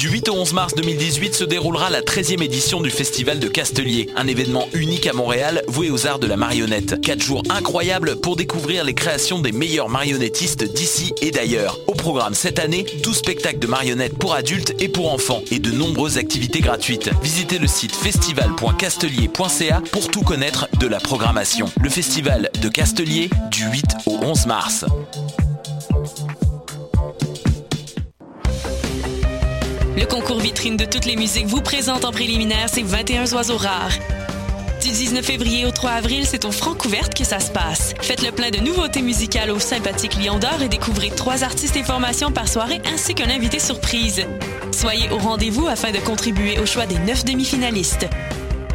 Du 0.00 0.08
8 0.08 0.30
au 0.30 0.36
11 0.36 0.54
mars 0.54 0.74
2018 0.76 1.34
se 1.34 1.44
déroulera 1.44 1.90
la 1.90 2.00
13e 2.00 2.42
édition 2.42 2.80
du 2.80 2.88
Festival 2.88 3.38
de 3.38 3.48
Castelier, 3.48 4.08
un 4.16 4.26
événement 4.28 4.66
unique 4.72 5.06
à 5.06 5.12
Montréal 5.12 5.62
voué 5.68 5.90
aux 5.90 6.06
arts 6.06 6.18
de 6.18 6.26
la 6.26 6.38
marionnette. 6.38 7.02
Quatre 7.02 7.20
jours 7.20 7.42
incroyables 7.50 8.18
pour 8.18 8.34
découvrir 8.34 8.82
les 8.82 8.94
créations 8.94 9.40
des 9.40 9.52
meilleurs 9.52 9.90
marionnettistes 9.90 10.64
d'ici 10.64 11.12
et 11.20 11.30
d'ailleurs. 11.30 11.78
Au 11.86 11.92
programme 11.92 12.32
cette 12.32 12.58
année, 12.60 12.86
12 13.02 13.14
spectacles 13.14 13.58
de 13.58 13.66
marionnettes 13.66 14.16
pour 14.16 14.32
adultes 14.32 14.74
et 14.80 14.88
pour 14.88 15.12
enfants 15.12 15.42
et 15.50 15.58
de 15.58 15.70
nombreuses 15.70 16.16
activités 16.16 16.60
gratuites. 16.60 17.10
Visitez 17.22 17.58
le 17.58 17.66
site 17.66 17.94
festival.castelier.ca 17.94 19.82
pour 19.92 20.10
tout 20.10 20.22
connaître 20.22 20.66
de 20.78 20.86
la 20.86 20.98
programmation. 20.98 21.66
Le 21.78 21.90
Festival 21.90 22.48
de 22.62 22.70
Castelier 22.70 23.28
du 23.50 23.64
8 23.64 23.84
au 24.06 24.16
11 24.22 24.46
mars. 24.46 24.86
Le 29.96 30.06
concours 30.06 30.38
vitrine 30.38 30.76
de 30.76 30.84
toutes 30.84 31.04
les 31.04 31.16
musiques 31.16 31.46
vous 31.46 31.60
présente 31.60 32.04
en 32.04 32.12
préliminaire 32.12 32.68
ces 32.68 32.82
21 32.82 33.32
oiseaux 33.32 33.56
rares. 33.56 33.92
Du 34.80 34.88
19 34.88 35.24
février 35.24 35.66
au 35.66 35.72
3 35.72 35.90
avril, 35.90 36.24
c'est 36.24 36.44
au 36.44 36.52
Francouverte 36.52 37.14
que 37.14 37.24
ça 37.24 37.40
se 37.40 37.50
passe. 37.50 37.94
Faites 38.00 38.22
le 38.22 38.30
plein 38.32 38.50
de 38.50 38.58
nouveautés 38.58 39.02
musicales 39.02 39.50
au 39.50 39.58
sympathique 39.58 40.16
Lion 40.22 40.38
d'Or 40.38 40.62
et 40.62 40.68
découvrez 40.68 41.10
trois 41.10 41.44
artistes 41.44 41.76
et 41.76 41.82
formations 41.82 42.30
par 42.30 42.48
soirée 42.48 42.80
ainsi 42.92 43.14
qu'un 43.14 43.28
invité 43.28 43.58
surprise. 43.58 44.24
Soyez 44.72 45.10
au 45.10 45.18
rendez-vous 45.18 45.66
afin 45.66 45.90
de 45.90 45.98
contribuer 45.98 46.58
au 46.58 46.66
choix 46.66 46.86
des 46.86 46.98
neuf 47.00 47.24
demi-finalistes. 47.24 48.06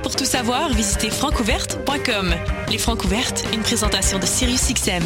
Pour 0.03 0.15
tout 0.15 0.25
savoir, 0.25 0.69
visitez 0.73 1.09
francouverte.com. 1.09 2.35
Les 2.69 2.77
Francouvertes, 2.77 3.43
une 3.53 3.61
présentation 3.61 4.19
de 4.19 4.25
SiriusXM. 4.25 5.03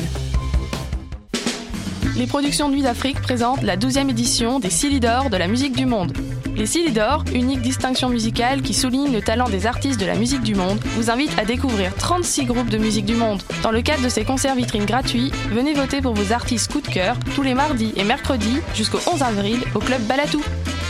Les 2.20 2.28
productions 2.28 2.68
Nuit 2.68 2.82
d'Afrique 2.82 3.22
présentent 3.22 3.62
la 3.62 3.78
12e 3.78 4.10
édition 4.10 4.60
des 4.60 4.70
Silidor 4.70 5.30
de 5.30 5.38
la 5.38 5.48
musique 5.48 5.74
du 5.74 5.86
monde. 5.86 6.12
Les 6.54 6.66
Silidor, 6.66 7.24
unique 7.34 7.62
distinction 7.62 8.10
musicale 8.10 8.62
qui 8.62 8.74
souligne 8.74 9.14
le 9.14 9.22
talent 9.22 9.48
des 9.48 9.66
artistes 9.66 10.02
de 10.02 10.06
la 10.06 10.16
musique 10.16 10.42
du 10.42 10.54
monde, 10.54 10.82
vous 10.98 11.10
invitent 11.10 11.40
à 11.40 11.46
découvrir 11.46 11.96
36 11.96 12.44
groupes 12.44 12.68
de 12.68 12.78
musique 12.78 13.06
du 13.06 13.16
monde. 13.16 13.42
Dans 13.64 13.72
le 13.72 13.82
cadre 13.82 14.04
de 14.04 14.10
ces 14.10 14.26
concerts 14.26 14.56
vitrines 14.56 14.84
gratuits, 14.84 15.32
venez 15.50 15.74
voter 15.74 16.02
pour 16.02 16.14
vos 16.14 16.34
artistes 16.34 16.70
coup 16.70 16.82
de 16.82 16.90
cœur 16.90 17.16
tous 17.36 17.42
les 17.42 17.54
mardis 17.54 17.94
et 17.96 18.04
mercredis 18.04 18.60
jusqu'au 18.76 19.00
11 19.10 19.24
avril 19.24 19.60
au 19.74 19.80
club 19.80 20.02
Balatou. 20.02 20.44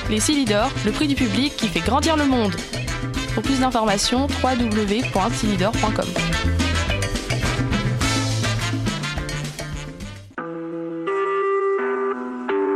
Les 0.10 0.20
Silidor, 0.20 0.72
le 0.84 0.92
prix 0.92 1.08
du 1.08 1.14
public 1.14 1.56
qui 1.56 1.68
fait 1.68 1.82
grandir 1.82 2.18
le 2.18 2.26
monde. 2.26 2.56
Pour 3.36 3.44
plus 3.44 3.60
d'informations, 3.60 4.26
www.silidor.com. 4.44 6.08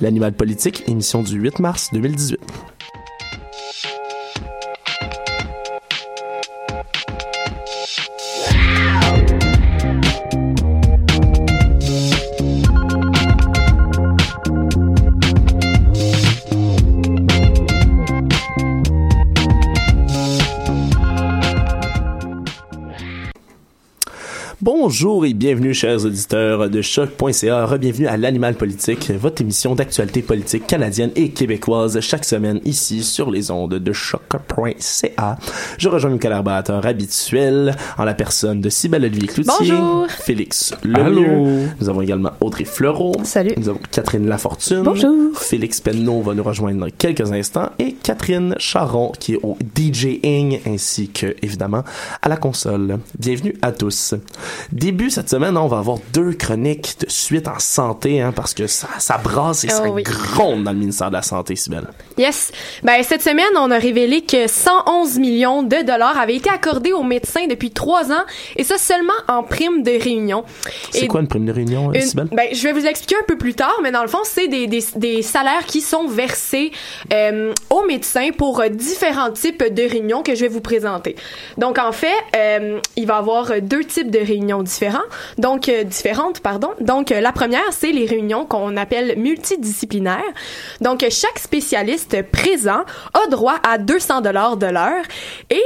L'Animal 0.00 0.32
politique, 0.32 0.84
émission 0.88 1.22
du 1.22 1.38
8 1.38 1.58
mars 1.58 1.90
2018. 1.92 2.59
Bonjour 25.02 25.24
et 25.24 25.32
bienvenue, 25.32 25.72
chers 25.72 26.04
auditeurs 26.04 26.68
de 26.68 26.82
choc.ca. 26.82 27.78
Bienvenue 27.78 28.06
à 28.06 28.18
l'Animal 28.18 28.54
Politique, 28.54 29.10
votre 29.12 29.40
émission 29.40 29.74
d'actualité 29.74 30.20
politique 30.20 30.66
canadienne 30.66 31.10
et 31.16 31.30
québécoise 31.30 31.98
chaque 32.00 32.26
semaine 32.26 32.60
ici 32.66 33.02
sur 33.02 33.30
les 33.30 33.50
ondes 33.50 33.76
de 33.76 33.92
choc.ca. 33.94 35.38
Je 35.78 35.88
rejoins 35.88 36.10
mes 36.10 36.18
collaborateurs 36.18 36.84
habituels 36.84 37.74
en 37.96 38.04
la 38.04 38.12
personne 38.12 38.60
de 38.60 38.68
Cybelle 38.68 39.06
Olivier 39.06 39.28
Cloutier, 39.28 39.54
Bonjour. 39.58 40.06
Félix 40.10 40.74
Lemieux. 40.84 41.70
Nous 41.80 41.88
avons 41.88 42.02
également 42.02 42.32
Audrey 42.42 42.66
Fleureau. 42.66 43.14
Salut. 43.22 43.54
Nous 43.56 43.70
avons 43.70 43.80
Catherine 43.90 44.28
Lafortune. 44.28 44.82
Bonjour. 44.82 45.34
Félix 45.34 45.80
Penneau 45.80 46.20
va 46.20 46.34
nous 46.34 46.42
rejoindre 46.42 46.80
dans 46.80 46.90
quelques 46.90 47.32
instants 47.32 47.70
et 47.78 47.94
Catherine 47.94 48.54
Charon 48.58 49.12
qui 49.18 49.32
est 49.32 49.40
au 49.42 49.56
DJing 49.74 50.60
ainsi 50.66 51.08
que 51.08 51.34
évidemment 51.40 51.84
à 52.20 52.28
la 52.28 52.36
console. 52.36 52.98
Bienvenue 53.18 53.54
à 53.62 53.72
tous. 53.72 54.14
Début 54.90 55.08
cette 55.10 55.30
semaine, 55.30 55.56
on 55.56 55.68
va 55.68 55.78
avoir 55.78 55.98
deux 56.12 56.32
chroniques 56.32 56.96
de 56.98 57.08
suite 57.08 57.46
en 57.46 57.60
santé 57.60 58.20
hein, 58.20 58.32
parce 58.34 58.54
que 58.54 58.66
ça, 58.66 58.88
ça 58.98 59.18
brasse 59.18 59.62
et 59.62 59.68
Oh 59.70 59.76
ça 59.76 59.88
oui. 59.88 60.02
gronde 60.02 60.64
dans 60.64 60.72
le 60.72 60.78
ministère 60.78 61.10
de 61.10 61.14
la 61.14 61.22
Santé, 61.22 61.54
Sybelle. 61.54 61.86
Yes. 62.18 62.50
Ben, 62.82 63.00
cette 63.04 63.22
semaine, 63.22 63.46
on 63.56 63.70
a 63.70 63.78
révélé 63.78 64.22
que 64.22 64.48
111 64.48 65.20
millions 65.20 65.62
de 65.62 65.76
dollars 65.86 66.18
avaient 66.18 66.34
été 66.34 66.50
accordés 66.50 66.92
aux 66.92 67.04
médecins 67.04 67.46
depuis 67.48 67.70
trois 67.70 68.10
ans, 68.10 68.24
et 68.56 68.64
ça 68.64 68.78
seulement 68.78 69.12
en 69.28 69.44
prime 69.44 69.84
de 69.84 69.92
réunion. 69.92 70.42
C'est 70.90 71.06
quoi 71.06 71.20
une 71.20 71.28
prime 71.28 71.46
de 71.46 71.52
réunion, 71.52 71.92
une- 71.92 72.00
Sybelle? 72.00 72.26
ben, 72.32 72.48
je 72.52 72.60
vais 72.64 72.72
vous 72.72 72.84
expliquer 72.86 73.14
un 73.14 73.24
peu 73.28 73.38
plus 73.38 73.54
tard, 73.54 73.78
mais 73.84 73.92
dans 73.92 74.02
le 74.02 74.08
fond, 74.08 74.18
c'est 74.24 74.48
des, 74.48 74.66
des, 74.66 74.82
des 74.96 75.22
salaires 75.22 75.66
qui 75.66 75.82
sont 75.82 76.08
versés 76.08 76.72
euh, 77.12 77.52
aux 77.70 77.84
médecins 77.86 78.30
pour 78.36 78.58
euh, 78.60 78.68
différents 78.68 79.30
types 79.30 79.62
de 79.72 79.82
réunions 79.88 80.24
que 80.24 80.34
je 80.34 80.40
vais 80.40 80.48
vous 80.48 80.60
présenter. 80.60 81.14
Donc, 81.58 81.78
en 81.78 81.92
fait, 81.92 82.08
euh, 82.36 82.80
il 82.96 83.06
va 83.06 83.14
y 83.14 83.18
avoir 83.18 83.52
euh, 83.52 83.60
deux 83.60 83.84
types 83.84 84.10
de 84.10 84.18
réunions 84.18 84.64
donc 85.38 85.68
euh, 85.68 85.84
différentes, 85.84 86.40
pardon. 86.40 86.70
Donc, 86.80 87.12
euh, 87.12 87.20
la 87.20 87.32
première, 87.32 87.72
c'est 87.72 87.92
les 87.92 88.06
réunions 88.06 88.46
qu'on 88.46 88.76
appelle 88.76 89.18
multidisciplinaires. 89.18 90.22
Donc, 90.80 91.02
euh, 91.02 91.08
chaque 91.10 91.38
spécialiste 91.38 92.22
présent 92.30 92.84
a 93.14 93.28
droit 93.30 93.56
à 93.62 93.78
200 93.78 94.20
dollars 94.20 94.56
de 94.56 94.66
l'heure 94.66 95.04
et 95.50 95.62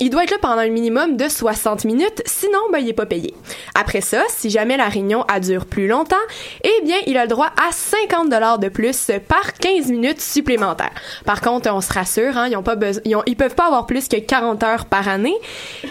il 0.00 0.10
doit 0.10 0.24
être 0.24 0.30
là 0.30 0.38
pendant 0.40 0.58
un 0.58 0.68
minimum 0.68 1.16
de 1.16 1.28
60 1.28 1.84
minutes, 1.84 2.22
sinon, 2.26 2.58
ben, 2.72 2.78
il 2.78 2.88
est 2.88 2.94
pas 2.94 3.06
payé. 3.06 3.34
Après 3.74 4.00
ça, 4.00 4.22
si 4.28 4.50
jamais 4.50 4.76
la 4.76 4.88
réunion 4.88 5.22
a 5.22 5.40
dure 5.40 5.66
plus 5.66 5.88
longtemps, 5.88 6.16
eh 6.62 6.84
bien, 6.84 6.96
il 7.06 7.16
a 7.16 7.22
le 7.22 7.28
droit 7.28 7.50
à 7.56 7.72
50 7.72 8.28
dollars 8.28 8.58
de 8.58 8.68
plus 8.68 9.10
par 9.28 9.54
15 9.54 9.90
minutes 9.90 10.20
supplémentaires. 10.20 10.92
Par 11.24 11.40
contre, 11.40 11.70
on 11.72 11.80
se 11.80 11.92
rassure, 11.92 12.36
hein, 12.36 12.48
ils 12.50 12.56
ont 12.56 12.62
pas 12.62 12.76
ils, 13.04 13.16
ils 13.26 13.36
peuvent 13.36 13.54
pas 13.54 13.66
avoir 13.66 13.86
plus 13.86 14.08
que 14.08 14.16
40 14.16 14.62
heures 14.62 14.86
par 14.86 15.08
année. 15.08 15.36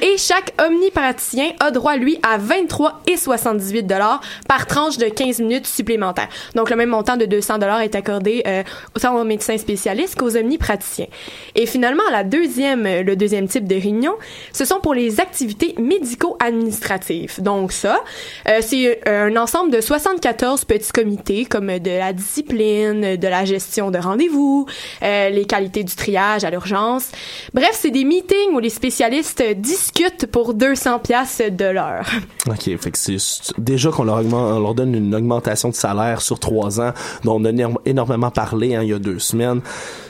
Et 0.01 0.17
chaque 0.17 0.53
omnipraticien 0.65 1.51
a 1.59 1.71
droit, 1.71 1.95
lui, 1.95 2.19
à 2.23 2.37
23 2.63 3.01
et 3.07 3.17
78 3.17 3.83
dollars 3.83 4.21
par 4.47 4.67
tranche 4.67 4.97
de 4.97 5.05
15 5.05 5.39
minutes 5.39 5.67
supplémentaires. 5.67 6.29
Donc, 6.55 6.69
le 6.69 6.75
même 6.75 6.89
montant 6.89 7.17
de 7.17 7.25
200 7.25 7.59
dollars 7.59 7.81
est 7.81 7.95
accordé 7.95 8.43
euh, 8.47 8.63
autant 8.95 9.19
aux 9.19 9.23
médecins 9.23 9.57
spécialistes 9.57 10.15
qu'aux 10.15 10.35
omnipraticiens. 10.37 11.07
Et 11.55 11.65
finalement, 11.65 12.03
la 12.11 12.23
deuxième, 12.23 12.85
euh, 12.85 13.03
le 13.03 13.15
deuxième 13.15 13.47
type 13.47 13.67
de 13.67 13.75
réunion, 13.75 14.13
ce 14.51 14.65
sont 14.65 14.79
pour 14.79 14.93
les 14.93 15.19
activités 15.19 15.75
médico-administratives. 15.77 17.41
Donc 17.41 17.71
ça, 17.71 18.01
euh, 18.47 18.59
c'est 18.61 19.01
euh, 19.07 19.27
un 19.27 19.35
ensemble 19.37 19.71
de 19.71 19.81
74 19.81 20.65
petits 20.65 20.91
comités 20.91 21.45
comme 21.45 21.79
de 21.79 21.91
la 21.91 22.13
discipline, 22.13 23.15
de 23.15 23.27
la 23.27 23.45
gestion 23.45 23.91
de 23.91 23.97
rendez-vous, 23.97 24.65
euh, 25.01 25.29
les 25.29 25.45
qualités 25.45 25.83
du 25.83 25.95
triage 25.95 26.43
à 26.43 26.49
l'urgence. 26.49 27.11
Bref, 27.53 27.71
c'est 27.73 27.91
des 27.91 28.03
meetings 28.03 28.53
où 28.53 28.59
les 28.59 28.69
spécialistes 28.69 29.43
discutent 29.55 30.25
pour 30.27 30.53
200 30.53 30.99
pièces 30.99 31.41
de 31.49 31.65
l'heure. 31.65 32.05
OK, 32.53 32.77
fait 32.77 32.91
que 32.91 33.61
déjà 33.61 33.91
qu'on 33.91 34.03
leur, 34.03 34.75
donne 34.75 34.95
une 34.95 35.15
augmentation 35.15 35.69
de 35.69 35.75
salaire 35.75 36.21
sur 36.21 36.39
trois 36.39 36.79
ans, 36.79 36.93
dont 37.23 37.41
on 37.41 37.45
a 37.45 37.69
énormément 37.85 38.31
parlé 38.31 38.75
hein, 38.75 38.83
il 38.83 38.89
y 38.89 38.93
a 38.93 38.99
deux 38.99 39.19
semaines. 39.19 39.61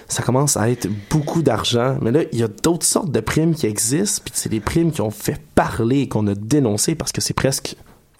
Ça 0.08 0.22
commence 0.22 0.58
à 0.58 0.70
être 0.70 0.88
beaucoup 1.10 1.42
d'argent, 1.42 1.98
mais 2.02 2.12
là, 2.12 2.22
il 2.32 2.40
y 2.40 2.44
a 2.44 2.48
d'autres 2.48 2.86
sortes 2.86 3.12
de 3.12 3.20
primes 3.20 3.56
qui 3.56 3.66
existent, 3.66 4.22
puis 4.26 4.34
c'est 4.36 4.50
des 4.50 4.60
primes 4.60 4.92
qui 4.92 5.02
ont 5.02 5.12
fait 5.12 5.42
parler 5.56 6.08
qu'on 6.08 6.28
a 6.28 6.36
dénoncées 6.36 6.96
parce 6.96 7.12
que 7.12 7.22
c'est 7.22 7.34
presque 7.34 7.76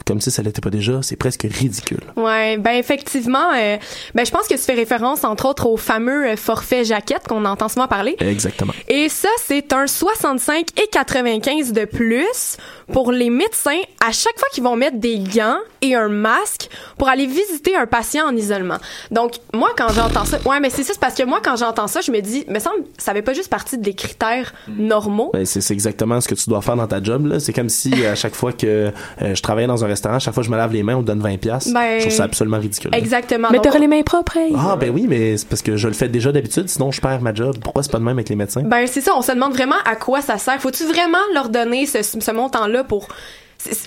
comme 0.06 0.22
si 0.22 0.32
ça 0.32 0.42
l'était 0.42 0.62
pas 0.62 0.70
déjà, 0.70 1.02
c'est 1.02 1.16
presque 1.16 1.48
ridicule. 1.50 2.02
Ouais, 2.16 2.58
ben 2.58 2.76
effectivement, 2.76 3.52
euh, 3.56 3.78
ben 4.14 4.26
je 4.26 4.32
pense 4.32 4.48
que 4.48 4.54
tu 4.54 4.60
fais 4.60 4.74
référence 4.74 5.24
entre 5.24 5.48
autres 5.48 5.68
au 5.68 5.78
fameux 5.78 6.28
euh, 6.28 6.36
forfait 6.36 6.84
jaquette 6.84 7.28
qu'on 7.28 7.46
entend 7.46 7.70
souvent 7.70 7.88
parler. 7.88 8.16
Exactement. 8.20 8.74
Et 8.88 9.10
ça, 9.10 9.30
c'est 9.44 9.74
un 9.74 9.88
65 9.88 10.68
et 10.82 10.88
95 10.88 11.74
de 11.74 11.86
plus 11.86 12.58
pour 12.92 13.12
les 13.12 13.30
médecins 13.30 13.80
à 14.06 14.12
chaque 14.12 14.38
fois 14.38 14.48
qu'ils 14.54 14.64
vont 14.64 14.76
mettre 14.76 14.98
des 14.98 15.20
gants 15.20 15.58
et 15.82 15.96
un 15.96 16.10
masque 16.10 16.70
pour 16.98 17.10
aller 17.10 17.26
visiter 17.26 17.76
un 17.76 17.86
patient 17.86 18.28
en 18.28 18.36
isolement. 18.36 18.78
Donc, 19.12 19.36
moi, 19.54 19.70
quand 19.78 19.90
j'entends 19.94 20.26
ça, 20.26 20.38
ouais, 20.46 20.60
mais 20.60 20.70
c'est 20.70 20.84
ça, 20.84 20.94
c'est 20.94 21.00
parce 21.00 21.16
que 21.16 21.24
moi, 21.24 21.40
quand 21.44 21.56
j'entends 21.56 21.88
ça, 21.88 22.02
je 22.02 22.12
me 22.12 22.22
dis, 22.22 22.46
me 22.48 22.60
semble, 22.60 22.84
ça 22.98 23.14
fait 23.14 23.22
pas 23.22 23.34
juste 23.34 23.50
partie 23.50 23.78
des 23.78 23.94
critères 23.94 24.54
normaux. 24.68 25.32
Ben, 25.34 25.46
c'est 25.46 25.64
c'est 25.64 25.74
exactement 25.74 26.22
ce 26.22 26.28
que 26.28 26.36
tu 26.36 26.50
dois 26.50 26.62
faire 26.62 26.76
dans 26.76 26.88
ta 26.88 27.02
job. 27.02 27.26
là. 27.26 27.40
C'est 27.40 27.54
comme 27.54 27.70
si 27.70 28.06
à 28.06 28.16
chaque 28.16 28.36
fois 28.36 28.52
que 28.54 28.92
euh, 29.22 29.36
je 29.36 29.42
travaillais 29.42 29.68
dans 29.68 29.84
un 29.84 29.88
restaurant, 29.94 30.20
chaque 30.20 30.34
fois 30.34 30.42
que 30.44 30.48
je 30.48 30.52
me 30.52 30.58
lave 30.58 30.74
les 30.74 30.84
mains, 30.84 30.96
on 30.96 31.02
me 31.02 31.06
donne 31.06 31.20
20 31.22 31.38
pièces. 31.38 31.72
Ben, 31.74 31.98
je 32.00 32.02
trouve 32.06 32.14
ça 32.14 32.24
absolument 32.26 32.60
ridicule. 32.60 32.92
Exactement. 32.94 33.48
Mais 33.52 33.60
t'aurais 33.60 33.80
les 33.80 33.88
mains 33.88 34.04
propres, 34.04 34.38
hey. 34.38 34.54
Ah 34.58 34.76
ben 34.76 34.90
oui, 34.90 35.06
mais 35.08 35.38
c'est 35.38 35.48
parce 35.48 35.62
que 35.62 35.78
je 35.78 35.88
le 35.88 35.94
fais 35.94 36.10
déjà 36.10 36.32
d'habitude, 36.32 36.70
sinon 36.70 36.92
je 36.92 37.00
perds 37.02 37.22
ma 37.22 37.34
job. 37.34 37.56
Pourquoi 37.64 37.84
c'est 37.84 37.92
pas 37.92 38.00
de 38.00 38.04
même 38.04 38.18
avec 38.18 38.30
les 38.30 38.36
médecins? 38.36 38.64
Ben 38.64 38.86
c'est 38.88 39.02
ça, 39.02 39.12
on 39.16 39.22
se 39.22 39.32
demande 39.32 39.54
vraiment 39.54 39.76
à 39.86 39.96
quoi 39.96 40.22
ça 40.22 40.38
sert. 40.38 40.60
Faut-tu 40.60 40.84
vraiment 40.86 41.18
leur 41.34 41.50
donner 41.50 41.86
ce, 41.86 42.02
ce 42.04 42.32
montant-là 42.32 42.84
pour 42.84 43.08
c'est- 43.08 43.14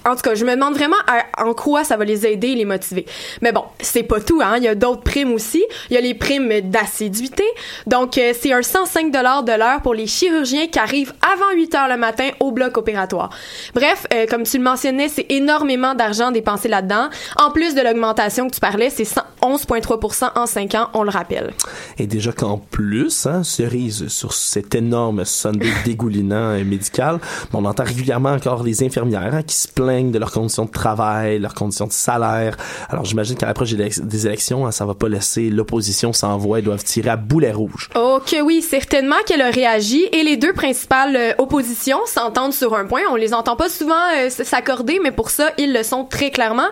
en 0.05 0.15
tout 0.15 0.23
cas, 0.23 0.35
je 0.35 0.45
me 0.45 0.55
demande 0.55 0.75
vraiment 0.75 0.97
en 1.39 1.55
quoi 1.55 1.85
ça 1.85 1.97
va 1.97 2.05
les 2.05 2.27
aider 2.27 2.49
et 2.49 2.55
les 2.55 2.65
motiver. 2.65 3.07
Mais 3.43 3.53
bon, 3.53 3.65
c'est 3.81 4.03
pas 4.03 4.21
tout, 4.21 4.41
hein. 4.43 4.55
Il 4.57 4.65
y 4.65 4.69
a 4.69 4.75
d'autres 4.75 5.03
primes 5.03 5.33
aussi. 5.33 5.65
Il 5.91 5.95
y 5.95 5.97
a 5.97 6.01
les 6.01 6.15
primes 6.15 6.61
d'assiduité. 6.63 7.45
Donc, 7.87 8.19
euh, 8.19 8.33
c'est 8.39 8.53
un 8.53 8.63
105 8.63 9.11
de 9.11 9.59
l'heure 9.59 9.83
pour 9.83 9.95
les 9.95 10.07
chirurgiens 10.07 10.67
qui 10.67 10.79
arrivent 10.79 11.13
avant 11.35 11.53
8 11.55 11.75
heures 11.75 11.89
le 11.89 11.97
matin 11.97 12.29
au 12.41 12.53
bloc 12.53 12.77
opératoire. 12.77 13.31
Bref, 13.75 14.07
euh, 14.13 14.27
comme 14.27 14.45
tu 14.45 14.59
le 14.59 14.65
mentionnais, 14.65 15.09
c'est 15.09 15.27
énormément 15.29 15.95
d'argent 15.95 16.31
dépensé 16.31 16.69
là-dedans. 16.69 17.09
En 17.37 17.51
plus 17.51 17.75
de 17.75 17.83
l'augmentation 17.83 18.49
que 18.49 18.55
tu 18.55 18.61
parlais, 18.61 18.91
c'est 18.91 19.05
100 19.05 19.23
11,3 19.43 20.33
en 20.35 20.47
5 20.47 20.75
ans, 20.75 20.89
on 20.95 21.03
le 21.03 21.11
rappelle. 21.11 21.53
Et 21.99 22.07
déjà 22.07 22.33
qu'en 22.33 22.59
plus, 22.59 23.27
hein, 23.27 23.43
cerise 23.45 24.09
sur 24.09 24.33
cet 24.33 24.75
énorme 24.75 25.25
Sunday 25.25 25.71
dégoulinant 25.85 26.55
et 26.55 26.65
médical, 26.65 27.21
on 27.53 27.65
entend 27.65 27.85
régulièrement 27.85 28.33
encore 28.33 28.63
les 28.63 28.83
infirmières 28.83 29.35
hein, 29.35 29.43
qui 29.43 29.55
se 29.55 29.66
plaignent 29.67 30.11
de 30.11 30.19
leurs 30.19 30.33
conditions 30.33 30.65
de 30.65 30.71
travail, 30.71 31.39
leurs 31.39 31.55
conditions 31.55 31.87
de 31.87 31.93
salaire. 31.93 32.57
Alors 32.89 33.05
j'imagine 33.05 33.37
qu'à 33.37 33.47
l'approche 33.47 33.73
des 33.73 33.85
élec- 33.89 34.01
des 34.07 34.27
élections, 34.27 34.67
hein, 34.67 34.73
ça 34.73 34.85
va 34.87 34.95
pas 34.95 35.09
laisser 35.09 35.51
l'opposition 35.51 36.13
sans 36.13 36.39
doivent 36.47 36.85
tirer 36.85 37.11
à 37.11 37.17
boulet 37.17 37.53
rouge. 37.53 37.91
Oh 37.97 38.21
que 38.25 38.41
oui, 38.41 38.63
certainement 38.63 39.17
qu'elle 39.27 39.43
a 39.43 39.51
réagi 39.51 40.07
et 40.13 40.23
les 40.23 40.37
deux 40.37 40.53
principales 40.53 41.17
euh, 41.17 41.33
oppositions 41.39 41.99
s'entendent 42.07 42.53
sur 42.53 42.75
un 42.75 42.87
point. 42.87 43.01
On 43.11 43.17
les 43.17 43.35
entend 43.35 43.57
pas 43.57 43.69
souvent 43.69 43.95
euh, 44.17 44.31
s'accorder, 44.31 45.01
mais 45.03 45.11
pour 45.11 45.31
ça, 45.31 45.51
ils 45.59 45.73
le 45.73 45.83
sont 45.83 46.05
très 46.05 46.31
clairement. 46.31 46.69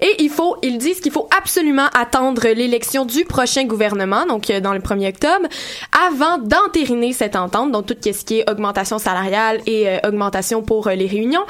Et 0.00 0.22
il 0.22 0.28
faut, 0.30 0.56
ils 0.62 0.78
disent 0.78 1.00
qu'il 1.00 1.12
faut 1.12 1.28
absolument 1.36 1.86
attendre 1.98 2.46
l'élection 2.48 3.04
du 3.04 3.24
prochain 3.24 3.64
gouvernement, 3.64 4.26
donc 4.26 4.50
euh, 4.50 4.60
dans 4.60 4.72
le 4.72 4.80
1er 4.80 5.10
octobre, 5.10 5.46
avant 6.08 6.38
d'entériner 6.38 7.12
cette 7.12 7.36
entente, 7.36 7.72
donc 7.72 7.86
tout 7.86 7.96
ce 8.02 8.24
qui 8.24 8.40
est 8.40 8.50
augmentation 8.50 8.98
salariale 8.98 9.60
et 9.66 9.86
augmentation 10.06 10.62
pour 10.62 10.88
les 10.88 11.06
réunions. 11.06 11.44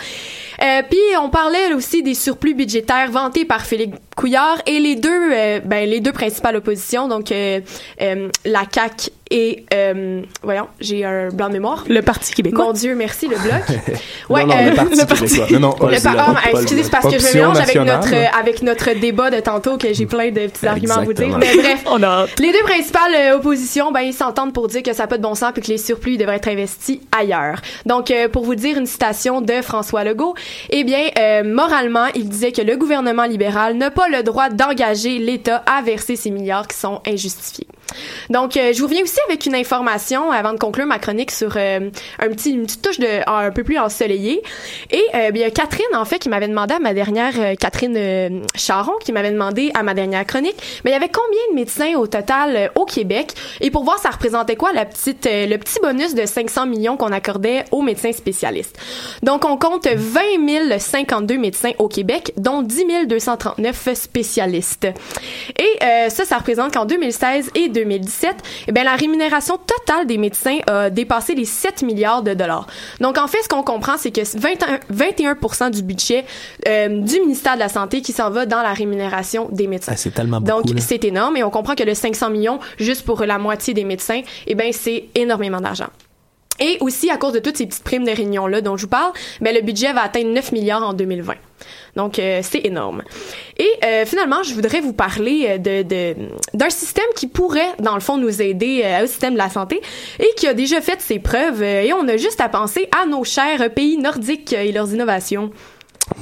Puis 0.89 0.99
on 1.21 1.29
parlait 1.29 1.75
aussi 1.75 2.03
des 2.03 2.15
surplus 2.15 2.55
budgétaires 2.55 3.11
vantés 3.11 3.45
par 3.45 3.63
Félix 3.63 3.97
Couillard 4.17 4.59
et 4.67 4.79
les 4.79 4.95
deux, 4.97 5.33
euh, 5.33 5.61
ben 5.65 5.89
les 5.89 6.01
deux 6.01 6.13
principales 6.13 6.57
oppositions, 6.57 7.09
donc 7.09 7.33
euh, 7.33 7.61
euh, 8.01 8.29
la 8.45 8.65
CAC 8.67 9.11
et 9.31 9.65
euh, 9.73 10.21
voyons, 10.43 10.67
j'ai 10.79 11.07
un 11.07 11.31
blanc 11.31 11.49
de 11.49 11.55
mémoire. 11.55 11.85
Le 11.89 12.03
Parti 12.03 12.35
québécois. 12.35 12.67
Mon 12.67 12.73
Dieu, 12.75 12.95
merci 12.95 13.29
le 13.29 13.37
bloc. 13.37 13.63
Ouais, 14.29 14.45
non, 14.45 14.55
non, 14.55 14.61
euh, 14.61 14.71
le 14.71 14.77
Parti 14.77 14.97
le 15.01 15.07
parti- 15.07 15.25
québécois. 15.25 15.59
Non, 15.59 15.75
non, 15.81 15.89
le 15.89 16.03
par- 16.03 16.37
ah, 16.37 16.51
excusez, 16.51 16.83
c'est 16.83 16.91
parce 16.91 17.07
que 17.11 17.19
je 17.19 17.27
me 17.27 17.33
mélange 17.35 17.59
avec 17.59 17.77
notre, 17.77 18.15
euh, 18.15 18.25
avec 18.39 18.63
notre 18.63 19.01
débat 19.01 19.31
de 19.31 19.41
tantôt 19.41 19.79
que 19.79 19.93
j'ai 19.95 20.05
plein 20.05 20.31
de 20.31 20.47
petits 20.49 20.67
arguments 20.67 20.97
à 20.97 21.05
vous 21.05 21.15
dire. 21.15 21.39
Mais 21.39 21.57
bref, 21.57 21.83
On 21.91 22.03
a 22.03 22.27
les 22.39 22.53
deux 22.53 22.63
principales 22.65 23.15
euh, 23.15 23.37
oppositions, 23.37 23.91
ben, 23.93 24.01
ils 24.01 24.13
s'entendent 24.13 24.53
pour 24.53 24.69
dire 24.69 24.83
que 24.83 24.93
ça 24.93 25.05
n'a 25.05 25.07
pas 25.07 25.17
de 25.17 25.23
bon 25.23 25.35
sens 25.35 25.53
et 25.57 25.61
que 25.63 25.67
les 25.69 25.79
surplus 25.79 26.19
devraient 26.19 26.37
être 26.37 26.49
investis 26.49 27.01
ailleurs. 27.19 27.61
Donc, 27.87 28.11
euh, 28.11 28.29
pour 28.29 28.45
vous 28.45 28.55
dire 28.55 28.77
une 28.77 28.87
citation 28.87 29.41
de 29.41 29.63
François 29.63 30.05
Legault, 30.05 30.35
eh 30.69 30.85
bien, 30.85 31.07
euh, 31.19 31.43
moralement, 31.43 32.07
il 32.15 32.29
disait 32.29 32.53
que 32.53 32.61
le 32.63 32.77
gouvernement 32.77 33.25
libéral 33.25 33.77
n'a 33.77 33.91
pas 34.03 34.17
le 34.17 34.23
droit 34.23 34.49
d'engager 34.49 35.19
l'État 35.19 35.63
à 35.67 35.83
verser 35.83 36.17
ces 36.17 36.31
milliards 36.31 36.67
qui 36.67 36.77
sont 36.77 37.01
injustifiés. 37.07 37.69
Donc, 38.31 38.57
euh, 38.57 38.73
je 38.73 38.81
vous 38.81 38.87
reviens 38.87 39.03
aussi 39.03 39.19
avec 39.29 39.47
une 39.47 39.55
information 39.55 40.31
avant 40.31 40.53
de 40.53 40.59
conclure 40.59 40.87
ma 40.87 40.99
chronique 40.99 41.31
sur 41.31 41.57
euh, 41.57 41.91
un 42.19 42.29
petit, 42.29 42.51
une 42.51 42.65
petite 42.65 42.83
touche 42.83 42.99
de 42.99 43.29
un 43.29 43.51
peu 43.51 43.65
plus 43.65 43.79
ensoleillée. 43.79 44.43
Et 44.91 45.05
euh, 45.15 45.31
bien, 45.31 45.51
Catherine, 45.51 45.85
en 45.95 46.05
fait, 46.05 46.19
qui 46.19 46.29
m'avait 46.29 46.49
demandé 46.49 46.75
à 46.75 46.79
ma 46.79 46.95
dernière 46.95 47.33
euh, 47.39 47.55
Catherine 47.55 47.95
euh, 47.97 48.41
Charon, 48.55 48.93
qui 49.05 49.13
m'avait 49.13 49.31
demandé 49.31 49.71
à 49.75 49.83
ma 49.83 49.95
dernière 49.95 50.27
chronique, 50.27 50.57
mais 50.85 50.91
il 50.91 50.95
y 50.95 50.97
avait 50.97 51.09
combien 51.09 51.41
de 51.51 51.55
médecins 51.55 51.95
au 51.97 52.07
total 52.07 52.57
euh, 52.57 52.69
au 52.75 52.85
Québec? 52.85 53.33
Et 53.61 53.71
pour 53.71 53.85
voir 53.85 53.99
ça 53.99 54.11
représentait 54.11 54.57
quoi 54.57 54.73
la 54.73 54.85
petite, 54.85 55.29
le 55.31 55.57
petit 55.57 55.79
bonus 55.81 56.15
de 56.15 56.27
500 56.27 56.67
millions 56.67 56.97
qu'on 56.97 57.13
accordait 57.13 57.65
aux 57.71 57.83
médecins 57.83 58.13
spécialistes? 58.13 58.79
Donc, 59.23 59.45
on 59.45 59.57
compte 59.57 59.87
20 59.87 60.79
052 60.79 61.39
médecins 61.39 61.73
au 61.79 61.89
Québec, 61.89 62.33
dont 62.37 62.63
10 62.63 63.07
239 63.07 63.95
spécialistes. 63.95 64.87
Et 65.59 65.79
ça, 66.09 66.25
ça 66.25 66.39
représente 66.39 66.75
qu'en 66.75 66.85
2016 66.85 67.51
et 67.55 67.69
2017, 67.69 67.82
eh 68.69 68.73
bien, 68.73 68.85
la 68.85 68.97
rémunération 68.97 69.59
totale 69.59 70.07
des 70.07 70.19
médecins 70.19 70.59
a 70.67 70.91
dépassé 70.91 71.35
les 71.35 71.45
7 71.45 71.83
milliards 71.83 72.23
de 72.23 72.35
dollars. 72.35 72.67
Donc, 73.01 73.19
en 73.19 73.27
fait, 73.27 73.43
ce 73.43 73.49
qu'on 73.49 73.63
comprend, 73.63 73.97
c'est 73.97 74.11
que 74.11 74.21
21, 74.21 74.81
21 74.91 75.71
du 75.71 75.83
budget 75.83 76.25
euh, 76.69 76.89
du 76.89 77.21
ministère 77.21 77.55
de 77.55 77.61
la 77.61 77.69
Santé 77.69 78.01
qui 78.01 78.13
s'en 78.13 78.31
va 78.31 78.47
dans 78.47 78.63
la 78.63 78.73
rémunération 78.73 79.49
des 79.51 79.67
médecins. 79.67 79.93
Ah, 79.95 79.97
c'est 79.97 80.15
tellement 80.15 80.41
beaucoup. 80.41 80.63
Donc, 80.63 80.81
c'est 80.81 81.05
énorme 81.05 81.37
et 81.37 81.45
on 81.45 81.51
comprend 81.51 81.75
que 81.75 81.85
le 81.85 81.95
500 81.95 82.31
millions, 82.31 82.59
juste 82.79 83.05
pour 83.05 83.23
la 83.25 83.39
moitié 83.39 83.75
des 83.75 83.85
médecins, 83.85 84.23
eh 84.47 84.55
bien, 84.55 84.71
c'est 84.73 85.05
énormément 85.15 85.61
d'argent. 85.61 85.89
Et 86.61 86.79
aussi, 86.81 87.11
à 87.11 87.17
cause 87.17 87.33
de 87.33 87.39
toutes 87.39 87.57
ces 87.57 87.67
petites 87.67 87.83
primes 87.83 88.05
de 88.05 88.11
réunion-là 88.11 88.61
dont 88.61 88.77
je 88.77 88.83
vous 88.83 88.91
parle, 88.91 89.13
ben, 89.41 89.55
le 89.55 89.63
budget 89.63 89.93
va 89.93 90.03
atteindre 90.03 90.31
9 90.31 90.53
milliards 90.53 90.83
en 90.83 90.93
2020. 90.93 91.35
Donc, 91.97 92.19
euh, 92.19 92.41
c'est 92.43 92.65
énorme. 92.65 93.03
Et 93.59 93.71
euh, 93.85 94.05
finalement, 94.07 94.43
je 94.43 94.55
voudrais 94.55 94.81
vous 94.81 94.93
parler 94.93 95.47
euh, 95.49 95.59
de, 95.59 95.83
de- 95.83 96.17
d'un 96.55 96.71
système 96.71 97.05
qui 97.17 97.27
pourrait, 97.27 97.69
dans 97.81 97.95
le 97.95 98.01
fond, 98.01 98.17
nous 98.19 98.41
aider 98.43 98.83
euh, 98.85 99.05
au 99.05 99.07
système 99.07 99.35
de 99.35 99.39
la 99.39 99.51
santé 99.51 99.81
et 100.19 100.29
qui 100.37 100.47
a 100.47 100.55
déjà 100.55 100.81
fait 100.81 101.01
ses 101.01 101.19
preuves. 101.19 101.63
et 101.63 101.93
on 101.93 102.07
a 102.09 102.17
juste 102.17 102.41
à 102.41 102.49
penser 102.49 102.89
à 103.01 103.07
nos 103.07 103.25
chers 103.25 103.71
pays 103.73 103.99
nordiques 103.99 104.53
et 104.53 104.73
leurs 104.73 104.93
innovations. 104.93 105.51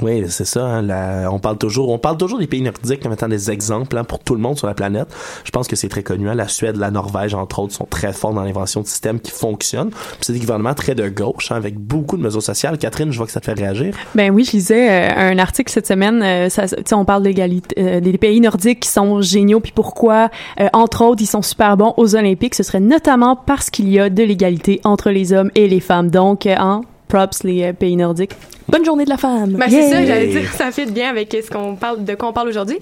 Oui, 0.02 0.24
c'est 0.28 0.44
ça. 0.46 0.64
hein, 0.64 0.82
la- 0.82 1.28
on 1.32 1.38
parle 1.38 1.58
toujours, 1.58 1.88
on 1.90 1.98
parle 1.98 2.16
toujours 2.16 2.38
des 2.38 2.46
pays 2.46 2.62
nordiques 2.62 3.00
comme 3.02 3.12
étant 3.12 3.28
des 3.28 3.50
exemples 3.50 3.96
hein, 3.98 4.04
pour 4.04 4.18
tout 4.18 4.34
le 4.34 4.40
monde 4.40 4.56
sur 4.56 4.66
la 4.66 4.74
planète. 4.74 5.08
Je 5.44 5.50
pense 5.50 5.68
que 5.68 5.76
c'est 5.76 5.88
très 5.88 6.02
connu. 6.02 6.28
hein, 6.28 6.34
La 6.34 6.48
Suède, 6.48 6.76
la 6.76 6.90
Norvège, 6.90 7.34
entre 7.34 7.58
autres, 7.60 7.74
sont 7.74 7.86
très 7.88 8.12
forts 8.12 8.32
dans 8.32 8.42
l'invention 8.42 8.80
de 8.80 8.86
systèmes 8.86 9.20
qui 9.20 9.30
fonctionnent. 9.30 9.90
C'est 10.20 10.32
des 10.32 10.38
gouvernements 10.38 10.74
très 10.74 10.94
de 10.94 11.08
gauche, 11.08 11.50
hein, 11.52 11.56
avec 11.56 11.78
beaucoup 11.78 12.16
de 12.16 12.22
mesures 12.22 12.42
sociales. 12.42 12.78
Catherine, 12.78 13.10
je 13.12 13.16
vois 13.16 13.26
que 13.26 13.32
ça 13.32 13.40
te 13.40 13.46
fait 13.46 13.52
réagir. 13.52 13.94
Ben 14.14 14.30
oui, 14.32 14.44
je 14.44 14.52
lisais 14.52 14.90
euh, 14.90 15.32
un 15.32 15.38
article 15.38 15.70
cette 15.72 15.86
semaine. 15.86 16.22
euh, 16.22 16.48
ça, 16.48 16.64
on 16.92 17.04
parle 17.04 17.22
d'égalité, 17.22 17.74
euh, 17.78 18.00
des 18.00 18.16
pays 18.18 18.40
nordiques 18.40 18.80
qui 18.80 18.88
sont 18.88 19.20
géniaux, 19.20 19.60
puis 19.60 19.72
pourquoi, 19.74 20.30
euh, 20.60 20.68
entre 20.72 21.04
autres, 21.04 21.22
ils 21.22 21.26
sont 21.26 21.42
super 21.42 21.76
bons 21.76 21.94
aux 21.96 22.16
Olympiques. 22.16 22.54
Ce 22.54 22.62
serait 22.62 22.80
notamment 22.80 23.36
parce 23.36 23.70
qu'il 23.70 23.88
y 23.88 23.98
a 23.98 24.08
de 24.10 24.22
l'égalité 24.22 24.80
entre 24.84 25.10
les 25.10 25.32
hommes 25.32 25.50
et 25.54 25.68
les 25.68 25.80
femmes. 25.80 26.10
Donc, 26.10 26.46
euh, 26.46 26.54
hein, 26.58 26.82
props 27.08 27.42
les 27.44 27.64
euh, 27.64 27.72
pays 27.72 27.96
nordiques. 27.96 28.32
Bonne 28.70 28.84
journée 28.84 29.04
de 29.04 29.10
la 29.10 29.16
femme. 29.16 29.52
Ben, 29.54 29.68
c'est 29.68 29.90
ça, 29.90 30.04
j'allais 30.06 30.26
dire, 30.28 30.50
ça 30.52 30.70
fit 30.70 30.86
bien 30.86 31.10
avec 31.10 31.32
ce 31.44 31.50
qu'on 31.50 31.74
parle, 31.76 32.04
de 32.04 32.14
quoi 32.14 32.28
on 32.28 32.32
parle 32.32 32.48
aujourd'hui. 32.48 32.78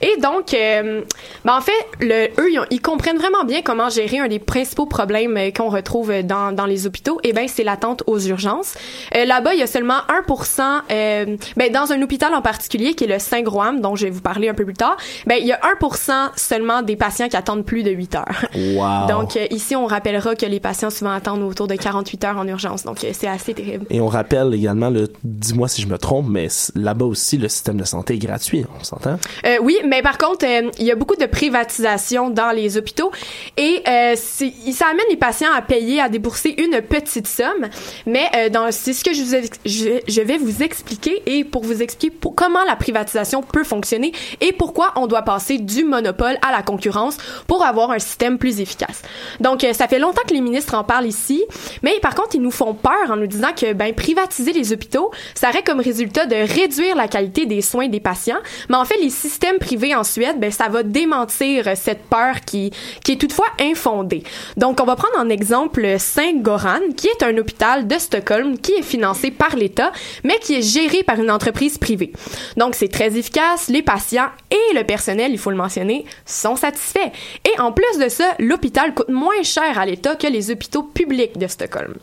Et 0.00 0.16
donc, 0.20 0.54
euh, 0.54 1.02
ben, 1.44 1.56
en 1.56 1.60
fait, 1.60 1.72
le, 2.00 2.26
eux, 2.40 2.50
ils, 2.52 2.58
ont- 2.60 2.66
ils 2.70 2.80
comprennent 2.80 3.16
vraiment 3.18 3.44
bien 3.44 3.60
comment 3.62 3.88
gérer 3.88 4.18
un 4.18 4.28
des 4.28 4.38
principaux 4.38 4.86
problèmes 4.86 5.36
euh, 5.36 5.50
qu'on 5.50 5.68
retrouve 5.70 6.12
dans, 6.22 6.52
dans 6.52 6.66
les 6.66 6.86
hôpitaux. 6.86 7.18
Et 7.24 7.32
ben, 7.32 7.48
c'est 7.48 7.64
l'attente 7.64 8.02
aux 8.06 8.18
urgences. 8.20 8.74
Euh, 9.16 9.24
là-bas, 9.24 9.54
il 9.54 9.60
y 9.60 9.62
a 9.62 9.66
seulement 9.66 9.98
1%, 10.28 10.62
euh, 10.90 11.36
ben, 11.56 11.72
dans 11.72 11.92
un 11.92 12.00
hôpital 12.02 12.32
en 12.34 12.42
particulier, 12.42 12.94
qui 12.94 13.04
est 13.04 13.08
le 13.08 13.18
Saint-Groam, 13.18 13.80
dont 13.80 13.96
je 13.96 14.04
vais 14.04 14.10
vous 14.10 14.20
parler 14.20 14.48
un 14.48 14.54
peu 14.54 14.64
plus 14.64 14.74
tard, 14.74 14.96
ben, 15.26 15.36
il 15.40 15.46
y 15.46 15.52
a 15.52 15.60
1% 15.80 16.12
seulement 16.36 16.82
des 16.82 16.96
patients 16.96 17.28
qui 17.28 17.36
attendent 17.36 17.64
plus 17.64 17.82
de 17.82 17.90
8 17.90 18.14
heures. 18.16 18.44
Wow. 18.54 19.08
Donc, 19.08 19.36
euh, 19.36 19.46
ici, 19.50 19.74
on 19.74 19.86
rappellera 19.86 20.34
que 20.36 20.46
les 20.46 20.60
patients 20.60 20.90
souvent 20.90 21.12
attendent 21.12 21.42
autour 21.42 21.66
de 21.66 21.74
48 21.74 22.24
heures 22.24 22.38
en 22.38 22.46
urgence. 22.46 22.84
Donc, 22.84 23.02
euh, 23.04 23.10
c'est 23.12 23.26
assez 23.28 23.52
terrible. 23.54 23.86
Et 23.90 24.00
on 24.00 24.06
rappelle 24.08 24.52
également, 24.54 24.90
le, 24.90 25.08
dis-moi 25.24 25.68
si 25.68 25.82
je 25.82 25.88
me 25.88 25.98
trompe, 25.98 26.26
mais 26.28 26.48
là-bas 26.74 27.06
aussi, 27.06 27.38
le 27.38 27.48
système 27.48 27.78
de 27.78 27.84
santé 27.84 28.14
est 28.14 28.18
gratuit, 28.18 28.64
on 28.78 28.84
s'entend? 28.84 29.18
Euh, 29.46 29.56
oui, 29.62 29.78
mais 29.86 30.02
par 30.02 30.18
contre, 30.18 30.44
euh, 30.46 30.70
il 30.78 30.84
y 30.84 30.90
a 30.90 30.94
beaucoup 30.94 31.16
de 31.16 31.26
privatisation 31.26 32.30
dans 32.30 32.50
les 32.50 32.76
hôpitaux 32.76 33.10
et 33.56 33.82
euh, 33.88 34.14
ça 34.16 34.86
amène 34.86 35.06
les 35.10 35.16
patients 35.16 35.52
à 35.54 35.62
payer, 35.62 36.00
à 36.00 36.08
débourser 36.08 36.54
une 36.58 36.80
petite 36.82 37.26
somme. 37.26 37.68
Mais 38.06 38.28
euh, 38.36 38.68
c'est 38.70 38.92
ce 38.92 39.02
que 39.02 39.14
je, 39.14 39.22
vous 39.22 39.48
je, 39.64 40.20
vais 40.20 40.36
vous 40.36 40.62
expliquer 40.62 41.22
et 41.26 41.44
pour 41.44 41.64
vous 41.64 41.82
expliquer 41.82 42.14
comment 42.34 42.64
la 42.64 42.76
privatisation 42.76 43.42
peut 43.42 43.64
fonctionner 43.64 44.12
et 44.40 44.52
pourquoi 44.52 44.92
on 44.96 45.06
doit 45.06 45.22
passer 45.22 45.58
du 45.58 45.84
monopole 45.84 46.36
à 46.46 46.52
la 46.52 46.62
concurrence 46.62 47.16
pour 47.46 47.64
avoir 47.64 47.90
un 47.90 47.98
système 47.98 48.38
plus 48.38 48.60
efficace. 48.60 49.02
Donc, 49.40 49.64
euh, 49.64 49.72
ça 49.72 49.88
fait 49.88 49.98
longtemps 49.98 50.22
que 50.26 50.34
les 50.34 50.40
ministres 50.40 50.74
en 50.74 50.84
parlent 50.84 51.06
ici, 51.06 51.44
mais 51.82 51.98
par 52.00 52.14
contre, 52.14 52.34
ils 52.34 52.42
nous 52.42 52.50
font 52.50 52.74
peur 52.74 53.10
en 53.10 53.16
nous 53.16 53.26
disant 53.26 53.52
que 53.56 53.72
ben 53.72 53.94
privatiser 53.94 54.52
les 54.52 54.72
hôpitaux, 54.72 55.10
ça 55.34 55.50
aurait 55.50 55.62
comme 55.62 55.80
résultat 55.80 56.26
de 56.26 56.36
réduire 56.36 56.96
la 56.96 57.08
qualité 57.08 57.46
des 57.46 57.60
soins 57.60 57.88
des 57.88 58.00
patients. 58.00 58.38
Mais 58.68 58.76
en 58.76 58.84
fait, 58.84 58.98
les 59.00 59.10
systèmes 59.10 59.58
privés 59.58 59.94
en 59.94 60.04
Suède, 60.04 60.38
ben, 60.38 60.50
ça 60.50 60.68
va 60.68 60.82
démentir 60.82 61.68
cette 61.76 62.04
peur 62.04 62.40
qui, 62.46 62.72
qui 63.04 63.12
est 63.12 63.16
toutefois 63.16 63.48
infondée. 63.60 64.22
Donc, 64.56 64.80
on 64.80 64.84
va 64.84 64.96
prendre 64.96 65.18
en 65.18 65.28
exemple 65.28 65.96
Saint-Goran, 65.98 66.80
qui 66.96 67.08
est 67.08 67.22
un 67.22 67.36
hôpital 67.36 67.86
de 67.86 67.98
Stockholm 67.98 68.58
qui 68.58 68.72
est 68.72 68.82
financé 68.82 69.30
par 69.30 69.56
l'État, 69.56 69.92
mais 70.22 70.38
qui 70.38 70.54
est 70.54 70.62
géré 70.62 71.02
par 71.02 71.18
une 71.20 71.30
entreprise 71.30 71.78
privée. 71.78 72.12
Donc, 72.56 72.74
c'est 72.74 72.88
très 72.88 73.16
efficace. 73.16 73.68
Les 73.68 73.82
patients 73.82 74.28
et 74.50 74.74
le 74.74 74.84
personnel, 74.84 75.32
il 75.32 75.38
faut 75.38 75.50
le 75.50 75.56
mentionner, 75.56 76.04
sont 76.26 76.56
satisfaits. 76.56 77.10
Et 77.44 77.60
en 77.60 77.72
plus 77.72 77.98
de 77.98 78.08
ça, 78.08 78.24
l'hôpital 78.38 78.94
coûte 78.94 79.08
moins 79.08 79.42
cher 79.42 79.78
à 79.78 79.86
l'État 79.86 80.16
que 80.16 80.26
les 80.26 80.50
hôpitaux 80.50 80.82
publics 80.82 81.38
de 81.38 81.46
Stockholm. 81.46 81.94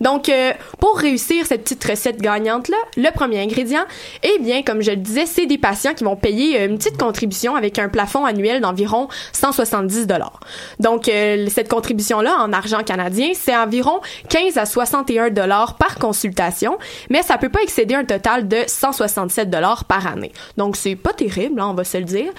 Donc, 0.00 0.28
euh, 0.28 0.52
pour 0.78 0.98
réussir 0.98 1.46
cette 1.46 1.62
petite 1.62 1.84
recette 1.84 2.20
gagnante-là, 2.46 2.76
le 2.96 3.10
premier 3.10 3.40
ingrédient, 3.40 3.84
eh 4.22 4.38
bien, 4.40 4.62
comme 4.62 4.80
je 4.80 4.90
le 4.90 4.96
disais, 4.96 5.26
c'est 5.26 5.46
des 5.46 5.58
patients 5.58 5.94
qui 5.94 6.04
vont 6.04 6.16
payer 6.16 6.64
une 6.64 6.78
petite 6.78 6.96
contribution 6.96 7.56
avec 7.56 7.78
un 7.78 7.88
plafond 7.88 8.24
annuel 8.24 8.60
d'environ 8.60 9.08
170 9.32 10.06
dollars. 10.06 10.40
Donc, 10.78 11.08
euh, 11.08 11.46
cette 11.48 11.68
contribution-là, 11.68 12.36
en 12.40 12.52
argent 12.52 12.82
canadien, 12.82 13.30
c'est 13.34 13.56
environ 13.56 14.00
15 14.28 14.58
à 14.58 14.66
61 14.66 15.30
dollars 15.30 15.76
par 15.76 15.98
consultation, 15.98 16.78
mais 17.10 17.22
ça 17.22 17.38
peut 17.38 17.48
pas 17.48 17.62
excéder 17.62 17.94
un 17.94 18.04
total 18.04 18.46
de 18.48 18.58
167 18.66 19.50
dollars 19.50 19.84
par 19.84 20.06
année. 20.06 20.32
Donc, 20.56 20.76
c'est 20.76 20.96
pas 20.96 21.12
terrible, 21.12 21.60
hein, 21.60 21.68
on 21.70 21.74
va 21.74 21.84
se 21.84 21.98
le 21.98 22.04
dire. 22.04 22.30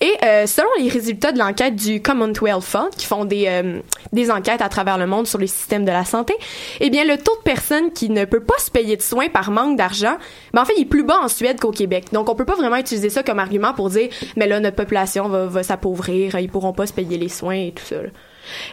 Et 0.00 0.12
euh, 0.24 0.46
selon 0.46 0.68
les 0.78 0.88
résultats 0.88 1.32
de 1.32 1.38
l'enquête 1.38 1.76
du 1.76 2.02
Commonwealth 2.02 2.62
Fund, 2.62 2.90
qui 2.96 3.06
font 3.06 3.24
des, 3.24 3.46
euh, 3.48 3.80
des 4.12 4.30
enquêtes 4.30 4.60
à 4.60 4.68
travers 4.68 4.98
le 4.98 5.06
monde 5.06 5.26
sur 5.26 5.38
les 5.38 5.46
systèmes 5.46 5.84
de 5.84 5.90
la 5.90 6.04
santé, 6.04 6.34
eh 6.80 6.90
bien, 6.90 7.04
le 7.04 7.16
taux 7.16 7.36
de 7.36 7.42
personnes 7.42 7.92
qui 7.92 8.10
ne 8.10 8.24
peut 8.24 8.40
pas 8.40 8.58
se 8.58 8.70
payer 8.70 8.96
de 8.96 9.02
soins 9.02 9.28
par 9.28 9.50
manque 9.54 9.78
d'argent, 9.78 10.16
ben, 10.52 10.62
en 10.62 10.64
fait, 10.64 10.74
il 10.76 10.82
est 10.82 10.86
plus 10.86 11.04
bas 11.04 11.20
en 11.22 11.28
Suède 11.28 11.60
qu'au 11.60 11.70
Québec. 11.70 12.06
Donc, 12.12 12.28
on 12.28 12.34
peut 12.34 12.44
pas 12.44 12.56
vraiment 12.56 12.76
utiliser 12.76 13.10
ça 13.10 13.22
comme 13.22 13.38
argument 13.38 13.72
pour 13.72 13.88
dire, 13.90 14.08
mais 14.36 14.46
là, 14.46 14.60
notre 14.60 14.76
population 14.76 15.28
va, 15.28 15.46
va 15.46 15.62
s'appauvrir, 15.62 16.38
ils 16.38 16.50
pourront 16.50 16.72
pas 16.72 16.86
se 16.86 16.92
payer 16.92 17.18
les 17.18 17.28
soins 17.28 17.56
et 17.56 17.72
tout 17.72 17.84
ça. 17.84 17.96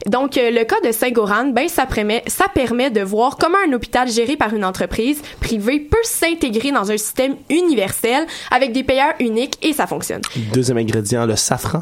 Donc, 0.05 0.37
euh, 0.37 0.51
le 0.51 0.63
cas 0.63 0.79
de 0.83 0.91
Saint-Goran, 0.91 1.47
ben, 1.47 1.67
ça 1.67 1.87
ça 2.27 2.45
permet 2.53 2.89
de 2.89 3.01
voir 3.01 3.37
comment 3.37 3.57
un 3.67 3.73
hôpital 3.73 4.09
géré 4.09 4.35
par 4.37 4.53
une 4.53 4.65
entreprise 4.65 5.21
privée 5.39 5.79
peut 5.79 5.97
s'intégrer 6.03 6.71
dans 6.71 6.91
un 6.91 6.97
système 6.97 7.35
universel 7.49 8.25
avec 8.49 8.71
des 8.71 8.83
payeurs 8.83 9.13
uniques 9.19 9.57
et 9.61 9.73
ça 9.73 9.87
fonctionne. 9.87 10.21
Deuxième 10.53 10.77
ingrédient, 10.77 11.25
le 11.25 11.35
safran. 11.35 11.81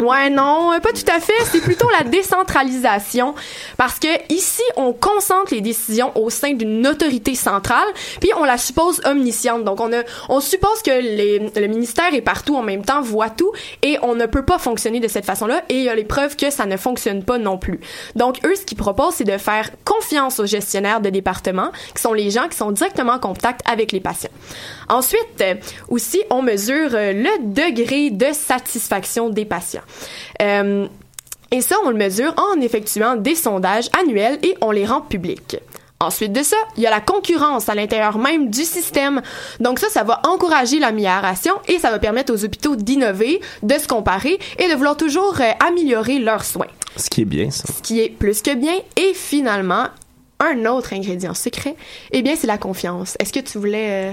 Ouais, 0.00 0.28
non, 0.28 0.72
euh, 0.72 0.80
pas 0.80 0.90
tout 0.92 1.08
à 1.08 1.20
fait. 1.20 1.32
C'est 1.44 1.60
plutôt 1.60 1.88
la 1.90 2.02
décentralisation. 2.02 3.34
Parce 3.76 4.00
que 4.00 4.08
ici, 4.28 4.62
on 4.76 4.92
concentre 4.92 5.54
les 5.54 5.60
décisions 5.60 6.10
au 6.16 6.30
sein 6.30 6.52
d'une 6.54 6.84
autorité 6.86 7.36
centrale, 7.36 7.86
puis 8.20 8.30
on 8.36 8.44
la 8.44 8.58
suppose 8.58 9.00
omnisciente. 9.04 9.62
Donc, 9.62 9.80
on, 9.80 9.92
a, 9.92 10.02
on 10.28 10.40
suppose 10.40 10.82
que 10.82 10.90
les, 10.90 11.38
le 11.54 11.66
ministère 11.68 12.12
est 12.12 12.22
partout 12.22 12.56
en 12.56 12.62
même 12.62 12.84
temps, 12.84 13.02
voit 13.02 13.30
tout, 13.30 13.52
et 13.82 13.96
on 14.02 14.16
ne 14.16 14.26
peut 14.26 14.44
pas 14.44 14.58
fonctionner 14.58 14.98
de 14.98 15.06
cette 15.06 15.24
façon-là, 15.26 15.62
et 15.68 15.78
il 15.78 15.84
y 15.84 15.88
a 15.88 15.94
les 15.94 16.04
preuves 16.04 16.34
que 16.34 16.50
ça 16.50 16.66
ne 16.66 16.76
fonctionne 16.76 17.22
pas 17.22 17.38
non 17.38 17.56
plus. 17.56 17.78
Donc, 18.16 18.38
eux, 18.44 18.56
ce 18.56 18.62
qu'ils 18.62 18.78
proposent, 18.78 19.14
c'est 19.14 19.24
de 19.24 19.38
faire 19.38 19.70
confiance 19.84 20.40
aux 20.40 20.46
gestionnaires 20.46 21.00
de 21.00 21.10
département, 21.10 21.70
qui 21.94 22.02
sont 22.02 22.12
les 22.12 22.30
gens 22.30 22.48
qui 22.48 22.56
sont 22.56 22.72
directement 22.72 23.12
en 23.12 23.20
contact 23.20 23.60
avec 23.64 23.92
les 23.92 24.00
patients. 24.00 24.30
Ensuite, 24.88 25.40
euh, 25.40 25.54
aussi, 25.88 26.20
on 26.30 26.42
mesure 26.42 26.90
euh, 26.94 27.12
le 27.12 27.54
degré 27.54 28.10
de 28.10 28.32
satisfaction 28.32 29.30
des 29.30 29.44
patients. 29.44 29.82
Euh, 30.42 30.86
et 31.50 31.60
ça, 31.60 31.76
on 31.84 31.90
le 31.90 31.96
mesure 31.96 32.34
en 32.36 32.60
effectuant 32.60 33.16
des 33.16 33.34
sondages 33.34 33.88
annuels 34.00 34.38
et 34.42 34.56
on 34.60 34.70
les 34.70 34.86
rend 34.86 35.00
publics. 35.00 35.56
Ensuite 36.00 36.32
de 36.32 36.42
ça, 36.42 36.56
il 36.76 36.82
y 36.82 36.86
a 36.86 36.90
la 36.90 37.00
concurrence 37.00 37.68
à 37.68 37.74
l'intérieur 37.74 38.18
même 38.18 38.50
du 38.50 38.64
système. 38.64 39.22
Donc 39.60 39.78
ça, 39.78 39.88
ça 39.88 40.02
va 40.02 40.20
encourager 40.26 40.78
l'amélioration 40.78 41.54
et 41.68 41.78
ça 41.78 41.90
va 41.90 41.98
permettre 41.98 42.34
aux 42.34 42.44
hôpitaux 42.44 42.76
d'innover, 42.76 43.40
de 43.62 43.74
se 43.74 43.86
comparer 43.86 44.38
et 44.58 44.68
de 44.68 44.74
vouloir 44.74 44.96
toujours 44.96 45.40
euh, 45.40 45.50
améliorer 45.66 46.18
leurs 46.18 46.44
soins. 46.44 46.66
Ce 46.96 47.08
qui 47.08 47.22
est 47.22 47.26
bien, 47.26 47.50
ça. 47.50 47.64
Ce 47.72 47.80
qui 47.80 48.00
est 48.00 48.10
plus 48.10 48.42
que 48.42 48.54
bien. 48.54 48.74
Et 48.96 49.14
finalement, 49.14 49.86
un 50.40 50.66
autre 50.66 50.92
ingrédient 50.92 51.34
secret, 51.34 51.76
eh 52.10 52.22
bien, 52.22 52.34
c'est 52.36 52.48
la 52.48 52.58
confiance. 52.58 53.16
Est-ce 53.20 53.32
que 53.32 53.40
tu 53.40 53.58
voulais... 53.58 54.10
euh, 54.10 54.12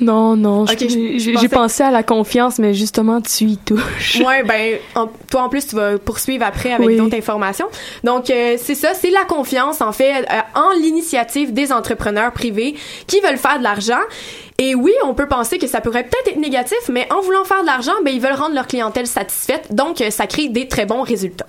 Non, 0.00 0.34
non, 0.36 0.66
je- 0.66 0.72
Ok, 0.72 0.78
je- 0.80 0.88
je 0.88 0.94
j'ai 0.94 1.18
j'ai 1.18 1.32
pensais- 1.34 1.48
pensé 1.48 1.82
à 1.82 1.90
la 1.90 2.02
confiance, 2.02 2.58
mais 2.58 2.72
justement, 2.74 3.20
tu 3.20 3.44
y 3.44 3.56
touches. 3.58 4.20
Ouais, 4.24 4.42
ben, 4.44 4.78
en- 4.94 5.08
toi 5.30 5.42
en 5.42 5.48
plus, 5.48 5.66
tu 5.66 5.76
vas 5.76 5.98
poursuivre 5.98 6.44
après 6.46 6.72
avec 6.72 6.86
Oui. 6.86 6.96
d'autres 6.96 7.16
informations. 7.16 7.66
Donc, 8.02 8.30
euh, 8.30 8.56
c'est 8.58 8.74
ça, 8.74 8.94
c'est 8.94 9.10
la 9.10 9.24
confiance, 9.24 9.80
en 9.80 9.92
fait, 9.92 10.22
euh, 10.30 10.40
en 10.60 10.70
l'initiative 10.80 11.52
des 11.52 11.72
entrepreneurs 11.72 12.32
privés 12.32 12.74
qui 13.06 13.20
veulent 13.20 13.36
faire 13.38 13.58
de 13.58 13.62
l'argent. 13.64 14.00
Et 14.62 14.74
oui, 14.74 14.92
on 15.06 15.14
peut 15.14 15.26
penser 15.26 15.56
que 15.56 15.66
ça 15.66 15.80
pourrait 15.80 16.04
peut-être 16.04 16.28
être 16.28 16.38
négatif, 16.38 16.76
mais 16.90 17.10
en 17.10 17.22
voulant 17.22 17.44
faire 17.44 17.62
de 17.62 17.66
l'argent, 17.66 17.94
ben, 18.04 18.14
ils 18.14 18.20
veulent 18.20 18.34
rendre 18.34 18.54
leur 18.54 18.66
clientèle 18.66 19.06
satisfaite. 19.06 19.74
Donc, 19.74 20.02
euh, 20.02 20.10
ça 20.10 20.26
crée 20.26 20.48
des 20.50 20.68
très 20.68 20.84
bons 20.84 21.00
résultats. 21.00 21.46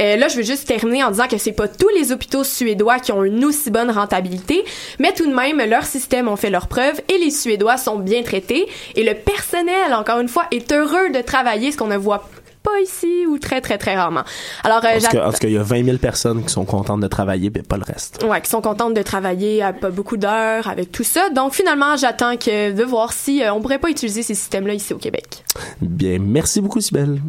Euh, 0.00 0.16
là, 0.16 0.26
je 0.26 0.36
veux 0.36 0.42
juste 0.42 0.66
terminer 0.66 1.04
en 1.04 1.12
disant 1.12 1.28
que 1.28 1.38
c'est 1.38 1.52
pas 1.52 1.68
tous 1.68 1.88
les 1.90 2.10
hôpitaux 2.10 2.42
suédois 2.42 2.98
qui 2.98 3.12
ont 3.12 3.22
une 3.22 3.44
aussi 3.44 3.70
bonne 3.70 3.92
rentabilité, 3.92 4.64
mais 4.98 5.12
tout 5.12 5.24
de 5.24 5.32
même, 5.32 5.58
leurs 5.70 5.84
systèmes 5.84 6.26
ont 6.26 6.34
fait 6.34 6.50
leurs 6.50 6.66
preuves 6.66 7.00
et 7.08 7.18
les 7.18 7.30
Suédois 7.30 7.76
sont 7.76 8.00
bien 8.00 8.24
traités. 8.24 8.66
Et 8.96 9.04
le 9.04 9.14
personnel, 9.14 9.94
encore 9.94 10.18
une 10.18 10.28
fois, 10.28 10.46
est 10.50 10.72
heureux 10.72 11.10
de 11.10 11.20
travailler, 11.20 11.70
ce 11.70 11.76
qu'on 11.76 11.86
ne 11.86 11.96
voit 11.96 12.28
pas 12.62 12.80
ici 12.82 13.24
ou 13.26 13.38
très, 13.38 13.60
très, 13.60 13.78
très 13.78 13.96
rarement. 13.96 14.22
Alors, 14.64 14.84
euh, 14.84 14.88
En 14.88 14.94
tout 14.98 15.00
cas, 15.04 15.10
j'att- 15.12 15.26
en 15.26 15.32
tout 15.32 15.38
cas, 15.38 15.48
il 15.48 15.54
y 15.54 15.58
a 15.58 15.62
20 15.62 15.84
000 15.84 15.98
personnes 15.98 16.42
qui 16.44 16.50
sont 16.52 16.64
contentes 16.64 17.00
de 17.00 17.06
travailler, 17.08 17.50
mais 17.54 17.62
pas 17.62 17.76
le 17.76 17.84
reste. 17.84 18.24
Ouais, 18.28 18.40
qui 18.40 18.50
sont 18.50 18.60
contentes 18.60 18.94
de 18.94 19.02
travailler 19.02 19.62
à 19.62 19.72
pas 19.72 19.90
beaucoup 19.90 20.16
d'heures 20.16 20.66
avec 20.68 20.92
tout 20.92 21.04
ça. 21.04 21.30
Donc 21.30 21.54
finalement, 21.54 21.96
j'attends 21.96 22.36
que 22.36 22.72
de 22.72 22.84
voir 22.84 23.12
si 23.12 23.42
euh, 23.42 23.52
on 23.52 23.60
pourrait 23.60 23.78
pas 23.78 23.90
utiliser 23.90 24.22
ces 24.22 24.34
systèmes-là 24.34 24.74
ici 24.74 24.92
au 24.94 24.98
Québec. 24.98 25.44
Bien, 25.80 26.18
merci 26.20 26.60
beaucoup, 26.60 26.80
Sibelle. 26.80 27.20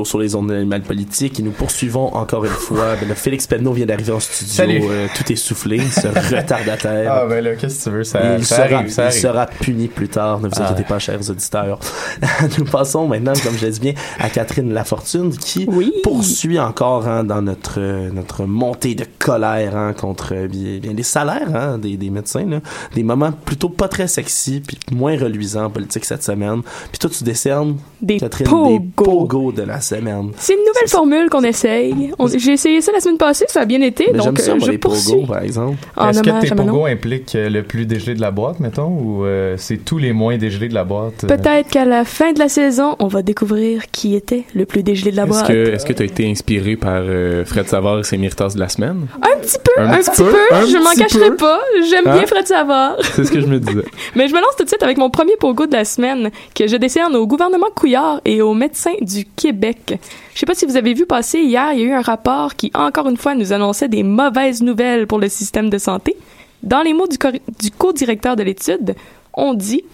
Retour 0.00 0.06
sur 0.06 0.18
les 0.18 0.34
ondes 0.34 0.48
de 0.48 0.54
l'animal 0.54 0.82
politique 0.82 1.38
et 1.38 1.42
nous 1.42 1.50
poursuivons 1.50 2.14
encore 2.14 2.44
une 2.44 2.50
fois. 2.50 2.96
Ben, 3.00 3.08
là, 3.08 3.14
Félix 3.14 3.46
Penneau 3.46 3.72
vient 3.72 3.86
d'arriver 3.86 4.12
en 4.12 4.20
studio. 4.20 4.54
Salut. 4.54 4.82
euh, 4.88 5.06
tout 5.14 5.30
essoufflé, 5.32 5.80
ce 5.80 6.08
retardataire. 6.34 7.12
Ah 7.12 7.26
ben 7.28 7.44
là, 7.44 7.54
qu'est-ce 7.56 7.84
que 7.84 7.90
tu 7.90 7.96
veux, 7.96 8.04
ça, 8.04 8.36
il, 8.38 8.44
ça 8.44 8.56
sera, 8.66 8.76
arrive, 8.78 8.90
ça 8.90 9.02
il 9.02 9.06
arrive. 9.06 9.20
sera 9.20 9.46
puni 9.46 9.88
plus 9.88 10.08
tard, 10.08 10.40
ne 10.40 10.48
vous 10.48 10.54
Ah. 10.58 10.64
inquiétez 10.64 10.84
pas, 10.88 10.98
chers 10.98 11.28
auditeurs. 11.30 11.78
Nous 12.58 12.64
passons 12.64 13.06
maintenant, 13.06 13.32
comme 13.42 13.56
je 13.56 13.66
l'ai 13.66 13.72
dit 13.72 13.80
bien, 13.80 13.94
à 14.18 14.28
Catherine 14.30 14.72
Lafortune, 14.72 15.30
qui 15.36 15.66
Oui. 15.68 15.92
poursuit 16.02 16.58
encore 16.58 17.06
hein, 17.06 17.24
dans 17.24 17.42
notre 17.42 17.80
notre 18.10 18.44
montée 18.44 18.94
de 18.94 19.04
colère 19.18 19.76
hein, 19.76 19.92
contre 19.92 20.34
euh, 20.34 20.48
bien, 20.48 20.78
bien 20.78 20.92
les 20.92 21.02
salaires 21.02 21.54
hein, 21.54 21.78
des, 21.78 21.96
des 21.96 22.10
médecins. 22.10 22.46
Là. 22.46 22.60
Des 22.94 23.02
moments 23.02 23.32
plutôt 23.32 23.68
pas 23.68 23.88
très 23.88 24.08
sexy, 24.08 24.62
puis 24.66 24.78
moins 24.92 25.16
reluisants 25.18 25.64
en 25.64 25.70
politique 25.70 26.04
cette 26.04 26.22
semaine. 26.24 26.62
Puis 26.90 26.98
toi, 26.98 27.10
tu 27.10 27.24
décernes, 27.24 27.76
Des 28.00 28.18
Catherine, 28.18 28.46
pogos. 28.48 28.68
des 28.78 28.80
pogos 28.96 29.52
de 29.52 29.62
la 29.62 29.80
semaine. 29.96 30.30
C'est 30.36 30.54
une 30.54 30.60
nouvelle 30.60 30.88
formule 30.88 31.28
qu'on 31.30 31.42
essaye. 31.42 32.12
On- 32.18 32.26
J'ai 32.28 32.52
essayé 32.52 32.80
ça 32.80 32.92
la 32.92 33.00
semaine 33.00 33.18
passée, 33.18 33.44
ça 33.48 33.60
a 33.60 33.64
bien 33.64 33.80
été, 33.82 34.06
Mais 34.12 34.18
j'aime 34.20 34.26
donc 34.34 34.38
ça, 34.38 34.52
euh, 34.52 34.56
moi, 34.56 34.66
je 34.66 34.70
les 34.72 34.78
poursuis. 34.78 35.12
pogos, 35.12 35.26
par 35.26 35.42
exemple. 35.42 35.76
En 35.96 36.08
Est-ce 36.10 36.22
que 36.22 36.30
hommage 36.30 36.42
tes 36.44 36.52
à 36.52 36.54
Manon. 36.54 36.72
pogos 36.72 36.86
impliquent 36.86 37.34
euh, 37.34 37.48
le 37.50 37.62
plus 37.62 37.86
dégelé 37.86 38.14
de 38.14 38.20
la 38.20 38.30
boîte, 38.30 38.60
mettons, 38.60 38.88
ou 38.88 39.24
euh, 39.24 39.54
c'est 39.58 39.78
tous 39.84 39.98
les 39.98 40.12
moins 40.12 40.38
dégelés 40.38 40.68
de 40.68 40.74
la 40.74 40.84
boîte? 40.84 41.24
euh? 41.24 41.26
Peut-être 41.26 41.68
qu'à 41.68 41.84
la 41.84 42.04
fin 42.04 42.32
de 42.32 42.38
la 42.38 42.48
saison, 42.48 42.96
on 42.98 43.06
va 43.08 43.22
découvrir 43.22 43.82
qui 43.92 44.14
était 44.14 44.44
le 44.54 44.64
plus 44.66 44.82
dégelé 44.82 45.10
de 45.10 45.16
la 45.16 45.24
Est-ce 45.24 45.30
boîte. 45.30 45.46
que 45.48 45.70
est-ce 45.74 45.84
que 45.86 45.92
tu 45.92 46.02
as 46.02 46.06
été 46.06 46.30
inspiré 46.30 46.76
par 46.76 47.00
euh, 47.02 47.44
Fred 47.44 47.68
Savard 47.68 47.98
et 48.00 48.04
ses 48.04 48.16
méritas 48.16 48.48
de 48.54 48.60
la 48.60 48.68
semaine? 48.68 49.06
Un 49.22 49.38
petit 49.40 49.56
peu, 49.62 49.82
Un 49.82 49.90
un, 49.90 49.96
petit 49.98 50.10
petit 50.10 50.22
peu, 50.22 50.30
peu, 50.30 50.54
un 50.54 50.66
je 50.66 50.76
m'en 50.76 50.90
petit 50.90 51.00
cacherai 51.00 51.30
peu. 51.30 51.36
pas. 51.36 51.60
J'aime 51.90 52.06
Hein? 52.06 52.16
bien 52.18 52.26
Fred 52.26 52.46
Savard. 52.46 52.96
C'est 53.14 53.24
ce 53.24 53.32
que 53.32 53.40
je 53.40 53.46
me 53.46 53.58
disais. 53.58 53.84
Mais 54.14 54.28
je 54.28 54.34
me 54.34 54.40
lance 54.40 54.56
tout 54.56 54.64
de 54.64 54.68
suite 54.68 54.82
avec 54.82 54.96
mon 54.98 55.10
premier 55.10 55.36
pogo 55.38 55.66
de 55.66 55.72
la 55.72 55.84
semaine 55.84 56.30
que 56.54 56.66
je 56.66 56.76
décerne 56.76 57.16
au 57.16 57.26
gouvernement 57.26 57.66
Couillard 57.74 58.20
et 58.24 58.40
aux 58.42 58.54
médecins 58.54 58.94
du 59.00 59.24
Québec. 59.24 59.78
Je 59.88 60.38
sais 60.38 60.46
pas 60.46 60.54
si 60.54 60.66
vous 60.66 60.76
avez 60.76 60.94
vu 60.94 61.06
passer 61.06 61.40
hier, 61.40 61.72
il 61.72 61.80
y 61.80 61.82
a 61.82 61.86
eu 61.86 61.92
un 61.92 62.02
rapport 62.02 62.56
qui, 62.56 62.70
encore 62.74 63.08
une 63.08 63.16
fois, 63.16 63.34
nous 63.34 63.52
annonçait 63.52 63.88
des 63.88 64.02
mauvaises 64.02 64.62
nouvelles 64.62 65.06
pour 65.06 65.18
le 65.18 65.28
système 65.28 65.70
de 65.70 65.78
santé. 65.78 66.16
Dans 66.62 66.82
les 66.82 66.92
mots 66.92 67.06
du, 67.06 67.70
co-directeur 67.70 68.36
de 68.36 68.42
l'étude, 68.42 68.94
on 69.34 69.54
dit 69.54 69.84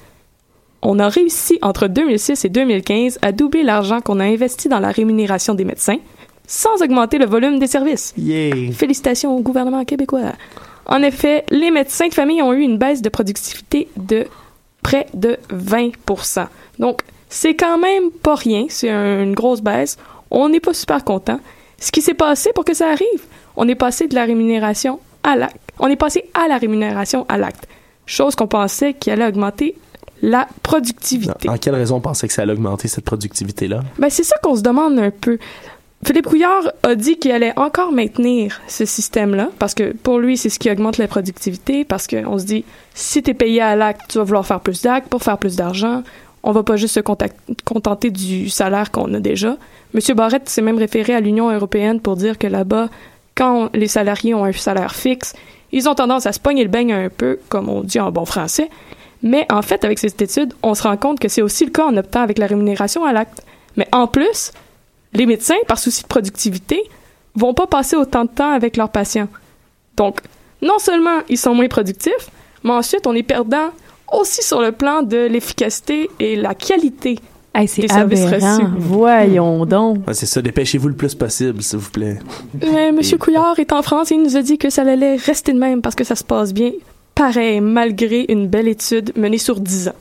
on 0.83 0.99
a 0.99 1.09
réussi 1.09 1.59
entre 1.62 1.88
2006 1.88 2.45
et 2.45 2.49
2015 2.49 3.19
à 3.23 3.33
doubler 3.33 3.62
l'argent 3.62 4.00
qu'on 4.00 4.21
a 4.21 4.25
investi 4.25 4.69
dans 4.69 4.78
la 4.78 4.90
rémunération 4.90 5.55
des 5.55 5.64
médecins 5.64 5.99
sans 6.47 6.81
augmenter 6.83 7.19
le 7.19 7.26
volume 7.26 7.59
des 7.59 7.66
services. 7.66 8.14
Yeah! 8.16 8.73
Félicitations 8.73 9.37
au 9.37 9.40
gouvernement 9.40 9.85
québécois. 9.85 10.33
En 10.87 11.02
effet, 11.02 11.45
les 11.50 11.71
médecins 11.71 12.09
de 12.09 12.14
famille 12.14 12.40
ont 12.43 12.52
eu 12.52 12.61
une 12.61 12.78
baisse 12.78 13.02
de 13.02 13.09
productivité 13.09 13.88
de 13.97 14.26
près 14.83 15.07
de 15.14 15.37
20% 15.50 16.47
Donc, 16.78 17.00
c'est 17.28 17.54
quand 17.54 17.78
même 17.78 18.11
pas 18.11 18.35
rien, 18.35 18.66
c'est 18.68 18.90
un- 18.90 19.23
une 19.23 19.35
grosse 19.35 19.61
baisse. 19.61 19.97
On 20.30 20.49
n'est 20.49 20.61
pas 20.61 20.75
super 20.75 21.04
content. 21.04 21.40
Ce 21.78 21.92
qui 21.92 22.02
s'est 22.02 22.14
passé 22.14 22.50
pour 22.54 22.64
que 22.64 22.75
ça 22.75 22.88
arrive, 22.88 23.23
on 23.56 23.68
est 23.68 23.75
passé 23.75 24.09
de 24.09 24.14
la 24.14 24.25
rémunération 24.25 24.99
à 25.23 25.37
l'acte. 25.37 25.56
On 25.78 25.88
est 25.88 25.97
passé 25.97 26.25
à 26.35 26.49
la 26.49 26.56
rémunération 26.59 27.26
à 27.28 27.37
l'acte. 27.38 27.66
Chose 28.06 28.35
qu'on 28.35 28.47
pensait 28.47 28.95
qui 28.95 29.11
allait 29.11 29.26
augmenter 29.26 29.76
la 30.23 30.47
productivité. 30.62 31.49
En 31.49 31.59
quelle 31.59 31.75
raison 31.75 31.97
on 31.97 32.00
pensait 32.00 32.26
que 32.28 32.33
ça 32.33 32.42
allait 32.42 32.52
augmenter 32.54 32.88
cette 32.88 33.04
productivité-là? 33.04 33.80
Ben, 33.99 34.09
c'est 34.09 34.23
ça 34.25 34.37
qu'on 34.42 34.56
se 34.56 34.62
demande 34.62 34.99
un 34.99 35.11
peu. 35.11 35.38
Philippe 36.04 36.26
Couillard 36.26 36.62
a 36.83 36.95
dit 36.95 37.18
qu'il 37.18 37.33
allait 37.33 37.52
encore 37.59 37.90
maintenir 37.92 38.61
ce 38.68 38.85
système-là, 38.85 39.49
parce 39.59 39.75
que 39.75 39.92
pour 39.92 40.18
lui, 40.18 40.37
c'est 40.37 40.49
ce 40.50 40.59
qui 40.59 40.71
augmente 40.71 40.99
la 40.99 41.09
productivité, 41.09 41.85
parce 41.85 42.06
qu'on 42.06 42.38
se 42.38 42.45
dit, 42.45 42.64
si 42.95 43.23
tu 43.23 43.30
es 43.30 43.35
payé 43.35 43.61
à 43.61 43.76
l'acte, 43.76 44.02
tu 44.09 44.18
vas 44.18 44.25
vouloir 44.25 44.47
faire 44.47 44.61
plus 44.61 44.83
d'actes 44.83 45.09
pour 45.09 45.23
faire 45.23 45.38
plus 45.38 45.56
d'argent. 45.56 46.02
On 46.47 46.53
va 46.53 46.62
pas 46.62 46.76
juste 46.76 46.95
se 46.95 47.00
contenter 47.00 48.11
du 48.11 48.49
salaire 48.49 48.93
qu'on 48.93 49.12
a 49.15 49.19
déjà. 49.19 49.57
Monsieur 49.95 50.15
Barrette 50.15 50.49
s'est 50.49 50.62
même 50.62 50.79
référé 50.79 51.12
à 51.12 51.19
l'Union 51.19 51.50
européenne 51.50 52.00
pour 52.00 52.15
dire 52.15 52.38
que 52.38 52.47
là-bas, 52.47 52.88
quand 53.35 53.69
les 53.75 53.88
salariés 53.88 54.33
ont 54.33 54.45
un 54.45 54.53
salaire 54.53 54.95
fixe, 54.95 55.35
ils 55.73 55.88
ont 55.88 55.97
tendance 55.97 56.25
à 56.25 56.33
se 56.33 56.38
pogner 56.38 56.62
le 56.62 56.71
beigne 56.71 56.93
un 56.93 57.09
peu, 57.09 57.41
comme 57.49 57.69
on 57.69 57.83
dit 57.83 57.99
en 57.99 58.12
bon 58.12 58.25
français. 58.25 58.71
Mais 59.25 59.45
en 59.50 59.61
fait, 59.61 59.85
avec 59.85 59.99
cette 59.99 60.23
étude, 60.23 60.55
on 60.62 60.75
se 60.75 60.85
rend 60.85 60.97
compte 60.97 61.19
que 61.19 61.26
c'est 61.26 61.43
aussi 61.43 61.65
le 61.65 61.73
cas 61.73 61.85
en 61.85 61.97
optant 61.97 62.23
avec 62.23 62.38
la 62.38 62.47
rémunération 62.47 63.05
à 63.05 63.12
l'acte. 63.12 63.43
Mais 63.76 63.88
en 63.91 64.07
plus, 64.07 64.53
les 65.15 65.26
médecins, 65.26 65.57
par 65.67 65.81
souci 65.81 66.05
de 66.05 66.09
productivité, 66.09 66.81
vont 67.35 67.55
pas 67.55 67.67
passer 67.67 67.97
autant 67.97 68.25
de 68.25 68.31
temps 68.31 68.53
avec 68.53 68.76
leurs 68.76 68.91
patients. 68.91 69.29
Donc, 69.97 70.21
non 70.62 70.79
seulement 70.79 71.23
ils 71.29 71.38
sont 71.38 71.55
moins 71.57 71.67
productifs, 71.67 72.31
mais 72.62 72.71
ensuite 72.71 73.05
on 73.09 73.15
est 73.15 73.25
perdant 73.25 73.71
aussi 74.12 74.42
sur 74.42 74.60
le 74.60 74.72
plan 74.72 75.02
de 75.02 75.26
l'efficacité 75.26 76.10
et 76.20 76.36
la 76.36 76.54
qualité 76.54 77.18
Hey, 77.58 77.66
c'est 77.68 77.80
des 77.80 77.88
services 77.88 78.20
aberrant. 78.26 78.56
reçus. 78.58 78.66
Voyons 78.78 79.64
donc. 79.64 79.98
C'est 80.12 80.26
ça, 80.26 80.42
dépêchez-vous 80.42 80.88
le 80.88 80.94
plus 80.94 81.14
possible, 81.14 81.62
s'il 81.62 81.78
vous 81.78 81.90
plaît. 81.90 82.18
Mais 82.60 82.92
Monsieur 82.92 83.16
Couillard 83.16 83.58
est 83.58 83.72
en 83.72 83.80
France 83.80 84.12
et 84.12 84.14
il 84.16 84.22
nous 84.22 84.36
a 84.36 84.42
dit 84.42 84.58
que 84.58 84.68
ça 84.68 84.82
allait 84.82 85.16
rester 85.16 85.54
de 85.54 85.58
même 85.58 85.80
parce 85.80 85.94
que 85.94 86.04
ça 86.04 86.16
se 86.16 86.22
passe 86.25 86.52
bien. 86.52 86.72
Pareil, 87.14 87.62
malgré 87.62 88.26
une 88.28 88.46
belle 88.46 88.68
étude 88.68 89.10
menée 89.16 89.38
sur 89.38 89.58
10 89.58 89.88
ans. 89.88 89.94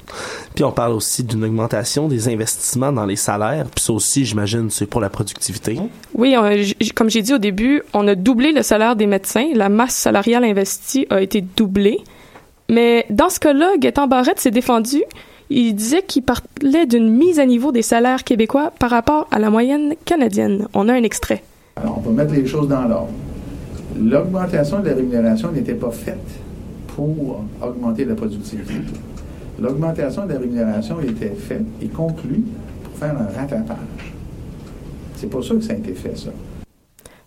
Puis 0.54 0.66
on 0.66 0.74
parle 0.74 0.92
aussi 0.92 1.24
d'une 1.24 1.46
augmentation 1.46 2.10
des 2.10 2.28
investissements 2.28 2.92
dans 2.92 3.06
les 3.06 3.16
salaires. 3.16 3.68
Puis 3.74 3.86
ça 3.86 3.94
aussi, 3.94 4.26
j'imagine, 4.26 4.70
c'est 4.70 4.86
pour 4.86 5.00
la 5.00 5.10
productivité. 5.10 5.80
Oui, 6.14 6.36
on- 6.38 6.52
comme 6.94 7.10
j'ai 7.10 7.22
dit 7.22 7.34
au 7.34 7.38
début, 7.38 7.82
on 7.94 8.06
a 8.10 8.16
doublé 8.16 8.52
le 8.52 8.64
salaire 8.64 8.98
des 8.98 9.08
médecins. 9.08 9.48
La 9.54 9.70
masse 9.70 9.96
salariale 9.96 10.44
investie 10.44 11.08
a 11.10 11.22
été 11.22 11.40
doublée. 11.40 12.00
Mais 12.70 13.06
dans 13.10 13.30
ce 13.30 13.40
cas-là, 13.40 13.78
Gaétan 13.78 14.08
Barrette 14.08 14.40
s'est 14.40 14.52
défendu. 14.52 15.04
Il 15.50 15.76
disait 15.76 16.02
qu'il 16.02 16.24
parlait 16.24 16.88
d'une 16.88 17.10
mise 17.10 17.40
à 17.40 17.46
niveau 17.46 17.72
des 17.72 17.84
salaires 17.84 18.24
québécois 18.24 18.72
par 18.80 18.90
rapport 18.90 19.28
à 19.32 19.38
la 19.38 19.50
moyenne 19.50 19.94
canadienne. 20.04 20.68
On 20.74 20.90
a 20.90 20.94
un 20.94 21.04
extrait. 21.04 21.44
Alors, 21.76 22.00
on 22.00 22.10
va 22.10 22.24
mettre 22.24 22.34
les 22.34 22.48
choses 22.48 22.68
dans 22.68 22.84
l'ordre. 22.88 23.12
L'augmentation 24.00 24.80
de 24.80 24.90
la 24.90 24.96
rémunération 24.96 25.52
n'était 25.52 25.76
pas 25.76 25.92
faite 25.92 26.18
pour 26.88 27.44
augmenter 27.62 28.06
la 28.06 28.16
productivité. 28.16 28.74
L'augmentation 29.62 30.26
de 30.26 30.34
la 30.34 30.40
rémunération 30.40 31.00
était 31.02 31.36
faite 31.36 31.64
et 31.82 31.88
conclue 31.88 32.44
pour 32.84 32.98
faire 32.98 33.16
un 33.16 33.40
rattrapage. 33.40 33.78
C'est 35.16 35.28
pour 35.28 35.44
ça 35.44 35.54
que 35.56 35.62
ça 35.62 35.74
a 35.74 35.76
été 35.76 35.94
fait, 35.94 36.18
ça. 36.18 36.32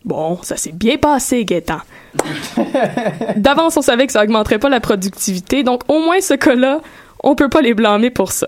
Bon, 0.05 0.38
ça 0.43 0.57
s'est 0.57 0.73
bien 0.73 0.97
passé, 0.97 1.45
Gaétan. 1.45 1.78
D'avance, 3.37 3.76
on 3.76 3.83
savait 3.83 4.07
que 4.07 4.12
ça 4.12 4.23
augmenterait 4.23 4.59
pas 4.59 4.69
la 4.69 4.81
productivité, 4.81 5.62
donc 5.62 5.83
au 5.88 6.00
moins 6.00 6.21
ce 6.21 6.34
cas-là, 6.34 6.80
on 7.23 7.34
peut 7.34 7.49
pas 7.49 7.61
les 7.61 7.75
blâmer 7.75 8.11
pour 8.11 8.32
ça. 8.32 8.47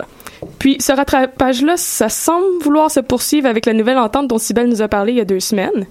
Puis 0.59 0.77
ce 0.81 0.93
rattrapage-là, 0.93 1.77
ça 1.77 2.09
semble 2.09 2.63
vouloir 2.63 2.91
se 2.91 3.01
poursuivre 3.01 3.47
avec 3.47 3.67
la 3.67 3.73
nouvelle 3.73 3.99
entente 3.99 4.29
dont 4.29 4.39
Sibelle 4.39 4.69
nous 4.69 4.83
a 4.83 4.89
parlé 4.89 5.13
il 5.13 5.19
y 5.19 5.21
a 5.21 5.25
deux 5.25 5.41
semaines. 5.41 5.87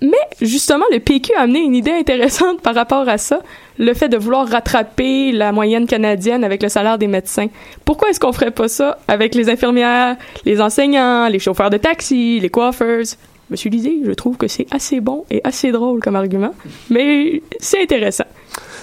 Mais 0.00 0.16
justement, 0.40 0.84
le 0.92 1.00
PQ 1.00 1.32
a 1.34 1.42
amené 1.42 1.58
une 1.60 1.74
idée 1.74 1.92
intéressante 1.92 2.60
par 2.62 2.74
rapport 2.74 3.08
à 3.08 3.18
ça, 3.18 3.40
le 3.78 3.92
fait 3.94 4.08
de 4.08 4.16
vouloir 4.16 4.48
rattraper 4.48 5.32
la 5.32 5.50
moyenne 5.50 5.86
canadienne 5.86 6.44
avec 6.44 6.62
le 6.62 6.68
salaire 6.68 6.98
des 6.98 7.08
médecins. 7.08 7.48
Pourquoi 7.84 8.10
est-ce 8.10 8.20
qu'on 8.20 8.32
ferait 8.32 8.52
pas 8.52 8.68
ça 8.68 8.98
avec 9.08 9.34
les 9.34 9.50
infirmières, 9.50 10.16
les 10.44 10.60
enseignants, 10.60 11.28
les 11.28 11.40
chauffeurs 11.40 11.70
de 11.70 11.78
taxi, 11.78 12.38
les 12.38 12.48
coiffeurs? 12.48 13.04
Monsieur 13.50 13.70
Lisée, 13.70 14.00
je 14.04 14.12
trouve 14.12 14.36
que 14.36 14.46
c'est 14.46 14.66
assez 14.70 15.00
bon 15.00 15.24
et 15.30 15.40
assez 15.42 15.72
drôle 15.72 16.00
comme 16.00 16.16
argument, 16.16 16.54
mais 16.90 17.42
c'est 17.58 17.82
intéressant. 17.82 18.26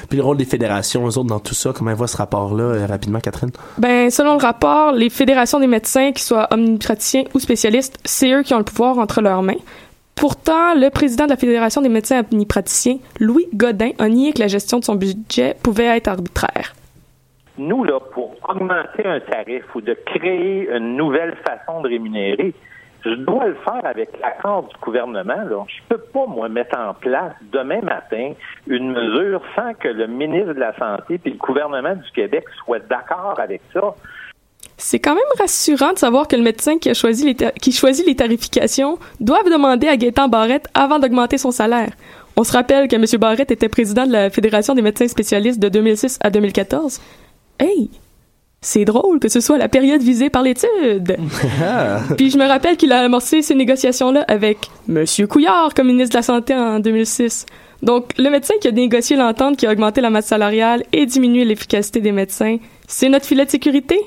Puis 0.10 0.18
le 0.18 0.24
rôle 0.24 0.38
des 0.38 0.46
fédérations, 0.46 1.06
eux 1.06 1.18
autres, 1.18 1.30
dans 1.30 1.40
tout 1.40 1.54
ça, 1.54 1.72
comment 1.76 1.92
ils 1.92 1.96
voient 1.96 2.08
ce 2.08 2.18
rapport-là, 2.18 2.64
euh, 2.64 2.86
rapidement, 2.86 3.20
Catherine? 3.20 3.52
Ben, 3.78 4.10
selon 4.10 4.34
le 4.34 4.42
rapport, 4.42 4.92
les 4.92 5.10
fédérations 5.10 5.60
des 5.60 5.68
médecins, 5.68 6.12
qu'ils 6.12 6.24
soient 6.24 6.48
omnipraticiens 6.52 7.24
ou 7.34 7.40
spécialistes, 7.40 8.00
c'est 8.06 8.32
eux 8.32 8.44
qui 8.44 8.54
ont 8.54 8.60
le 8.60 8.64
pouvoir 8.64 8.98
entre 8.98 9.22
leurs 9.22 9.44
mains. 9.44 9.54
Pourtant, 10.16 10.74
le 10.76 10.90
président 10.90 11.26
de 11.26 11.32
la 11.32 11.36
Fédération 11.36 11.82
des 11.82 11.90
médecins 11.90 12.24
omnipraticiens, 12.32 12.98
Louis 13.20 13.48
Godin, 13.54 13.92
a 14.00 14.08
nié 14.08 14.32
que 14.32 14.40
la 14.40 14.48
gestion 14.48 14.80
de 14.80 14.86
son 14.86 14.96
budget 14.96 15.56
pouvait 15.62 15.98
être 15.98 16.08
arbitraire. 16.08 16.74
Nous, 17.58 17.84
là, 17.84 18.00
pour 18.14 18.36
augmenter 18.48 19.06
un 19.06 19.20
tarif 19.20 19.64
ou 19.76 19.82
de 19.82 19.98
créer 20.06 20.70
une 20.70 20.96
nouvelle 20.96 21.36
façon 21.46 21.82
de 21.82 21.90
rémunérer, 21.90 22.54
je 23.06 23.14
dois 23.14 23.48
le 23.48 23.56
faire 23.64 23.86
avec 23.86 24.10
l'accord 24.20 24.64
du 24.64 24.76
gouvernement. 24.82 25.44
Là. 25.48 25.64
Je 25.68 25.82
peux 25.88 26.02
pas, 26.02 26.26
moi, 26.28 26.50
mettre 26.50 26.78
en 26.78 26.94
place 26.94 27.34
demain 27.54 27.82
matin 27.82 28.34
une 28.68 28.92
mesure 28.92 29.42
sans 29.56 29.74
que 29.76 29.88
le 29.88 30.08
ministre 30.08 30.54
de 30.54 30.60
la 30.60 30.76
Santé 30.76 31.20
et 31.24 31.30
le 31.30 31.38
gouvernement 31.38 31.96
du 31.96 32.12
Québec 32.12 32.46
soient 32.64 32.80
d'accord 32.80 33.40
avec 33.40 33.62
ça. 33.72 33.94
C'est 34.78 35.00
quand 35.00 35.16
même 35.16 35.24
rassurant 35.40 35.94
de 35.94 36.00
savoir 36.00 36.28
que 36.28 36.36
le 36.36 36.42
médecin 36.42 36.78
qui, 36.80 36.94
choisit 36.94 38.06
les 38.06 38.16
tarifications 38.16 38.98
doit 39.20 39.44
demander 39.44 39.88
à 39.88 39.96
Gaétan 39.96 40.28
Barrette 40.28 40.68
avant 40.74 41.00
d'augmenter 41.00 41.38
son 41.38 41.52
salaire. 41.52 41.92
On 42.36 42.44
se 42.44 42.52
rappelle 42.52 42.88
que 42.90 42.96
M. 42.96 43.06
Barrette 43.20 43.52
était 43.52 43.70
président 43.70 44.06
de 44.06 44.12
la 44.12 44.30
Fédération 44.30 44.74
des 44.74 44.82
médecins 44.82 45.08
spécialistes 45.08 45.62
de 45.62 45.70
2006 45.70 46.20
à 46.22 46.30
2014. 46.30 47.00
Hey! 47.60 47.90
C'est 48.66 48.84
drôle 48.84 49.20
que 49.20 49.30
ce 49.30 49.42
soit 49.42 49.60
la 49.60 49.70
période 49.70 50.02
visée 50.02 50.32
par 50.32 50.42
l'étude. 50.42 51.18
Puis 52.18 52.32
je 52.32 52.38
me 52.40 52.48
rappelle 52.48 52.78
qu'il 52.78 52.92
a 52.94 53.02
amorcé 53.02 53.44
ces 53.44 53.54
négociations-là 53.54 54.26
avec 54.28 54.58
M. 54.90 55.06
Couillard 55.30 55.76
comme 55.76 55.86
ministre 55.86 56.14
de 56.14 56.18
la 56.18 56.24
Santé 56.24 56.56
en 56.56 56.80
2006. 56.80 57.46
Donc, 57.84 58.14
le 58.18 58.28
médecin 58.32 58.56
qui 58.60 58.68
a 58.68 58.72
négocié 58.72 59.18
l'entente 59.18 59.58
qui 59.58 59.68
a 59.68 59.72
augmenté 59.72 60.02
la 60.02 60.10
masse 60.10 60.26
salariale 60.26 60.84
et 60.94 61.06
diminué 61.06 61.46
l'efficacité 61.46 62.02
des 62.02 62.12
médecins, 62.12 62.58
c'est 62.88 63.08
notre 63.08 63.26
filet 63.28 63.46
de 63.46 63.52
sécurité? 63.52 64.00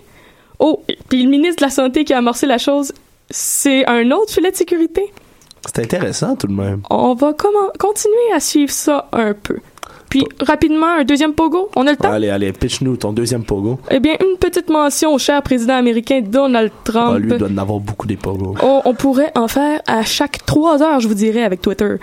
Oh, 0.59 0.83
puis 1.09 1.23
le 1.23 1.31
ministre 1.31 1.63
de 1.63 1.67
la 1.67 1.71
Santé 1.71 2.05
qui 2.05 2.13
a 2.13 2.19
amorcé 2.19 2.47
la 2.47 2.59
chose, 2.59 2.93
c'est 3.31 3.87
un 3.87 4.11
autre 4.11 4.33
filet 4.33 4.51
de 4.51 4.57
sécurité? 4.57 5.13
C'est 5.67 5.85
intéressant, 5.85 6.35
tout 6.35 6.49
de 6.49 6.53
même. 6.53 6.83
On 6.91 7.15
va 7.15 7.33
comment 7.33 7.69
continuer 7.79 8.33
à 8.35 8.41
suivre 8.41 8.73
ça 8.73 9.09
un 9.13 9.35
peu. 9.35 9.59
Puis, 10.11 10.25
rapidement, 10.41 10.87
un 11.01 11.05
deuxième 11.05 11.35
pogo? 11.35 11.69
On 11.77 11.87
a 11.87 11.91
le 11.91 11.97
temps? 11.97 12.11
Allez, 12.11 12.31
allez, 12.31 12.53
pitch-nous 12.53 12.97
ton 12.97 13.13
deuxième 13.13 13.45
pogo. 13.45 13.79
Eh 13.91 14.01
bien, 14.01 14.15
une 14.21 14.39
petite 14.39 14.71
mention 14.71 15.13
au 15.13 15.19
cher 15.19 15.43
président 15.43 15.75
américain 15.75 16.21
Donald 16.23 16.73
Trump. 16.85 17.13
Ah, 17.17 17.19
lui, 17.19 17.37
doit 17.37 17.49
en 17.49 17.59
avoir 17.59 17.79
beaucoup 17.79 18.07
des 18.07 18.17
pogos. 18.17 18.55
On, 18.63 18.83
on 18.85 18.95
pourrait 18.95 19.33
en 19.35 19.49
faire 19.49 19.81
à 19.87 20.03
chaque 20.05 20.45
trois 20.47 20.83
heures, 20.83 21.01
je 21.01 21.09
vous 21.09 21.15
dirais, 21.15 21.43
avec 21.45 21.61
Twitter. 21.61 21.97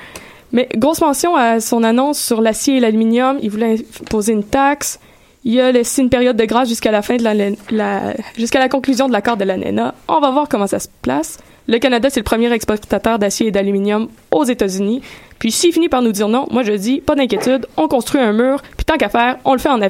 Mais 0.51 0.69
grosse 0.77 1.01
mention 1.01 1.35
à 1.35 1.59
son 1.59 1.83
annonce 1.83 2.19
sur 2.19 2.41
l'acier 2.41 2.77
et 2.77 2.79
l'aluminium. 2.79 3.37
Il 3.41 3.49
voulait 3.49 3.77
imposer 4.01 4.33
une 4.33 4.43
taxe. 4.43 4.99
Il 5.43 5.59
a 5.59 5.71
laissé 5.71 6.01
une 6.01 6.09
période 6.09 6.37
de 6.37 6.45
grâce 6.45 6.69
jusqu'à 6.69 6.91
la 6.91 7.01
fin 7.01 7.17
de 7.17 7.23
la, 7.23 7.33
la- 7.71 8.13
jusqu'à 8.37 8.59
la 8.59 8.69
conclusion 8.69 9.07
de 9.07 9.13
l'accord 9.13 9.37
de 9.37 9.43
l'ANENA. 9.43 9.93
On 10.07 10.19
va 10.19 10.31
voir 10.31 10.47
comment 10.47 10.67
ça 10.67 10.79
se 10.79 10.87
place. 11.01 11.37
Le 11.67 11.79
Canada, 11.79 12.09
c'est 12.11 12.19
le 12.19 12.23
premier 12.23 12.51
exportateur 12.51 13.17
d'acier 13.19 13.47
et 13.47 13.51
d'aluminium 13.51 14.07
aux 14.31 14.43
États-Unis. 14.43 15.01
Puis 15.39 15.51
s'il 15.51 15.73
finit 15.73 15.89
par 15.89 16.01
nous 16.01 16.11
dire 16.11 16.27
non, 16.27 16.47
moi 16.51 16.63
je 16.63 16.71
dis, 16.73 17.01
pas 17.01 17.15
d'inquiétude, 17.15 17.67
on 17.77 17.87
construit 17.87 18.21
un 18.21 18.33
mur, 18.33 18.61
puis 18.77 18.85
tant 18.85 18.97
qu'à 18.97 19.09
faire, 19.09 19.37
on 19.45 19.53
le 19.53 19.59
fait 19.59 19.69
en, 19.69 19.81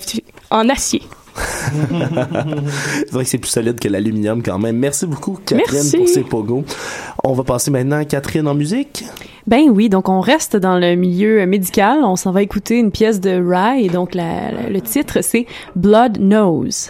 acier. 0.70 1.04
c'est 1.90 3.12
vrai 3.12 3.24
que 3.24 3.30
c'est 3.30 3.38
plus 3.38 3.50
solide 3.50 3.80
que 3.80 3.88
l'aluminium 3.88 4.42
quand 4.42 4.58
même. 4.58 4.78
Merci 4.78 5.06
beaucoup, 5.06 5.38
Catherine, 5.46 5.66
Merci. 5.74 5.98
pour 5.98 6.08
ces 6.08 6.22
pogos. 6.24 6.64
On 7.24 7.34
va 7.34 7.44
passer 7.44 7.72
maintenant 7.72 7.98
à 7.98 8.06
Catherine 8.06 8.48
en 8.48 8.56
musique. 8.56 9.04
Ben 9.48 9.70
oui, 9.70 9.90
donc 9.90 10.10
on 10.10 10.22
reste 10.22 10.56
dans 10.56 10.78
le 10.80 10.96
milieu 10.96 11.46
médical. 11.46 12.00
On 12.04 12.16
s'en 12.16 12.32
va 12.32 12.42
écouter 12.42 12.80
une 12.80 12.92
pièce 12.92 13.20
de 13.20 13.32
Rye. 13.32 13.90
Donc 13.90 14.16
la- 14.16 14.52
la- 14.52 14.70
le 14.70 14.82
titre, 14.82 15.20
c'est 15.22 15.46
Blood 15.76 16.18
Knows. 16.20 16.90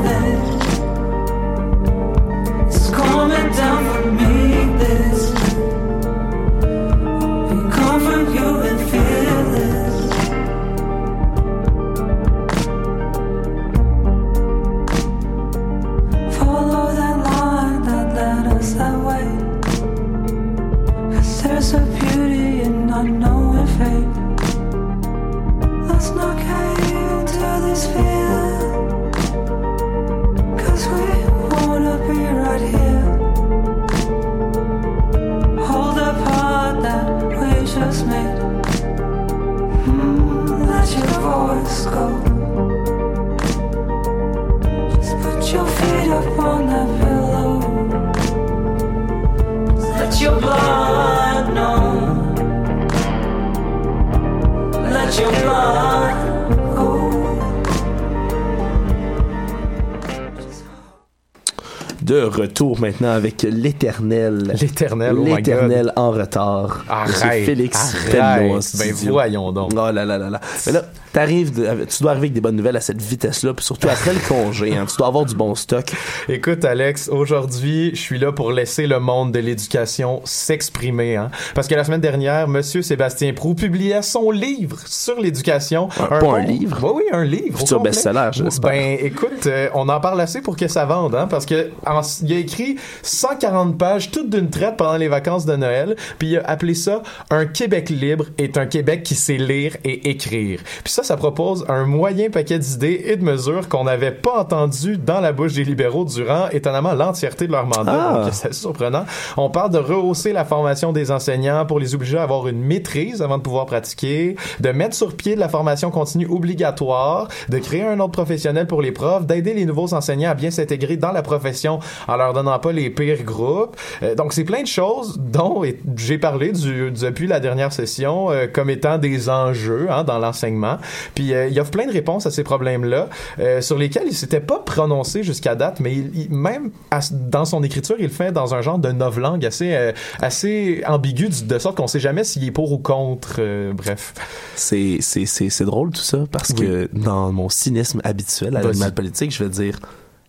maintenant 62.81 63.11
avec 63.11 63.43
l'éternel. 63.43 64.53
L'éternel, 64.59 65.15
oh 65.17 65.23
L'éternel 65.23 65.93
en 65.95 66.11
retard. 66.11 66.83
Arrête, 66.89 67.45
Félix 67.45 67.77
arrête. 67.77 68.77
Ben 68.77 68.93
voyons 69.09 69.51
donc. 69.51 69.71
Oh 69.73 69.91
là 69.91 69.91
là 69.91 70.17
là 70.17 70.29
là. 70.29 70.41
Mais 70.65 70.73
là, 70.73 70.83
t'arrives, 71.13 71.51
tu 71.51 72.03
dois 72.03 72.11
arriver 72.11 72.25
avec 72.27 72.33
des 72.33 72.41
bonnes 72.41 72.55
nouvelles 72.55 72.77
à 72.77 72.81
cette 72.81 73.01
vitesse-là, 73.01 73.53
puis 73.53 73.65
surtout 73.65 73.89
après 73.89 74.13
le 74.13 74.19
congé, 74.27 74.75
hein, 74.75 74.85
tu 74.89 74.95
dois 74.97 75.07
avoir 75.07 75.25
du 75.25 75.35
bon 75.35 75.55
stock. 75.55 75.91
Écoute, 76.29 76.63
Alex, 76.65 77.09
aujourd'hui, 77.09 77.91
je 77.93 77.99
suis 77.99 78.19
là 78.19 78.31
pour 78.31 78.51
laisser 78.51 78.87
le 78.87 78.99
monde 78.99 79.31
de 79.31 79.39
l'éducation 79.39 80.21
s'exprimer. 80.25 81.15
Hein? 81.17 81.31
Parce 81.55 81.67
que 81.67 81.75
la 81.75 81.83
semaine 81.83 82.01
dernière, 82.01 82.47
Monsieur 82.47 82.81
Sébastien 82.81 83.33
Prou 83.33 83.55
publiait 83.55 84.01
son 84.01 84.31
livre 84.31 84.77
sur 84.85 85.19
l'éducation. 85.19 85.89
Un- 85.99 86.19
pas 86.19 86.37
un 86.37 86.41
livre? 86.45 86.79
Oui, 86.83 86.91
oui, 86.95 87.03
un 87.11 87.23
livre. 87.23 87.59
Futur 87.59 87.79
best-seller, 87.81 88.29
je 88.33 88.43
l'espère. 88.43 88.71
Ben, 88.71 88.97
écoute, 89.01 89.47
euh, 89.47 89.69
on 89.73 89.89
en 89.89 89.99
parle 89.99 90.21
assez 90.21 90.41
pour 90.41 90.55
que 90.55 90.67
ça 90.67 90.85
vende, 90.85 91.15
hein? 91.15 91.27
Parce 91.29 91.45
que 91.45 91.69
en- 91.85 92.01
il 92.23 92.33
a 92.33 92.37
écrit 92.37 92.77
140 93.03 93.77
pages, 93.77 94.11
toutes 94.11 94.29
d'une 94.29 94.49
traite 94.49 94.77
pendant 94.77 94.97
les 94.97 95.07
vacances 95.07 95.45
de 95.45 95.55
Noël, 95.55 95.95
puis 96.19 96.29
il 96.29 96.37
a 96.37 96.43
appelé 96.49 96.73
ça 96.75 97.01
Un 97.29 97.45
Québec 97.45 97.89
libre 97.89 98.25
est 98.37 98.57
un 98.57 98.65
Québec 98.65 99.03
qui 99.03 99.15
sait 99.15 99.37
lire 99.37 99.75
et 99.83 100.09
écrire. 100.09 100.59
Puis 100.83 100.93
ça, 100.93 101.00
ça 101.03 101.17
propose 101.17 101.65
un 101.67 101.85
moyen 101.85 102.29
paquet 102.29 102.59
d'idées 102.59 103.03
et 103.05 103.15
de 103.17 103.23
mesures 103.23 103.69
qu'on 103.69 103.83
n'avait 103.85 104.11
pas 104.11 104.39
entendu 104.39 104.97
dans 104.97 105.19
la 105.19 105.31
bouche 105.31 105.53
des 105.53 105.63
libéraux 105.63 106.05
durant, 106.05 106.47
étonnamment, 106.51 106.93
l'entièreté 106.93 107.47
de 107.47 107.51
leur 107.51 107.65
mandat. 107.65 108.23
Ah. 108.25 108.29
C'est 108.31 108.53
surprenant. 108.53 109.05
On 109.37 109.49
parle 109.49 109.71
de 109.71 109.77
rehausser 109.77 110.33
la 110.33 110.45
formation 110.45 110.91
des 110.91 111.11
enseignants 111.11 111.65
pour 111.65 111.79
les 111.79 111.95
obliger 111.95 112.17
à 112.17 112.23
avoir 112.23 112.47
une 112.47 112.61
maîtrise 112.61 113.21
avant 113.21 113.37
de 113.37 113.43
pouvoir 113.43 113.65
pratiquer, 113.65 114.35
de 114.59 114.69
mettre 114.71 114.95
sur 114.95 115.15
pied 115.15 115.35
de 115.35 115.39
la 115.39 115.49
formation 115.49 115.91
continue 115.91 116.27
obligatoire, 116.29 117.27
de 117.49 117.57
créer 117.57 117.83
un 117.83 117.99
ordre 117.99 118.11
professionnel 118.13 118.67
pour 118.67 118.81
les 118.81 118.91
profs, 118.91 119.25
d'aider 119.25 119.53
les 119.53 119.65
nouveaux 119.65 119.93
enseignants 119.93 120.31
à 120.31 120.33
bien 120.35 120.51
s'intégrer 120.51 120.97
dans 120.97 121.11
la 121.11 121.21
profession 121.21 121.79
en 122.07 122.15
leur 122.15 122.33
donnant 122.33 122.59
pas 122.59 122.71
les 122.71 122.89
pires 122.89 123.23
groupes. 123.23 123.75
Euh, 124.03 124.15
donc, 124.15 124.33
c'est 124.33 124.43
plein 124.43 124.61
de 124.61 124.67
choses 124.67 125.17
dont 125.19 125.61
j'ai 125.95 126.17
parlé 126.17 126.51
du- 126.51 126.91
depuis 126.91 127.27
la 127.27 127.39
dernière 127.39 127.73
session 127.73 128.31
euh, 128.31 128.47
comme 128.51 128.69
étant 128.69 128.97
des 128.97 129.29
enjeux 129.29 129.87
hein, 129.89 130.03
dans 130.03 130.19
l'enseignement. 130.19 130.77
Puis, 131.15 131.33
euh, 131.33 131.47
il 131.47 131.59
offre 131.59 131.71
plein 131.71 131.85
de 131.87 131.91
réponses 131.91 132.25
à 132.25 132.31
ces 132.31 132.43
problèmes-là 132.43 133.09
euh, 133.39 133.61
sur 133.61 133.77
lesquels 133.77 134.07
il 134.07 134.15
s'était 134.15 134.39
pas 134.39 134.59
prononcé 134.59 135.23
jusqu'à 135.23 135.55
date, 135.55 135.79
mais 135.79 135.93
il, 135.93 136.11
il- 136.15 136.31
même 136.31 136.71
à- 136.91 136.99
dans 137.11 137.45
son 137.45 137.63
écriture, 137.63 137.95
il 137.99 138.03
le 138.05 138.09
fait 138.09 138.31
dans 138.31 138.53
un 138.55 138.61
genre 138.61 138.79
de 138.79 138.91
novlangue 138.91 139.45
assez, 139.45 139.73
euh, 139.73 139.91
assez 140.21 140.83
ambigu, 140.87 141.29
de 141.45 141.59
sorte 141.59 141.77
qu'on 141.77 141.87
sait 141.87 141.99
jamais 141.99 142.23
s'il 142.23 142.43
est 142.45 142.51
pour 142.51 142.71
ou 142.71 142.77
contre. 142.77 143.35
euh, 143.39 143.73
bref. 143.73 144.13
C'est, 144.55 144.97
c'est, 145.01 145.25
c'est, 145.25 145.49
c'est 145.49 145.65
drôle 145.65 145.91
tout 145.91 146.01
ça, 146.01 146.19
parce 146.31 146.53
que 146.53 146.89
dans 146.93 147.31
mon 147.31 147.49
cynisme 147.49 148.01
habituel 148.03 148.55
à 148.57 148.61
l'animal 148.69 148.93
politique, 148.93 149.31
je 149.33 149.43
vais 149.43 149.49
dire, 149.49 149.79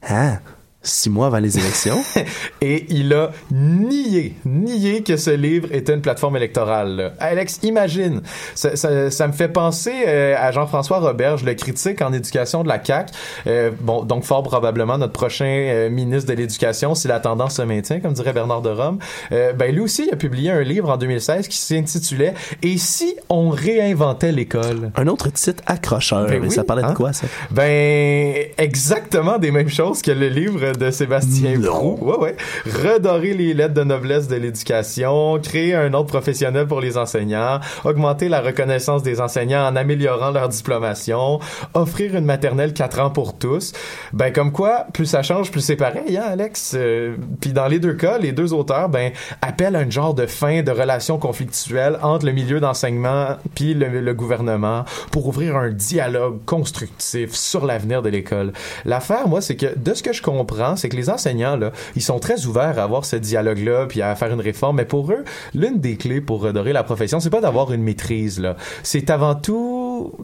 hein, 0.08 0.38
six 0.82 1.10
mois 1.10 1.26
avant 1.26 1.38
les 1.38 1.58
élections? 1.58 1.98
Et 2.60 2.86
il 2.90 3.12
a 3.14 3.30
nié, 3.50 4.34
nié 4.44 5.02
que 5.02 5.16
ce 5.16 5.30
livre 5.30 5.68
était 5.72 5.94
une 5.94 6.00
plateforme 6.00 6.36
électorale. 6.36 6.96
là. 6.96 7.12
Alex, 7.20 7.58
imagine, 7.62 8.20
ça, 8.54 8.76
ça- 8.76 9.10
ça 9.10 9.26
me 9.28 9.32
fait 9.32 9.48
penser 9.48 9.92
euh, 10.06 10.34
à 10.38 10.52
Jean-François 10.52 10.98
Roberge, 10.98 11.44
le 11.44 11.54
critique 11.54 12.02
en 12.02 12.12
éducation 12.12 12.62
de 12.62 12.68
la 12.68 12.82
CAQ. 12.82 13.12
Euh, 13.46 13.70
bon, 13.80 14.02
donc 14.04 14.24
fort 14.24 14.42
probablement 14.42 14.98
notre 14.98 15.12
prochain 15.12 15.44
euh, 15.46 15.90
ministre 15.90 16.28
de 16.32 16.36
l'Éducation, 16.36 16.94
si 16.94 17.08
la 17.08 17.20
tendance 17.20 17.56
se 17.56 17.62
maintient, 17.62 18.00
comme 18.00 18.12
dirait 18.12 18.32
Bernard 18.32 18.62
de 18.62 18.70
Rome. 18.70 18.98
Euh, 19.32 19.52
ben 19.52 19.72
lui 19.74 19.80
aussi, 19.82 20.04
il 20.08 20.12
a 20.12 20.16
publié 20.16 20.50
un 20.50 20.62
livre 20.62 20.90
en 20.90 20.96
2016 20.96 21.48
qui 21.48 21.58
s'intitulait 21.58 22.34
«Et 22.62 22.76
si 22.78 23.16
on 23.28 23.50
réinventait 23.50 24.32
l'école?» 24.32 24.90
Un 24.96 25.06
autre 25.06 25.30
titre 25.32 25.62
accrocheur, 25.66 26.26
Ben 26.26 26.40
oui, 26.42 26.50
ça 26.50 26.64
parlait 26.64 26.82
hein? 26.84 26.90
de 26.90 26.96
quoi, 26.96 27.12
ça? 27.12 27.26
Ben, 27.50 28.46
exactement 28.58 29.38
des 29.38 29.50
mêmes 29.50 29.68
choses 29.68 30.02
que 30.02 30.10
le 30.10 30.28
livre 30.28 30.71
de 30.76 30.90
Sébastien 30.90 31.60
Prou. 31.60 31.98
Ouais, 32.00 32.16
ouais. 32.18 32.36
Redorer 32.66 33.34
les 33.34 33.54
lettres 33.54 33.74
de 33.74 33.84
noblesse 33.84 34.28
de 34.28 34.36
l'éducation, 34.36 35.38
créer 35.40 35.74
un 35.74 35.92
ordre 35.94 36.08
professionnel 36.08 36.66
pour 36.66 36.80
les 36.80 36.96
enseignants, 36.98 37.60
augmenter 37.84 38.28
la 38.28 38.40
reconnaissance 38.40 39.02
des 39.02 39.20
enseignants 39.20 39.66
en 39.66 39.76
améliorant 39.76 40.30
leur 40.30 40.48
diplomation, 40.48 41.40
offrir 41.74 42.14
une 42.16 42.24
maternelle 42.24 42.72
4 42.72 43.00
ans 43.00 43.10
pour 43.10 43.36
tous. 43.38 43.72
Ben, 44.12 44.32
comme 44.32 44.52
quoi, 44.52 44.86
plus 44.92 45.06
ça 45.06 45.22
change, 45.22 45.50
plus 45.50 45.60
c'est 45.60 45.76
pareil, 45.76 46.16
hein, 46.16 46.24
Alex? 46.30 46.74
Euh, 46.76 47.16
Puis 47.40 47.52
dans 47.52 47.66
les 47.66 47.78
deux 47.78 47.94
cas, 47.94 48.18
les 48.18 48.32
deux 48.32 48.52
auteurs, 48.52 48.88
ben, 48.88 49.12
appellent 49.40 49.76
à 49.76 49.80
un 49.80 49.90
genre 49.90 50.14
de 50.14 50.26
fin 50.26 50.62
de 50.62 50.70
relation 50.70 51.18
conflictuelle 51.18 51.98
entre 52.02 52.26
le 52.26 52.32
milieu 52.32 52.60
d'enseignement 52.60 53.36
puis 53.54 53.74
le, 53.74 54.00
le 54.00 54.14
gouvernement 54.14 54.84
pour 55.10 55.26
ouvrir 55.26 55.56
un 55.56 55.70
dialogue 55.70 56.38
constructif 56.46 57.32
sur 57.34 57.66
l'avenir 57.66 58.02
de 58.02 58.08
l'école. 58.08 58.52
L'affaire, 58.84 59.28
moi, 59.28 59.40
c'est 59.40 59.56
que 59.56 59.66
de 59.76 59.94
ce 59.94 60.02
que 60.02 60.12
je 60.12 60.22
comprends, 60.22 60.61
c'est 60.76 60.88
que 60.88 60.96
les 60.96 61.10
enseignants, 61.10 61.56
là, 61.56 61.72
ils 61.96 62.02
sont 62.02 62.18
très 62.18 62.46
ouverts 62.46 62.78
à 62.78 62.82
avoir 62.82 63.04
ce 63.04 63.16
dialogue-là 63.16 63.86
puis 63.86 64.02
à 64.02 64.14
faire 64.14 64.32
une 64.32 64.40
réforme, 64.40 64.76
mais 64.76 64.84
pour 64.84 65.10
eux, 65.12 65.24
l'une 65.54 65.80
des 65.80 65.96
clés 65.96 66.20
pour 66.20 66.40
redorer 66.40 66.72
la 66.72 66.82
profession, 66.82 67.20
c'est 67.20 67.30
pas 67.30 67.40
d'avoir 67.40 67.72
une 67.72 67.82
maîtrise, 67.82 68.40
là. 68.40 68.56
C'est 68.82 69.10
avant 69.10 69.34
tout 69.34 69.81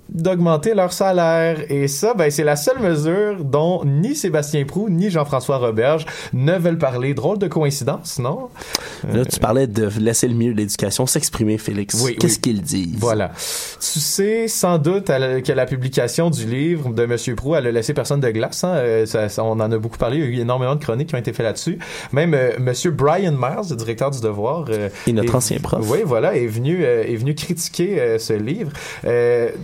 d'augmenter 0.09 0.75
leur 0.75 0.93
salaire. 0.93 1.59
Et 1.71 1.89
ça, 1.89 2.15
ben, 2.15 2.31
c'est 2.31 2.45
la 2.45 2.57
seule 2.57 2.79
mesure 2.81 3.45
dont 3.45 3.83
ni 3.85 4.15
Sébastien 4.15 4.65
Prou 4.65 4.89
ni 4.89 5.11
Jean-François 5.11 5.59
Roberge 5.59 6.07
ne 6.33 6.53
veulent 6.59 6.79
parler. 6.79 7.15
Drôle 7.15 7.39
de 7.39 7.47
coïncidence, 7.49 8.19
non? 8.19 8.49
Là, 9.13 9.25
tu 9.25 9.39
parlais 9.41 9.67
de 9.67 9.89
laisser 10.01 10.29
le 10.29 10.35
milieu 10.35 10.53
de 10.53 10.59
l'éducation 10.59 11.07
s'exprimer, 11.07 11.59
Félix. 11.59 12.01
Oui, 12.05 12.17
Qu'est-ce 12.17 12.35
oui. 12.37 12.41
qu'ils 12.41 12.63
disent? 12.63 12.97
Voilà. 12.99 13.31
Tu 13.81 14.01
sais 14.01 14.49
sans 14.49 14.79
doute 14.79 15.07
que 15.07 15.53
la 15.53 15.67
publication 15.67 16.31
du 16.31 16.47
livre 16.47 16.91
de 16.93 17.07
Monsieur 17.07 17.35
Prou, 17.35 17.55
elle 17.55 17.67
a 17.67 17.73
laissé 17.73 17.95
personne 17.95 18.21
de 18.21 18.31
glace. 18.31 18.65
Hein? 18.65 18.75
Euh, 18.77 19.07
ça- 19.07 19.29
ça- 19.29 19.45
on 19.45 19.53
en 19.53 19.61
a 19.73 19.79
beaucoup 19.79 19.99
parlé. 19.99 20.19
Il 20.19 20.23
y 20.25 20.27
a 20.27 20.29
eu 20.31 20.41
énormément 20.41 20.75
de 20.75 20.81
chroniques 20.83 21.09
qui 21.09 21.15
ont 21.15 21.19
été 21.19 21.33
faites 21.33 21.47
là-dessus. 21.47 21.79
Même 22.13 22.35
euh, 22.35 22.53
Monsieur 22.59 22.91
Brian 22.91 23.33
Myers, 23.33 23.69
le 23.71 23.77
directeur 23.77 24.11
du 24.11 24.21
Devoir, 24.21 24.65
euh, 24.71 24.89
Et 25.07 25.13
notre 25.13 25.33
est- 25.33 25.37
ancien 25.37 25.59
prof. 25.59 25.85
Oui, 25.91 25.99
voilà, 26.05 26.37
est 26.37 26.47
venu 26.47 26.85
euh, 26.85 27.05
est 27.05 27.17
venu 27.17 27.35
critiquer 27.35 28.01
euh, 28.01 28.19
ce 28.19 28.33
livre. 28.33 28.71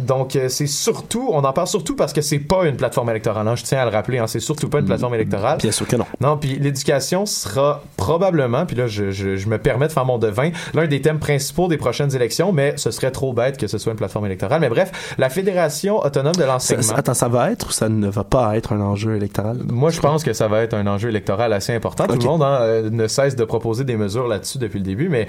Donc 0.06 0.36
euh, 0.36 0.48
c'est 0.48 0.66
surtout, 0.66 1.28
on 1.32 1.42
en 1.44 1.52
parle 1.52 1.66
surtout 1.66 1.96
parce 1.96 2.12
que 2.12 2.20
c'est 2.20 2.38
pas 2.38 2.64
une 2.66 2.76
plateforme 2.76 3.10
électorale. 3.10 3.46
hein. 3.48 3.56
Je 3.56 3.64
tiens 3.64 3.78
à 3.80 3.84
le 3.84 3.90
rappeler. 3.90 4.18
Hein, 4.18 4.26
c'est 4.26 4.40
surtout 4.40 4.68
pas 4.68 4.78
une 4.80 4.86
plateforme 4.86 5.14
électorale. 5.14 5.58
Bien 5.58 5.72
sûr 5.72 5.86
que 5.86 5.96
non. 5.96 6.06
Non, 6.20 6.36
puis 6.36 6.58
l'éducation 6.58 7.26
sera 7.26 7.82
probablement, 7.96 8.66
puis 8.66 8.76
là 8.76 8.86
je, 8.86 9.10
je, 9.10 9.36
je 9.36 9.48
me 9.48 9.58
permets 9.58 9.88
de 9.88 9.92
faire 9.92 10.04
mon 10.04 10.18
devin, 10.18 10.50
l'un 10.74 10.86
des 10.86 11.00
thèmes 11.00 11.18
principaux 11.18 11.68
des 11.68 11.76
prochaines 11.76 12.14
élections, 12.14 12.52
mais 12.52 12.74
ce 12.76 12.90
serait 12.90 13.10
trop 13.10 13.32
bête 13.32 13.56
que 13.56 13.66
ce 13.66 13.78
soit 13.78 13.92
une 13.92 13.98
plateforme 13.98 14.26
électorale. 14.26 14.60
Mais 14.60 14.68
bref, 14.68 15.14
la 15.18 15.28
Fédération 15.30 15.98
autonome 15.98 16.34
de 16.34 16.44
l'enseignement. 16.44 16.94
attends, 16.94 17.14
ça 17.14 17.28
va 17.28 17.50
être 17.50 17.68
ou 17.68 17.72
ça 17.72 17.88
ne 17.88 18.08
va 18.08 18.24
pas 18.24 18.56
être 18.56 18.72
un 18.72 18.80
enjeu 18.80 19.16
électoral? 19.16 19.58
Moi, 19.68 19.90
je 19.90 20.00
pense 20.00 20.22
que 20.22 20.32
ça 20.32 20.48
va 20.48 20.60
être 20.62 20.74
un 20.74 20.86
enjeu 20.86 21.08
électoral 21.08 21.52
assez 21.52 21.74
important. 21.74 22.06
Tout 22.06 22.18
le 22.18 22.24
monde 22.24 22.42
hein, 22.42 22.58
euh, 22.60 22.90
ne 22.90 23.06
cesse 23.06 23.36
de 23.36 23.44
proposer 23.44 23.84
des 23.84 23.96
mesures 23.96 24.28
là-dessus 24.28 24.58
depuis 24.58 24.78
le 24.78 24.84
début, 24.84 25.08
mais 25.08 25.26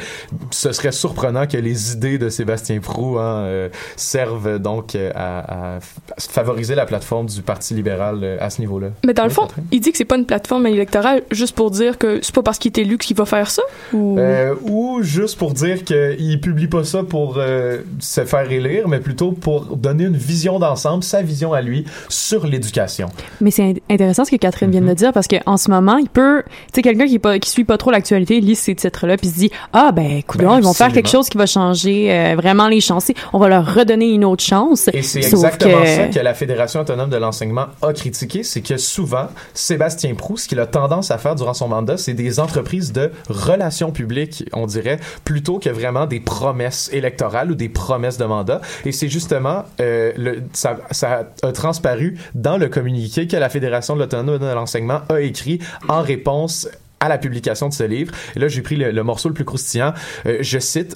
ce 0.52 0.72
serait 0.72 0.92
surprenant 0.92 1.48
que 1.48 1.58
les 1.58 1.94
idées 1.94 2.18
de 2.18 2.30
Sébastien 2.30 2.80
Prou 2.80 3.18
hein, 3.20 3.44
euh, 3.46 3.70
servent 3.96 4.60
donc 4.66 4.96
euh, 4.96 5.12
à, 5.16 5.78
favoriser 6.18 6.74
la 6.76 6.86
plateforme 6.86 7.28
du 7.28 7.42
Parti 7.44 7.76
libéral 7.76 8.20
euh, 8.24 8.38
à 8.40 8.50
ce 8.50 8.60
niveau-là. 8.62 8.88
Mais 9.06 9.14
dans 9.14 9.24
le 9.24 9.30
fond, 9.30 9.44
Catherine? 9.44 9.66
il 9.72 9.80
dit 9.80 9.92
que 9.92 9.98
c'est 9.98 10.06
pas 10.06 10.18
une 10.18 10.26
plateforme 10.26 10.66
électorale 10.66 11.22
juste 11.32 11.56
pour 11.56 11.70
dire 11.70 11.98
que 12.00 12.20
c'est 12.24 12.34
pas 12.34 12.42
parce 12.42 12.58
qu'il 12.58 12.72
est 12.72 12.82
élu 12.82 12.98
qu'il 12.98 13.16
va 13.16 13.26
faire 13.26 13.50
ça 13.50 13.62
ou? 13.94 14.18
Euh, 14.18 14.56
ou 14.64 15.04
juste 15.04 15.38
pour 15.38 15.54
dire 15.54 15.84
qu'il 15.84 16.42
publie 16.42 16.68
pas 16.68 16.84
ça 16.84 17.04
pour 17.04 17.36
euh, 17.38 17.82
se 18.00 18.26
faire 18.26 18.52
élire, 18.52 18.88
mais 18.88 19.00
plutôt 19.00 19.32
pour 19.32 19.76
donner 19.78 20.06
une 20.06 20.18
vision 20.18 20.58
d'ensemble, 20.58 21.04
sa 21.04 21.22
vision 21.22 21.54
à 21.54 21.62
lui 21.62 21.86
sur 22.10 22.48
l'éducation. 22.48 23.10
Mais 23.42 23.52
c'est 23.52 23.64
int- 23.74 23.82
intéressant 23.90 24.26
ce 24.26 24.32
que 24.32 24.38
Catherine 24.38 24.72
vient 24.72 24.82
de 24.82 24.94
dire 24.94 25.14
parce 25.14 25.28
qu'en 25.28 25.58
ce 25.58 25.70
moment, 25.70 25.98
il 25.98 26.10
peut, 26.10 26.42
tu 26.48 26.52
sais, 26.76 26.82
quelqu'un 26.82 27.06
qui, 27.06 27.20
pas, 27.20 27.38
qui 27.38 27.50
suit 27.52 27.66
pas 27.66 27.78
trop 27.78 27.92
l'actualité, 27.92 28.42
lit 28.42 28.56
ces 28.56 28.74
titres-là 28.74 29.18
puis 29.18 29.28
se 29.28 29.36
dit, 29.36 29.52
ah 29.74 29.92
ben, 29.92 30.24
coudonc, 30.24 30.48
Ben, 30.50 30.58
ils 30.58 30.64
vont 30.64 30.74
faire 30.74 30.92
quelque 30.92 31.10
chose 31.10 31.30
qui 31.30 31.38
va 31.38 31.46
changer 31.46 32.12
euh, 32.12 32.36
vraiment 32.36 32.68
les 32.68 32.82
chances. 32.82 33.12
On 33.34 33.40
va 33.40 33.48
leur 33.50 33.76
redonner 33.76 34.10
une 34.10 34.26
autre 34.26 34.44
chance. 34.46 34.90
Et 34.94 35.02
c'est 35.02 35.20
exactement 35.20 35.82
que- 35.82 35.88
ça 35.88 36.08
que 36.08 36.20
la 36.20 36.34
Fédération 36.34 36.82
autonome 36.82 37.10
de 37.10 37.18
l'enseignement 37.18 37.68
a 37.82 37.94
critiqué, 37.94 38.44
c'est 38.44 38.62
que 38.62 38.78
souvent, 38.78 39.28
Sébastien 39.54 40.14
Proust, 40.16 40.44
ce 40.46 40.50
qu'il 40.50 40.60
a 40.60 40.66
tendance 40.68 41.12
à 41.12 41.18
faire 41.18 41.36
durant 41.36 41.54
son 41.54 41.68
mandat, 41.68 41.98
c'est 41.98 42.14
des 42.14 42.40
entreprises 42.40 42.94
de 42.94 43.12
relations 43.30 43.92
publiques, 43.92 44.46
on 44.54 44.66
dirait, 44.68 45.00
plutôt 45.24 45.60
que 45.60 45.70
vraiment 45.70 46.06
des 46.06 46.20
promesses 46.20 46.90
électorales 46.94 47.52
ou 47.52 47.56
des 47.56 47.70
promesses 47.70 48.18
de 48.18 48.26
mandat. 48.26 48.62
Et 48.86 48.92
c'est 48.92 49.10
justement, 49.10 49.64
euh, 49.82 50.12
le, 50.18 50.44
ça, 50.54 50.78
ça 50.92 51.28
a 51.44 51.52
transparu 51.52 52.18
dans 52.34 52.58
le 52.58 52.70
communiqué 52.70 53.28
que 53.28 53.38
la 53.38 53.50
Fédération 53.50 53.96
de 53.96 54.02
l'autonome 54.02 54.38
de 54.38 54.46
l'enseignement 54.54 55.02
a 55.10 55.20
écrit 55.22 55.60
en 55.88 56.02
réponse 56.02 56.68
à 57.00 57.10
la 57.10 57.18
publication 57.18 57.68
de 57.70 57.74
ce 57.74 57.84
livre. 57.84 58.14
Et 58.36 58.40
là, 58.40 58.48
j'ai 58.48 58.62
pris 58.62 58.78
le, 58.78 58.92
le 58.92 59.04
morceau 59.04 59.28
le 59.30 59.34
plus 59.36 59.46
croustillant. 59.46 59.94
Euh, 60.26 60.38
je 60.42 60.60
cite. 60.60 60.96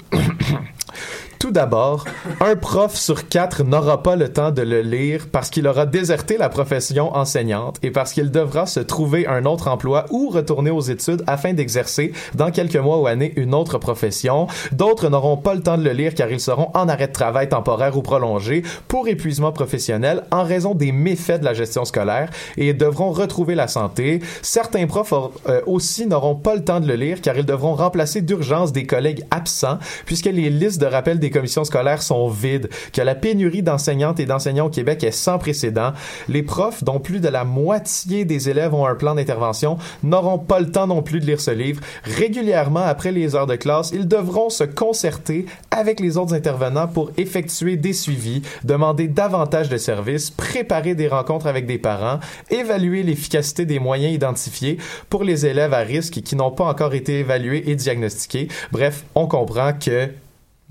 Tout 1.39 1.51
d'abord, 1.51 2.03
un 2.41 2.57
prof 2.57 2.95
sur 2.95 3.29
quatre 3.29 3.63
n'aura 3.63 4.03
pas 4.03 4.17
le 4.17 4.27
temps 4.27 4.51
de 4.51 4.61
le 4.61 4.81
lire 4.81 5.27
parce 5.31 5.49
qu'il 5.49 5.67
aura 5.67 5.85
déserté 5.85 6.37
la 6.37 6.49
profession 6.49 7.15
enseignante 7.15 7.77
et 7.81 7.91
parce 7.91 8.11
qu'il 8.11 8.29
devra 8.29 8.65
se 8.65 8.81
trouver 8.81 9.25
un 9.25 9.45
autre 9.45 9.69
emploi 9.69 10.05
ou 10.09 10.27
retourner 10.27 10.69
aux 10.69 10.81
études 10.81 11.23
afin 11.27 11.53
d'exercer 11.53 12.11
dans 12.35 12.51
quelques 12.51 12.75
mois 12.75 12.99
ou 12.99 13.07
années 13.07 13.31
une 13.37 13.55
autre 13.55 13.77
profession. 13.77 14.47
D'autres 14.73 15.07
n'auront 15.07 15.37
pas 15.37 15.53
le 15.53 15.61
temps 15.61 15.77
de 15.77 15.83
le 15.83 15.93
lire 15.93 16.13
car 16.13 16.29
ils 16.29 16.41
seront 16.41 16.71
en 16.73 16.89
arrêt 16.89 17.07
de 17.07 17.13
travail 17.13 17.47
temporaire 17.47 17.95
ou 17.95 18.01
prolongé 18.01 18.63
pour 18.89 19.07
épuisement 19.07 19.53
professionnel 19.53 20.23
en 20.31 20.43
raison 20.43 20.75
des 20.75 20.91
méfaits 20.91 21.39
de 21.39 21.45
la 21.45 21.53
gestion 21.53 21.85
scolaire 21.85 22.29
et 22.57 22.73
devront 22.73 23.11
retrouver 23.11 23.55
la 23.55 23.69
santé. 23.69 24.19
Certains 24.41 24.87
profs 24.87 25.13
euh, 25.47 25.61
aussi 25.67 26.05
n'auront 26.05 26.35
pas 26.35 26.55
le 26.55 26.65
temps 26.65 26.81
de 26.81 26.87
le 26.87 26.95
lire 26.95 27.21
car 27.21 27.37
ils 27.37 27.45
devront 27.45 27.75
remplacer 27.75 28.21
d'urgence 28.21 28.73
des 28.73 28.85
collègues 28.85 29.23
absents 29.31 29.79
puisque 30.05 30.25
les 30.25 30.49
listes 30.49 30.78
de 30.79 30.85
rappel 30.85 31.19
des 31.19 31.29
commissions 31.29 31.63
scolaires 31.63 32.01
sont 32.01 32.27
vides, 32.27 32.69
que 32.93 33.01
la 33.01 33.15
pénurie 33.15 33.61
d'enseignantes 33.61 34.19
et 34.19 34.25
d'enseignants 34.25 34.67
au 34.67 34.69
Québec 34.69 35.03
est 35.03 35.11
sans 35.11 35.37
précédent. 35.37 35.93
Les 36.27 36.43
profs, 36.43 36.83
dont 36.83 36.99
plus 36.99 37.19
de 37.19 37.27
la 37.27 37.43
moitié 37.43 38.25
des 38.25 38.49
élèves 38.49 38.73
ont 38.73 38.85
un 38.85 38.95
plan 38.95 39.15
d'intervention, 39.15 39.77
n'auront 40.03 40.39
pas 40.39 40.59
le 40.59 40.71
temps 40.71 40.87
non 40.87 41.01
plus 41.01 41.19
de 41.19 41.25
lire 41.25 41.41
ce 41.41 41.51
livre. 41.51 41.81
Régulièrement, 42.03 42.79
après 42.79 43.11
les 43.11 43.35
heures 43.35 43.47
de 43.47 43.55
classe, 43.55 43.91
ils 43.93 44.07
devront 44.07 44.49
se 44.49 44.63
concerter 44.63 45.45
avec 45.71 45.99
les 45.99 46.17
autres 46.17 46.33
intervenants 46.33 46.87
pour 46.87 47.11
effectuer 47.17 47.77
des 47.77 47.93
suivis, 47.93 48.41
demander 48.63 49.07
davantage 49.07 49.69
de 49.69 49.77
services, 49.77 50.31
préparer 50.31 50.95
des 50.95 51.07
rencontres 51.07 51.47
avec 51.47 51.65
des 51.65 51.77
parents, 51.77 52.19
évaluer 52.49 53.03
l'efficacité 53.03 53.65
des 53.65 53.79
moyens 53.79 54.13
identifiés 54.13 54.77
pour 55.09 55.23
les 55.23 55.45
élèves 55.45 55.73
à 55.73 55.79
risque 55.79 56.21
qui 56.21 56.35
n'ont 56.35 56.51
pas 56.51 56.65
encore 56.65 56.93
été 56.93 57.19
évalués 57.19 57.69
et 57.69 57.75
diagnostiqués. 57.75 58.47
Bref, 58.71 59.03
on 59.15 59.27
comprend 59.27 59.73
que 59.73 60.09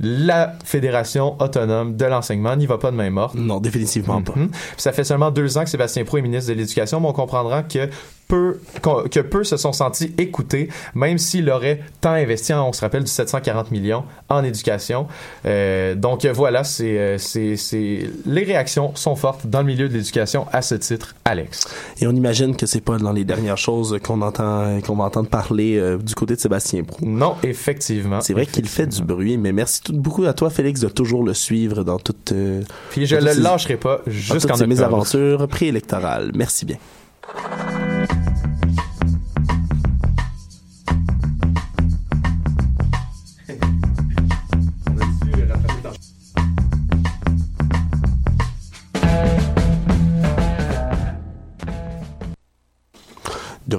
la 0.01 0.55
Fédération 0.65 1.37
autonome 1.41 1.97
de 1.97 2.05
l'enseignement 2.05 2.55
n'y 2.57 2.67
va 2.67 2.79
pas 2.79 2.91
de 2.91 2.97
main 2.97 3.11
morte. 3.11 3.35
Non, 3.35 3.61
définitivement 3.61 4.23
pas. 4.23 4.35
Mhm. 4.37 4.49
Puis 4.51 4.59
Ça 4.77 4.93
fait 4.93 5.05
seulement 5.05 5.31
deux 5.31 5.59
ans 5.59 5.65
que 5.65 5.71
Sébastien 5.71 6.05
Pro 6.05 6.19
est 6.19 6.23
ministre 6.23 6.53
de 6.53 6.57
l'Éducation, 6.59 7.01
mais 7.01 7.09
on 7.09 7.13
comprendra 7.13 7.63
que 7.63 7.89
peu, 8.29 8.61
que 9.11 9.21
peu 9.21 9.43
se 9.43 9.57
sont 9.57 9.73
sentis 9.73 10.15
écoutés, 10.19 10.69
même 10.95 11.19
s'il 11.19 11.49
aurait 11.51 11.81
tant 12.01 12.13
investi, 12.13 12.53
en, 12.53 12.69
on 12.69 12.73
se 12.73 12.83
rappelle, 12.83 13.03
du 13.05 13.11
740 13.11 13.71
millions 13.71 14.05
en 14.29 14.45
éducation. 14.45 15.07
Euh, 15.47 15.95
donc 15.95 16.27
voilà, 16.27 16.63
c'est, 16.63 16.99
euh, 16.99 17.19
c'est, 17.19 17.57
c'est, 17.57 18.09
les 18.27 18.45
réactions 18.45 18.95
sont 18.95 19.17
fortes 19.17 19.47
dans 19.47 19.61
le 19.61 19.67
milieu 19.67 19.89
de 19.89 19.95
l'éducation 19.95 20.47
à 20.53 20.61
ce 20.63 20.75
titre, 20.75 21.15
Alex. 21.25 21.67
Et 22.01 22.07
on 22.07 22.13
imagine 22.13 22.55
que 22.55 22.67
c'est 22.67 22.83
pas 22.83 22.99
dans 22.99 23.13
les 23.13 23.25
dernières 23.25 23.57
choses 23.59 23.99
qu'on 24.05 24.21
entend, 24.21 24.81
qu'on 24.83 24.97
va 24.97 25.05
entendre 25.05 25.29
parler 25.29 25.79
euh, 25.79 25.97
du 25.97 26.15
côté 26.15 26.35
de 26.35 26.41
Sébastien 26.41 26.85
Prou. 26.85 26.99
Non, 27.05 27.37
effectivement. 27.43 28.21
C'est 28.21 28.35
vrai 28.35 28.45
qu'il 28.47 28.69
fait 28.69 28.87
du 28.87 29.03
bruit, 29.03 29.39
mais 29.39 29.53
merci 29.53 29.81
tout, 29.83 29.95
beaucoup 29.95 30.25
à 30.25 30.35
toi, 30.35 30.51
Félix, 30.51 30.81
de 30.81 30.89
toujours 30.89 31.25
le 31.25 31.33
suivre 31.35 31.83
dans 31.83 31.99
toute. 31.99 32.33
euh, 32.33 32.63
Puis 32.91 33.07
je 33.07 33.17
le 33.17 33.41
lâcherai 33.43 33.77
pas 33.77 34.01
jusqu'en 34.07 34.53
octobre. 34.53 34.69
mésaventures 34.69 35.49
préélectorales. 35.49 36.33
Merci 36.35 36.67
bien. 36.67 36.77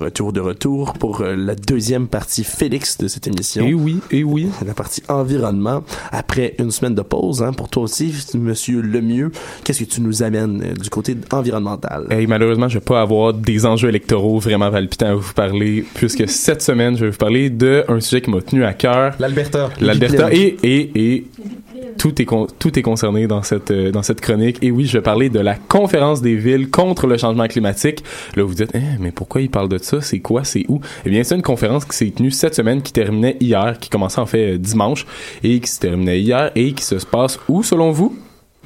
Retour, 0.10 0.34
de 0.34 0.40
retour 0.40 0.94
pour 0.94 1.22
euh, 1.22 1.36
la 1.36 1.54
deuxième 1.54 2.08
partie 2.08 2.44
Félix 2.44 2.98
de 2.98 3.08
cette 3.08 3.28
émission. 3.28 3.64
Et 3.66 3.76
oui, 3.76 4.00
et 4.10 4.24
oui. 4.24 4.50
La 4.66 4.74
partie 4.74 5.04
environnement. 5.08 5.84
Après 6.12 6.56
une 6.58 6.72
semaine 6.72 6.96
de 6.96 7.04
pause, 7.04 7.44
hein, 7.44 7.54
pour 7.54 7.70
toi 7.70 7.84
aussi, 7.84 8.12
Monsieur 8.34 8.82
Lemieux, 8.82 9.32
qu'est-ce 9.64 9.84
que 9.84 9.90
tu 9.90 10.02
nous 10.02 10.24
amènes 10.24 10.64
euh, 10.64 10.74
du 10.74 10.90
côté 10.90 11.16
environnemental? 11.32 12.08
Et 12.10 12.26
malheureusement, 12.26 12.68
je 12.68 12.80
vais 12.80 12.84
pas 12.84 13.02
avoir 13.02 13.36
des 13.36 13.68
enjeux 13.68 13.90
électoraux 13.90 14.40
vraiment 14.40 14.72
palpitants 14.72 15.12
à 15.12 15.16
vous 15.16 15.34
parler, 15.34 15.86
puisque 15.94 16.28
cette 16.28 16.64
semaine, 16.64 16.98
je 16.98 17.06
vais 17.06 17.12
vous 17.12 17.18
parler 17.18 17.52
d'un 17.52 18.00
sujet 18.00 18.22
qui 18.22 18.32
m'a 18.32 18.42
tenu 18.42 18.64
à 18.64 18.74
cœur. 18.74 19.14
L'Alberta. 19.20 19.70
L'Alberta 19.80 20.34
et, 20.34 20.58
et, 20.64 21.14
et 21.14 21.26
tout 21.98 22.22
est, 22.22 22.28
tout 22.60 22.80
est 22.80 22.82
concerné 22.82 23.28
dans 23.28 23.44
cette, 23.44 23.72
euh, 23.72 23.92
dans 23.92 24.04
cette 24.04 24.22
chronique. 24.22 24.58
Et 24.62 24.72
oui, 24.72 24.86
je 24.86 24.98
vais 24.98 25.02
parler 25.02 25.30
de 25.30 25.40
la 25.40 25.56
conférence 25.56 26.22
des 26.22 26.36
villes 26.36 26.70
contre 26.70 27.08
le 27.08 27.18
changement 27.18 27.48
climatique. 27.48 28.04
Là, 28.36 28.44
vous 28.44 28.54
dites, 28.54 28.72
Eh, 28.74 29.00
mais 29.00 29.12
pourquoi 29.12 29.42
il 29.42 29.50
parle 29.50 29.70
de 29.70 29.78
ça? 29.78 30.02
C'est 30.02 30.20
quoi? 30.20 30.44
C'est 30.44 30.66
où? 30.68 30.80
Eh 31.06 31.10
bien, 31.10 31.24
c'est 31.24 31.36
une 31.36 31.42
conférence 31.42 31.86
qui 31.86 31.96
s'est 31.96 32.12
tenue 32.12 32.32
cette 32.32 32.56
semaine, 32.56 32.82
qui 32.82 32.94
terminait 32.94 33.38
hier, 33.40 33.78
qui 33.80 33.90
commençait 33.90 34.22
en 34.22 34.26
fait 34.26 34.54
euh, 34.54 34.58
dimanche, 34.58 35.06
et 35.44 35.60
qui 35.60 35.70
se 35.70 35.80
terminait 35.80 36.22
hier, 36.22 36.52
et 36.56 36.74
qui 36.74 36.84
se 36.84 36.96
passe 36.96 37.40
où, 37.48 37.64
selon 37.64 37.92
vous? 37.92 38.18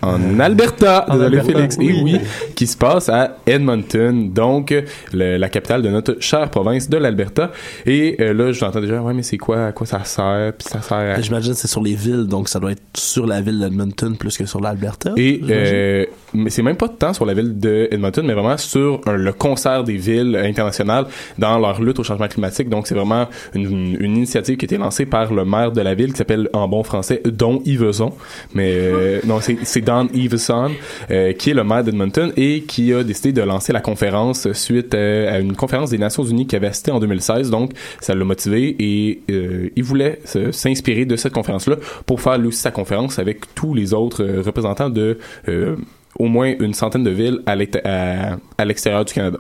En 0.04 0.40
Alberta, 0.40 1.06
En 1.10 1.14
désolé 1.18 1.40
Alberta, 1.40 1.54
Félix, 1.60 1.78
et 1.78 2.04
oui. 2.04 2.20
qui 2.56 2.68
se 2.68 2.78
passe 2.78 3.10
à 3.10 3.38
Edmonton, 3.46 4.32
donc 4.32 4.74
le- 5.14 5.38
la 5.38 5.50
capitale 5.50 5.82
de 5.82 5.90
notre 5.90 6.18
chère 6.20 6.50
province 6.50 6.90
de 6.90 6.98
l'Alberta. 6.98 7.52
Et 7.86 8.18
euh, 8.20 8.34
là, 8.34 8.52
je 8.52 8.64
l'entends 8.64 8.82
déjà, 8.82 9.02
ouais, 9.02 9.14
mais 9.14 9.24
c'est 9.24 9.38
quoi, 9.38 9.68
à 9.68 9.72
quoi 9.72 9.88
ça 9.88 10.04
sert, 10.04 10.54
puis 10.58 10.68
ça 10.70 10.82
sert 10.82 10.98
à... 10.98 11.22
J'imagine 11.22 11.54
que 11.54 11.58
c'est 11.60 11.68
sur 11.68 11.82
les 11.82 11.96
villes, 11.96 12.26
donc 12.28 12.50
ça 12.50 12.60
doit 12.60 12.72
être 12.72 12.82
sur 12.96 13.26
la 13.26 13.42
ville 13.42 13.60
d'Edmonton 13.60 14.16
plus 14.18 14.38
que 14.38 14.46
sur 14.46 14.60
l'Alberta. 14.62 15.12
Et 15.18 15.42
euh, 15.50 16.06
mais 16.34 16.50
c'est 16.50 16.62
même 16.64 16.76
pas 16.76 16.90
tant 16.90 17.14
sur 17.14 17.26
la 17.26 17.34
ville 17.34 17.60
de 17.60 17.88
Edmonton, 17.92 18.26
mais 18.26 18.34
vraiment 18.34 18.58
sur 18.58 19.02
un- 19.06 19.14
le 19.16 19.34
concert 19.34 19.84
des 19.84 19.98
villes 19.98 20.36
internationales 20.36 21.06
dans 21.38 21.58
leur 21.60 21.82
lutte 21.82 22.00
au 22.00 22.04
changement 22.04 22.28
climatique. 22.28 22.70
Donc 22.70 22.88
c'est 22.88 22.96
vraiment 22.96 23.28
une, 23.54 23.96
une 24.00 24.18
initiative 24.18 24.58
qui 24.58 24.66
a 24.66 24.68
été 24.68 24.78
lancée 24.78 25.06
par 25.06 25.34
le 25.34 25.46
maire 25.46 25.72
de 25.72 25.82
la 25.82 25.94
ville 25.96 26.12
qui 26.12 26.18
s'appelle 26.18 26.50
en 26.54 26.68
bon 26.68 26.84
français 26.84 27.22
Don 27.26 27.62
Yveson. 27.66 28.14
Mais 28.54 28.72
euh, 28.74 29.20
non, 29.26 29.40
c'est 29.42 29.82
Don 29.82 30.08
Yveson 30.14 30.72
euh, 31.12 31.34
qui 31.34 31.52
est 31.52 31.54
le 31.54 31.64
maire 31.64 31.84
d'Edmonton 31.84 32.32
et 32.38 32.62
qui 32.64 32.94
a 32.94 33.04
décidé 33.04 33.32
de 33.34 33.42
lancer 33.42 33.74
la 33.74 33.82
conférence 33.82 34.52
suite 34.54 34.94
euh, 34.96 35.34
à 35.34 35.40
une 35.40 35.56
conférence 35.56 35.90
des 35.90 35.98
Nations 35.98 36.24
Unies 36.24 36.48
qui 36.48 36.56
avait 36.56 36.68
assisté 36.68 36.92
en 36.92 37.00
2016. 37.00 37.50
Donc 37.50 37.72
ça 38.02 38.14
l'a 38.16 38.24
motivé 38.26 38.76
et 38.80 39.22
euh, 39.32 39.70
il 39.76 39.84
voulait 39.84 40.20
s'inspirer 40.52 41.06
de 41.06 41.16
cette 41.16 41.34
conférence-là 41.34 41.76
pour 42.06 42.22
faire 42.22 42.38
lui 42.38 42.48
aussi 42.48 42.60
sa 42.60 42.72
conférence 42.72 43.20
avec 43.20 43.54
tous 43.56 43.74
les 43.74 43.94
autres 43.94 44.24
euh, 44.24 44.42
représentants 44.46 44.90
de 44.90 45.18
euh, 45.48 45.76
au 46.20 46.26
moins 46.26 46.54
une 46.60 46.74
centaine 46.74 47.04
de 47.04 47.10
villes 47.10 47.40
à 47.46 47.56
l'exté- 47.56 47.82
à- 47.86 48.38
à 48.58 48.66
l'extérieur 48.66 49.04
du 49.06 49.14
Canada. 49.14 49.38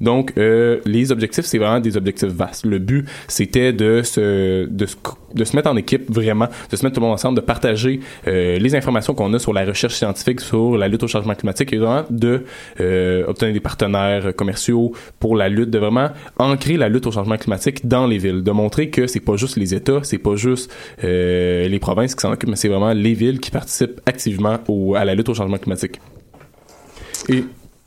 Donc, 0.00 0.32
euh, 0.36 0.80
les 0.84 1.12
objectifs, 1.12 1.44
c'est 1.44 1.58
vraiment 1.58 1.80
des 1.80 1.96
objectifs 1.96 2.28
vastes. 2.30 2.66
Le 2.66 2.78
but, 2.78 3.06
c'était 3.28 3.72
de 3.72 4.02
se, 4.02 4.66
de, 4.66 4.86
de 5.34 5.44
se 5.44 5.56
mettre 5.56 5.70
en 5.70 5.76
équipe 5.76 6.10
vraiment, 6.10 6.48
de 6.70 6.76
se 6.76 6.84
mettre 6.84 6.94
tout 6.94 7.00
le 7.00 7.06
monde 7.06 7.14
ensemble, 7.14 7.36
de 7.36 7.44
partager 7.44 8.00
euh, 8.26 8.58
les 8.58 8.74
informations 8.74 9.14
qu'on 9.14 9.32
a 9.34 9.38
sur 9.38 9.52
la 9.52 9.64
recherche 9.64 9.94
scientifique, 9.94 10.40
sur 10.40 10.76
la 10.76 10.88
lutte 10.88 11.02
au 11.04 11.08
changement 11.08 11.34
climatique 11.34 11.72
et 11.72 11.78
vraiment 11.78 12.04
de 12.10 12.42
euh, 12.80 13.24
obtenir 13.26 13.52
des 13.54 13.60
partenaires 13.60 14.34
commerciaux 14.34 14.92
pour 15.20 15.36
la 15.36 15.48
lutte, 15.48 15.70
de 15.70 15.78
vraiment 15.78 16.08
ancrer 16.38 16.76
la 16.76 16.88
lutte 16.88 17.06
au 17.06 17.12
changement 17.12 17.36
climatique 17.36 17.86
dans 17.86 18.06
les 18.06 18.18
villes, 18.18 18.42
de 18.42 18.50
montrer 18.50 18.90
que 18.90 19.06
c'est 19.06 19.20
pas 19.20 19.36
juste 19.36 19.56
les 19.56 19.74
États, 19.74 20.00
c'est 20.02 20.18
pas 20.18 20.36
juste 20.36 20.72
euh, 21.04 21.68
les 21.68 21.78
provinces 21.78 22.14
qui 22.14 22.20
s'en 22.22 22.32
occupent, 22.32 22.50
mais 22.50 22.56
c'est 22.56 22.68
vraiment 22.68 22.92
les 22.92 23.14
villes 23.14 23.38
qui 23.40 23.50
participent 23.50 24.00
activement 24.06 24.58
au, 24.68 24.94
à 24.94 25.04
la 25.04 25.14
lutte 25.14 25.28
au 25.28 25.34
changement 25.34 25.58
climatique. 25.58 26.00
Et 27.28 27.44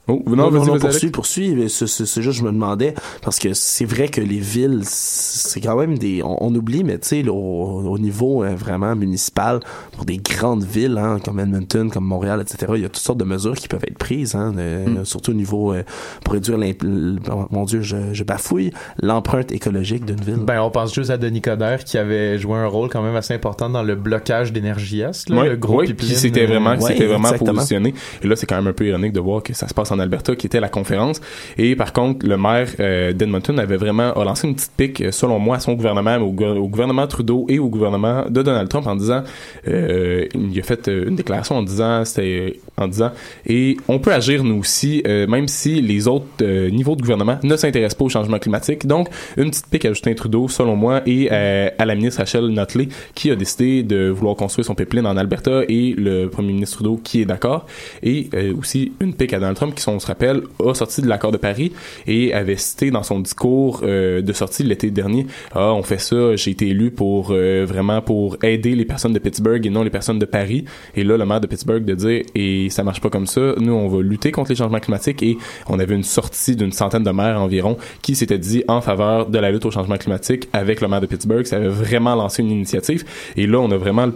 Oh, 0.10 0.36
non, 0.36 0.50
vas-y, 0.50 0.68
vas-y, 0.70 0.80
poursuis, 0.80 1.00
Alex. 1.06 1.12
poursuis. 1.12 1.56
mais 1.56 1.70
C'est 1.70 1.88
c'est- 1.88 2.06
c'est 2.06 2.22
juste, 2.22 2.40
je 2.40 2.44
me 2.44 2.52
demandais, 2.52 2.94
parce 3.22 3.38
que 3.40 3.54
c'est 3.54 3.86
vrai 3.86 4.08
que 4.08 4.22
les 4.22 4.40
villes, 4.40 4.82
c'est 4.84 5.62
quand 5.62 5.76
même 5.78 5.98
des. 5.98 6.22
On, 6.24 6.44
on 6.46 6.56
oublie, 6.56 6.84
mais 6.84 6.98
tu 7.00 7.08
sais, 7.08 7.28
au, 7.30 7.34
au 7.34 8.00
niveau 8.00 8.44
euh, 8.44 8.56
vraiment 8.56 8.96
municipal, 8.96 9.60
pour 9.92 10.06
des 10.06 10.18
grandes 10.18 10.64
villes, 10.64 10.98
hein, 10.98 11.20
comme 11.24 11.40
Edmonton, 11.40 11.90
comme 11.92 12.06
Montréal, 12.06 12.42
etc., 12.42 12.72
il 12.76 12.82
y 12.82 12.86
a 12.86 12.90
toutes 12.90 12.98
sortes 13.04 13.20
de 13.20 13.24
mesures 13.26 13.56
qui 13.56 13.68
peuvent 13.68 13.84
être 13.88 13.98
prises, 13.98 14.36
hein, 14.36 14.52
de- 14.54 14.90
Mm. 14.90 15.06
surtout 15.06 15.32
au 15.32 15.36
niveau. 15.36 15.74
euh, 15.74 15.84
pour 16.24 16.34
réduire 16.34 16.58
l'imp- 16.58 16.84
l- 16.84 17.20
Mon 17.52 17.66
Dieu, 17.66 17.82
je, 17.82 17.98
je 18.14 18.24
bafouille, 18.24 18.72
l'empreinte 19.02 19.52
écologique 19.52 20.06
d'une 20.06 20.20
ville. 20.22 20.44
Ben, 20.46 20.62
on 20.62 20.70
pense 20.72 20.94
juste 20.94 21.10
à 21.10 21.18
Denis 21.18 21.42
Coderre 21.42 21.84
qui 21.84 21.98
avait 21.98 22.38
joué 22.40 22.56
un 22.56 22.66
rôle 22.68 22.90
quand 22.90 23.02
même 23.02 23.16
assez 23.16 23.34
important 23.34 23.70
dans 23.70 23.84
le 23.84 23.96
blocage 23.96 24.52
d'Énergie 24.54 25.02
Est, 25.02 25.30
là, 25.30 25.38
Ouais, 25.42 25.50
le 25.50 25.58
gros 25.58 25.78
ouais, 25.80 25.86
pipeline, 25.86 26.08
puis 26.10 26.16
c'était 26.18 26.44
euh, 26.44 26.48
vraiment, 26.48 26.72
ouais, 26.72 26.80
c'était 26.82 27.06
vraiment 27.06 27.28
exactement. 27.30 27.54
positionné. 27.56 27.94
Et 28.24 28.28
là, 28.28 28.36
c'est 28.36 28.46
quand 28.48 28.56
même 28.56 28.68
un 28.68 28.74
peu 28.74 28.88
ironique 28.88 29.14
de 29.14 29.20
voir 29.20 29.44
que 29.44 29.54
ça 29.54 29.68
se 29.68 29.74
passe 29.74 29.92
en 29.92 29.99
Alberta, 30.00 30.36
qui 30.36 30.48
était 30.48 30.60
la 30.60 30.70
conférence. 30.70 31.22
Et 31.58 31.76
par 31.76 31.94
contre, 31.94 32.26
le 32.26 32.38
maire 32.38 32.68
euh, 32.80 33.14
d'Edmonton 33.14 33.58
avait 33.60 33.78
vraiment 33.78 34.14
lancé 34.24 34.48
une 34.48 34.56
petite 34.56 34.72
pique, 34.76 35.02
euh, 35.02 35.12
selon 35.12 35.40
moi, 35.40 35.58
à 35.58 35.60
son 35.60 35.74
gouvernement, 35.74 36.18
au, 36.18 36.32
gou- 36.32 36.46
au 36.46 36.68
gouvernement 36.68 37.08
Trudeau 37.08 37.46
et 37.50 37.60
au 37.60 37.70
gouvernement 37.70 38.26
de 38.30 38.42
Donald 38.42 38.70
Trump 38.70 38.88
en 38.88 38.96
disant, 38.96 39.24
euh, 39.68 40.26
il 40.34 40.60
a 40.60 40.64
fait 40.64 40.88
une 40.88 41.16
déclaration 41.16 41.58
en 41.58 41.64
disant, 41.64 42.06
c'était 42.06 42.60
en 42.78 42.88
disant, 42.88 43.12
et 43.46 43.78
on 43.88 44.00
peut 44.00 44.14
agir 44.14 44.44
nous 44.44 44.60
aussi, 44.60 45.04
même 45.06 45.48
si 45.48 45.82
les 45.82 46.08
autres 46.08 46.70
niveaux 46.70 46.96
de 46.96 47.02
gouvernement 47.02 47.38
ne 47.44 47.56
s'intéressent 47.58 47.98
pas 47.98 48.06
au 48.06 48.10
changement 48.10 48.40
climatique. 48.40 48.88
Donc, 48.88 49.10
une 49.38 49.50
petite 49.50 49.68
pique 49.68 49.86
à 49.86 49.90
Justin 49.90 50.14
Trudeau, 50.14 50.48
selon 50.48 50.76
moi, 50.76 51.02
et 51.06 51.30
à 51.30 51.86
la 51.86 51.96
ministre 51.96 52.20
Rachel 52.20 52.48
Notley, 52.48 52.88
qui 53.16 53.32
a 53.32 53.36
décidé 53.36 53.84
de 53.84 54.10
vouloir 54.10 54.36
construire 54.36 54.66
son 54.66 54.76
pipeline 54.76 55.06
en 55.06 55.18
Alberta, 55.18 55.64
et 55.68 55.94
le 55.98 56.28
premier 56.28 56.54
ministre 56.54 56.78
Trudeau 56.78 57.00
qui 57.04 57.22
est 57.22 57.26
d'accord. 57.26 57.66
Et 58.04 58.30
aussi 58.58 58.94
une 59.02 59.14
pique 59.14 59.34
à 59.34 59.40
Donald 59.40 59.58
Trump, 59.58 59.76
qui, 59.76 59.84
on 59.90 60.00
se 60.00 60.08
rappelle, 60.08 60.44
a 60.66 60.74
sorti 60.74 61.02
de 61.02 61.08
l'accord 61.08 61.32
de 61.32 61.38
Paris 61.38 61.72
et 62.08 62.34
avait 62.34 62.56
cité 62.56 62.92
dans 62.92 63.04
son 63.04 63.20
discours 63.20 63.82
euh, 63.84 64.22
de 64.22 64.34
sortie 64.34 64.64
l'été 64.64 64.92
dernier, 64.92 65.28
ah, 65.54 65.74
on 65.74 65.84
fait 65.84 66.00
ça, 66.00 66.36
j'ai 66.36 66.52
été 66.52 66.68
élu 66.70 66.92
pour 66.92 67.30
euh, 67.32 67.66
vraiment 67.68 68.02
pour 68.02 68.38
aider 68.44 68.76
les 68.76 68.86
personnes 68.86 69.14
de 69.14 69.20
Pittsburgh 69.20 69.66
et 69.66 69.70
non 69.70 69.84
les 69.84 69.90
personnes 69.90 70.20
de 70.20 70.26
Paris. 70.26 70.66
Et 70.96 71.04
là, 71.04 71.18
le 71.18 71.26
maire 71.26 71.42
de 71.42 71.48
Pittsburgh 71.48 71.84
de 71.84 71.96
dire, 71.96 72.24
et 72.36 72.70
ça 72.70 72.84
marche 72.84 73.02
pas 73.02 73.10
comme 73.10 73.28
ça, 73.28 73.54
nous, 73.58 73.74
on 73.74 73.88
va 73.88 74.02
lutter 74.02 74.32
contre 74.32 74.50
les 74.50 74.56
changements 74.56 74.80
climatiques 74.80 75.24
et 75.24 75.38
on 75.68 75.80
avait 75.80 75.96
une 75.96 76.04
sortie 76.04 76.56
d'une 76.56 76.72
centaine 76.72 77.04
de 77.04 77.12
maires 77.12 77.42
environ 77.42 77.78
qui 78.02 78.16
s'étaient 78.16 78.38
dit 78.38 78.64
en 78.68 78.82
faveur 78.82 79.28
de 79.28 79.40
la 79.40 79.52
lutte 79.52 79.66
au 79.66 79.72
changement 79.72 79.98
climatique 79.98 80.48
avec 80.54 80.82
le 80.82 80.88
maire 80.88 81.02
de 81.02 81.08
Pittsburgh. 81.08 81.46
Ça 81.46 81.58
avait 81.58 81.68
vraiment 81.68 82.16
lancé 82.16 82.42
une 82.42 82.52
initiative. 82.52 83.06
Et 83.36 83.48
là, 83.48 83.60
on 83.60 83.72
a 83.72 83.78
vraiment 83.78 84.10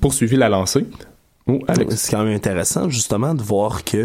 poursuivi 0.00 0.36
la 0.36 0.48
lancée. 0.48 0.86
Oh, 1.46 1.58
Alex. 1.68 1.96
C'est 1.96 2.10
quand 2.16 2.22
même 2.22 2.34
intéressant, 2.34 2.88
justement, 2.90 3.34
de 3.34 3.42
voir 3.42 3.82
que 3.84 3.96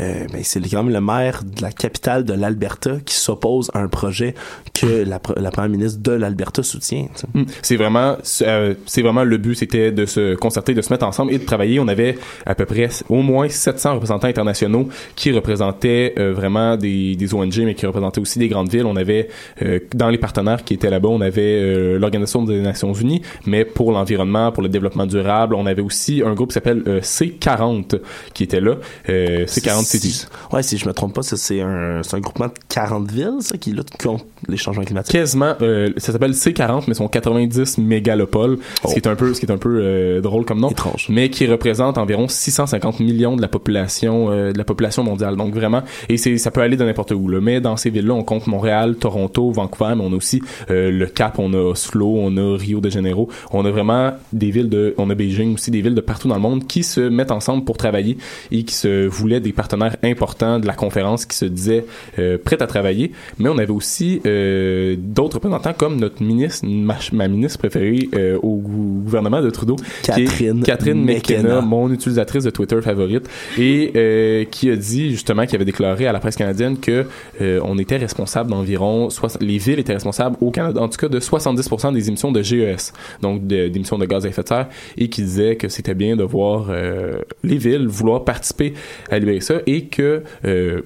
euh, 0.00 0.26
ben, 0.32 0.40
c'est 0.42 0.60
quand 0.70 0.84
même 0.84 0.92
le 0.94 1.00
maire 1.00 1.42
de 1.44 1.60
la 1.60 1.70
capitale 1.72 2.24
de 2.24 2.32
l'Alberta 2.32 2.92
qui 3.04 3.14
s'oppose 3.14 3.70
à 3.74 3.80
un 3.80 3.88
projet 3.88 4.34
que 4.72 5.04
la, 5.04 5.18
pre- 5.18 5.38
la 5.38 5.50
première 5.50 5.70
ministre 5.70 6.00
de 6.02 6.12
l'Alberta 6.12 6.62
soutient. 6.62 7.06
Mm. 7.34 7.42
C'est 7.62 7.76
vraiment, 7.76 8.16
euh, 8.42 8.74
c'est 8.86 9.02
vraiment 9.02 9.24
le 9.24 9.36
but, 9.36 9.54
c'était 9.56 9.92
de 9.92 10.06
se 10.06 10.34
concerter, 10.36 10.72
de 10.72 10.80
se 10.82 10.92
mettre 10.92 11.04
ensemble 11.04 11.32
et 11.32 11.38
de 11.38 11.44
travailler. 11.44 11.78
On 11.80 11.88
avait 11.88 12.16
à 12.46 12.54
peu 12.54 12.64
près 12.64 12.88
au 13.08 13.22
moins 13.22 13.48
700 13.48 13.94
représentants 13.94 14.28
internationaux 14.28 14.88
qui 15.16 15.32
représentaient 15.32 16.14
euh, 16.18 16.32
vraiment 16.32 16.76
des, 16.76 17.16
des 17.16 17.34
ONG, 17.34 17.58
mais 17.64 17.74
qui 17.74 17.86
représentaient 17.86 18.20
aussi 18.20 18.38
des 18.38 18.48
grandes 18.48 18.70
villes. 18.70 18.86
On 18.86 18.96
avait 18.96 19.28
euh, 19.62 19.78
dans 19.94 20.08
les 20.08 20.18
partenaires 20.18 20.64
qui 20.64 20.74
étaient 20.74 20.90
là-bas, 20.90 21.08
on 21.08 21.20
avait 21.20 21.42
euh, 21.60 21.98
l'Organisation 21.98 22.44
des 22.44 22.60
Nations 22.60 22.92
Unies, 22.94 23.20
mais 23.46 23.64
pour 23.64 23.92
l'environnement, 23.92 24.52
pour 24.52 24.62
le 24.62 24.68
développement 24.68 25.06
durable, 25.06 25.54
on 25.54 25.66
avait 25.66 25.82
aussi 25.82 26.22
un 26.24 26.34
groupe 26.34 26.48
qui 26.50 26.54
s'appelle 26.54 26.82
euh, 26.86 26.93
C40 27.00 28.00
qui 28.32 28.44
était 28.44 28.60
là. 28.60 28.76
Euh, 29.08 29.44
C40 29.46 29.84
Cities. 29.84 30.26
Ouais, 30.52 30.62
si 30.62 30.78
je 30.78 30.86
me 30.86 30.92
trompe 30.92 31.14
pas, 31.14 31.22
c'est 31.22 31.60
un, 31.60 32.00
un 32.00 32.20
groupement 32.20 32.46
de 32.46 32.52
40 32.68 33.10
villes, 33.10 33.36
ça, 33.40 33.56
qui 33.58 33.72
lutte 33.72 33.90
contre 34.02 34.24
les 34.48 34.56
changements 34.56 34.84
climatiques. 34.84 35.12
quasiment 35.12 35.54
euh, 35.62 35.90
ça 35.96 36.12
s'appelle 36.12 36.32
C40 36.32 36.84
mais 36.88 36.94
sont 36.94 37.08
90 37.08 37.78
mégalopoles 37.78 38.58
ce 38.86 38.92
qui 38.92 38.98
est 38.98 39.06
un 39.06 39.14
peu 39.14 39.32
ce 39.32 39.40
qui 39.40 39.46
est 39.46 39.50
un 39.52 39.56
peu 39.56 39.78
euh, 39.80 40.20
drôle 40.20 40.44
comme 40.44 40.60
nom 40.60 40.68
Étrange. 40.68 41.06
mais 41.08 41.30
qui 41.30 41.46
représente 41.46 41.96
environ 41.96 42.28
650 42.28 43.00
millions 43.00 43.36
de 43.36 43.42
la 43.42 43.48
population 43.48 44.28
de 44.28 44.56
la 44.56 44.64
population 44.64 45.02
mondiale 45.02 45.36
donc 45.36 45.54
vraiment 45.54 45.82
et 46.08 46.16
ça 46.16 46.50
peut 46.50 46.60
aller 46.60 46.76
de 46.76 46.84
n'importe 46.84 47.12
où 47.12 47.28
là. 47.28 47.40
mais 47.40 47.60
dans 47.60 47.76
ces 47.76 47.90
villes 47.90 48.06
là 48.06 48.14
on 48.14 48.22
compte 48.22 48.46
Montréal 48.46 48.96
Toronto 48.96 49.50
Vancouver 49.50 49.94
mais 49.96 50.04
on 50.04 50.12
a 50.12 50.16
aussi 50.16 50.42
euh, 50.70 50.90
le 50.90 51.06
Cap 51.06 51.38
on 51.38 51.52
a 51.54 51.58
Oslo 51.58 52.14
on 52.18 52.36
a 52.36 52.56
Rio 52.56 52.80
de 52.80 52.90
Janeiro 52.90 53.28
on 53.50 53.64
a 53.64 53.70
vraiment 53.70 54.12
des 54.32 54.50
villes 54.50 54.68
de 54.68 54.94
on 54.98 55.08
a 55.10 55.14
Beijing 55.14 55.54
aussi 55.54 55.70
des 55.70 55.80
villes 55.80 55.94
de 55.94 56.00
partout 56.00 56.28
dans 56.28 56.34
le 56.34 56.40
monde 56.40 56.66
qui 56.66 56.73
se 56.82 57.00
mettent 57.00 57.30
ensemble 57.30 57.64
pour 57.64 57.76
travailler 57.76 58.18
et 58.50 58.64
qui 58.64 58.74
se 58.74 59.06
voulaient 59.06 59.40
des 59.40 59.52
partenaires 59.52 59.96
importants 60.02 60.58
de 60.58 60.66
la 60.66 60.74
conférence 60.74 61.26
qui 61.26 61.36
se 61.36 61.44
disaient 61.44 61.84
euh, 62.18 62.38
prêts 62.42 62.60
à 62.62 62.66
travailler 62.66 63.12
mais 63.38 63.48
on 63.48 63.58
avait 63.58 63.70
aussi 63.70 64.20
euh, 64.26 64.96
d'autres 64.98 65.36
représentants 65.36 65.72
comme 65.74 65.96
notre 66.00 66.22
ministre 66.22 66.66
ma, 66.66 66.96
ma 67.12 67.28
ministre 67.28 67.58
préférée 67.58 68.08
euh, 68.14 68.36
au 68.42 68.56
gou- 68.56 69.02
gouvernement 69.04 69.40
de 69.42 69.50
Trudeau 69.50 69.76
qui 70.02 70.10
est 70.10 70.24
Catherine 70.24 70.62
Catherine 70.62 71.04
McKenna, 71.04 71.42
McKenna. 71.42 71.60
mon 71.60 71.92
utilisatrice 71.92 72.44
de 72.44 72.50
Twitter 72.50 72.80
favorite 72.82 73.28
et 73.58 73.92
euh, 73.96 74.44
qui 74.50 74.70
a 74.70 74.76
dit 74.76 75.10
justement 75.10 75.46
qui 75.46 75.54
avait 75.54 75.64
déclaré 75.64 76.06
à 76.06 76.12
la 76.12 76.18
presse 76.20 76.36
canadienne 76.36 76.78
que 76.78 77.06
euh, 77.40 77.60
on 77.64 77.78
était 77.78 77.96
responsable 77.96 78.50
d'environ 78.50 79.08
les 79.40 79.58
villes 79.58 79.78
étaient 79.78 79.92
responsables 79.94 80.36
au 80.40 80.50
Canada 80.50 80.80
en 80.80 80.88
tout 80.88 80.98
cas 80.98 81.08
de 81.08 81.20
70% 81.20 81.92
des 81.94 82.08
émissions 82.08 82.32
de 82.32 82.42
GES 82.42 82.92
donc 83.22 83.46
de- 83.46 83.68
d'émissions 83.68 83.98
de 83.98 84.06
gaz 84.06 84.24
à 84.24 84.28
effet 84.28 84.42
de 84.42 84.48
serre 84.48 84.68
et 84.96 85.08
qui 85.08 85.22
disait 85.22 85.56
que 85.56 85.68
c'était 85.68 85.94
bien 85.94 86.16
de 86.16 86.22
voir 86.24 86.63
euh, 86.70 87.22
les 87.42 87.58
villes 87.58 87.86
vouloir 87.86 88.24
participer 88.24 88.74
à 89.10 89.18
libérer 89.18 89.40
ça 89.40 89.56
et 89.66 89.86
que 89.86 90.22
euh, 90.44 90.82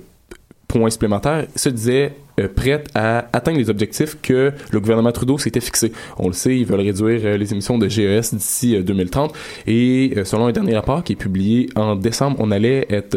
point 0.69 0.91
supplémentaire, 0.91 1.47
se 1.57 1.71
disait 1.71 2.13
euh, 2.39 2.47
prête 2.47 2.89
à 2.95 3.27
atteindre 3.33 3.59
les 3.59 3.71
objectifs 3.71 4.19
que 4.21 4.53
le 4.71 4.81
gouvernement 4.81 5.11
Trudeau 5.11 5.39
s'était 5.39 5.61
fixé. 5.61 5.93
On 6.19 6.29
le 6.29 6.35
sait, 6.35 6.57
ils 6.57 6.67
veulent 6.67 6.81
réduire 6.81 7.39
les 7.39 7.53
émissions 7.53 7.79
de 7.79 7.89
GES 7.89 8.35
d'ici 8.35 8.77
euh, 8.77 8.83
2030 8.83 9.35
et 9.67 10.13
selon 10.25 10.47
un 10.47 10.53
dernier 10.53 10.77
rapport 10.77 11.03
qui 11.03 11.15
est 11.15 11.17
publié 11.17 11.69
en 11.75 11.97
décembre, 11.97 12.37
on 12.39 12.51
allait 12.51 12.87
être 12.91 13.17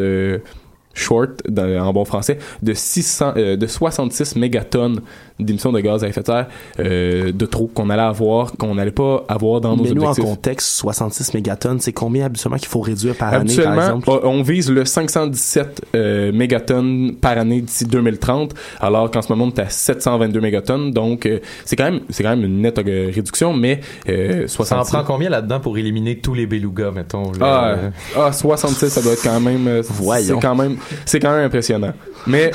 short 0.93 1.41
en 1.57 1.93
bon 1.93 2.05
français 2.05 2.37
de 2.61 2.73
600 2.73 3.33
euh, 3.37 3.55
de 3.55 3.67
66 3.67 4.35
mégatonnes 4.35 5.01
d'émissions 5.41 5.71
de 5.71 5.79
gaz 5.79 6.03
à 6.03 6.07
effet 6.07 6.21
de 6.21 6.25
serre 6.25 6.47
euh, 6.79 7.31
de 7.31 7.45
trop 7.45 7.67
qu'on 7.67 7.89
allait 7.89 8.01
avoir 8.01 8.53
qu'on 8.53 8.75
n'allait 8.75 8.91
pas 8.91 9.23
avoir 9.27 9.61
dans 9.61 9.75
nos 9.75 9.83
Mais 9.83 9.91
nous, 9.91 10.03
en 10.03 10.13
contexte, 10.13 10.67
66 10.69 11.33
mégatonnes, 11.33 11.79
c'est 11.79 11.93
combien 11.93 12.25
habituellement 12.25 12.57
qu'il 12.57 12.67
faut 12.67 12.81
réduire 12.81 13.15
par 13.15 13.33
année, 13.33 13.55
par 13.55 13.73
exemple? 13.73 14.09
on 14.23 14.41
vise 14.41 14.69
le 14.71 14.85
517 14.85 15.81
euh, 15.95 16.31
mégatonnes 16.31 17.15
par 17.19 17.37
année 17.37 17.61
d'ici 17.61 17.85
2030, 17.85 18.53
alors 18.79 19.11
qu'en 19.11 19.21
ce 19.21 19.31
moment, 19.31 19.45
on 19.45 19.49
est 19.49 19.59
à 19.59 19.69
722 19.69 20.39
mégatonnes. 20.39 20.91
Donc, 20.91 21.25
euh, 21.25 21.39
c'est 21.65 21.75
quand 21.75 21.85
même, 21.85 22.01
c'est 22.09 22.23
quand 22.23 22.29
même 22.29 22.43
une 22.43 22.61
nette 22.61 22.79
euh, 22.79 23.11
réduction, 23.13 23.53
mais 23.53 23.81
euh, 24.09 24.47
Ça 24.47 24.79
en 24.79 24.83
66 24.83 24.91
prend 24.91 25.03
combien 25.03 25.29
là-dedans 25.29 25.59
pour 25.59 25.77
éliminer 25.77 26.19
tous 26.19 26.33
les 26.33 26.45
belugas, 26.45 26.91
mettons? 26.91 27.31
là? 27.33 27.77
ah, 28.15 28.27
ah, 28.27 28.31
67, 28.31 28.89
ça 28.89 29.01
doit 29.01 29.13
être 29.13 29.23
quand 29.23 29.39
même. 29.39 29.81
Voyons. 29.81 30.35
C'est 30.35 30.47
quand 30.47 30.55
même, 30.55 30.77
c'est 31.05 31.19
quand 31.19 31.31
même 31.31 31.45
impressionnant. 31.45 31.93
Mais 32.27 32.51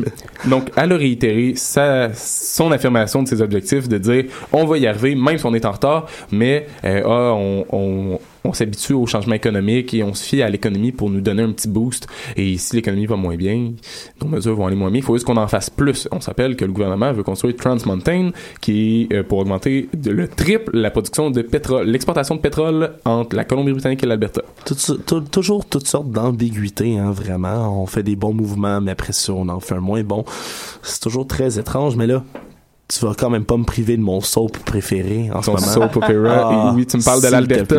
donc, 0.46 0.70
elle 0.76 0.92
a 0.92 0.96
réitéré 0.96 1.54
sa, 1.56 2.12
son 2.30 2.72
affirmation 2.72 3.22
de 3.22 3.28
ses 3.28 3.42
objectifs 3.42 3.88
de 3.88 3.98
dire, 3.98 4.24
on 4.52 4.64
va 4.64 4.78
y 4.78 4.86
arriver, 4.86 5.14
même 5.14 5.38
si 5.38 5.46
on 5.46 5.54
est 5.54 5.64
en 5.64 5.72
retard, 5.72 6.06
mais 6.30 6.66
euh, 6.84 7.02
ah, 7.04 7.34
on, 7.34 7.66
on, 7.70 8.18
on 8.44 8.52
s'habitue 8.52 8.94
au 8.94 9.06
changement 9.06 9.34
économique 9.34 9.92
et 9.94 10.02
on 10.02 10.14
se 10.14 10.24
fie 10.24 10.42
à 10.42 10.48
l'économie 10.48 10.92
pour 10.92 11.10
nous 11.10 11.20
donner 11.20 11.42
un 11.42 11.52
petit 11.52 11.68
boost. 11.68 12.06
Et 12.36 12.56
si 12.58 12.76
l'économie 12.76 13.06
va 13.06 13.16
moins 13.16 13.36
bien, 13.36 13.72
nos 14.22 14.28
mesures 14.28 14.54
vont 14.56 14.66
aller 14.66 14.76
moins 14.76 14.90
bien. 14.90 14.98
Il 15.00 15.04
faut 15.04 15.14
juste 15.14 15.26
qu'on 15.26 15.36
en 15.36 15.46
fasse 15.48 15.70
plus. 15.70 16.08
On 16.12 16.20
s'appelle 16.20 16.56
que 16.56 16.64
le 16.64 16.72
gouvernement 16.72 17.12
veut 17.12 17.22
construire 17.22 17.54
Trans 17.56 17.76
Mountain, 17.86 18.30
qui 18.60 19.08
est 19.10 19.14
euh, 19.14 19.22
pour 19.22 19.38
augmenter 19.38 19.88
de- 19.94 20.10
le 20.10 20.26
triple 20.28 20.70
la 20.76 20.90
production 20.90 21.30
de 21.30 21.42
pétrole, 21.42 21.86
l'exportation 21.86 22.34
de 22.36 22.40
pétrole 22.40 22.92
entre 23.04 23.36
la 23.36 23.44
Colombie-Britannique 23.44 24.02
et 24.02 24.06
l'Alberta. 24.06 24.42
Toujours 25.30 25.64
toutes 25.66 25.86
sortes 25.86 26.10
d'ambiguïtés, 26.10 26.98
hein, 26.98 27.10
vraiment. 27.10 27.82
On 27.82 27.86
fait 27.86 28.02
des 28.02 28.16
bons 28.16 28.32
mouvements, 28.34 28.80
mais 28.80 28.92
après 28.92 29.12
ça, 29.12 29.32
on 29.32 29.48
en 29.48 29.60
fait 29.60 29.74
un 29.74 29.80
moins 29.80 30.02
bon. 30.02 30.24
C'est 30.82 31.00
toujours 31.00 31.26
très 31.26 31.58
étrange, 31.58 31.96
mais 31.96 32.06
là, 32.06 32.24
tu 32.90 33.06
vas 33.06 33.14
quand 33.14 33.30
même 33.30 33.44
pas 33.44 33.56
me 33.56 33.64
priver 33.64 33.96
de 33.96 34.02
mon 34.02 34.20
soap 34.20 34.58
préféré 34.58 35.30
en 35.32 35.42
ce 35.42 35.50
moment. 35.50 35.62
soap 35.62 35.96
opera. 35.96 36.12
Et 36.12 36.76
oui, 36.76 36.86
tu 36.86 36.96
me 36.96 37.02
parles 37.02 37.22
de 37.22 37.28
l'Alberta. 37.28 37.76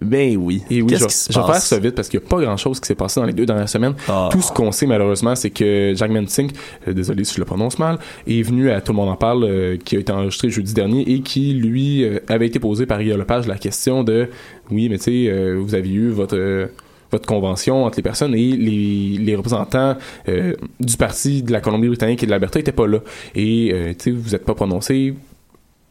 Ben 0.00 0.36
oui. 0.36 0.62
Et 0.70 0.82
oui, 0.82 0.94
je, 0.94 1.04
vais 1.04 1.46
faire 1.46 1.56
ça 1.56 1.78
vite 1.78 1.94
parce 1.96 2.08
qu'il 2.08 2.20
n'y 2.20 2.26
a 2.26 2.28
pas 2.28 2.40
grand 2.40 2.56
chose 2.56 2.78
qui 2.78 2.86
s'est 2.86 2.94
passé 2.94 3.20
dans 3.20 3.26
les 3.26 3.32
deux 3.32 3.46
dernières 3.46 3.68
semaines. 3.68 3.94
Ah. 4.08 4.28
Tout 4.30 4.40
ce 4.40 4.52
qu'on 4.52 4.70
sait 4.70 4.86
malheureusement, 4.86 5.34
c'est 5.34 5.50
que 5.50 5.92
Jack 5.96 6.10
Singh, 6.28 6.50
euh, 6.86 6.92
désolé 6.92 7.24
si 7.24 7.34
je 7.34 7.40
le 7.40 7.44
prononce 7.44 7.78
mal, 7.78 7.98
est 8.26 8.42
venu 8.42 8.70
à 8.70 8.80
Tout 8.80 8.92
le 8.92 8.96
monde 8.96 9.08
en 9.08 9.16
parle, 9.16 9.44
euh, 9.44 9.76
qui 9.76 9.96
a 9.96 9.98
été 9.98 10.12
enregistré 10.12 10.50
jeudi 10.50 10.74
dernier 10.74 11.02
et 11.10 11.20
qui, 11.20 11.54
lui, 11.54 12.04
euh, 12.04 12.20
avait 12.28 12.46
été 12.46 12.58
posé 12.60 12.86
par 12.86 13.00
Guillaume 13.00 13.18
Lepage 13.18 13.46
la 13.46 13.58
question 13.58 14.04
de 14.04 14.28
oui, 14.70 14.88
mais 14.88 14.98
tu 14.98 15.26
sais, 15.26 15.54
vous 15.54 15.74
avez 15.74 15.90
eu 15.90 16.10
votre. 16.10 16.68
Votre 17.12 17.26
convention 17.26 17.84
entre 17.84 17.98
les 17.98 18.02
personnes 18.02 18.34
et 18.34 18.56
les, 18.56 19.36
représentants 19.36 19.96
euh, 20.28 20.54
du 20.80 20.96
parti 20.96 21.42
de 21.42 21.52
la 21.52 21.60
Colombie-Britannique 21.60 22.22
et 22.22 22.26
de 22.26 22.30
l'Alberta 22.30 22.58
n'étaient 22.58 22.72
pas 22.72 22.86
là. 22.86 22.98
Et, 23.34 23.70
euh, 23.72 23.92
tu 23.96 24.12
vous 24.12 24.30
n'êtes 24.30 24.44
pas 24.44 24.54
prononcé 24.54 25.14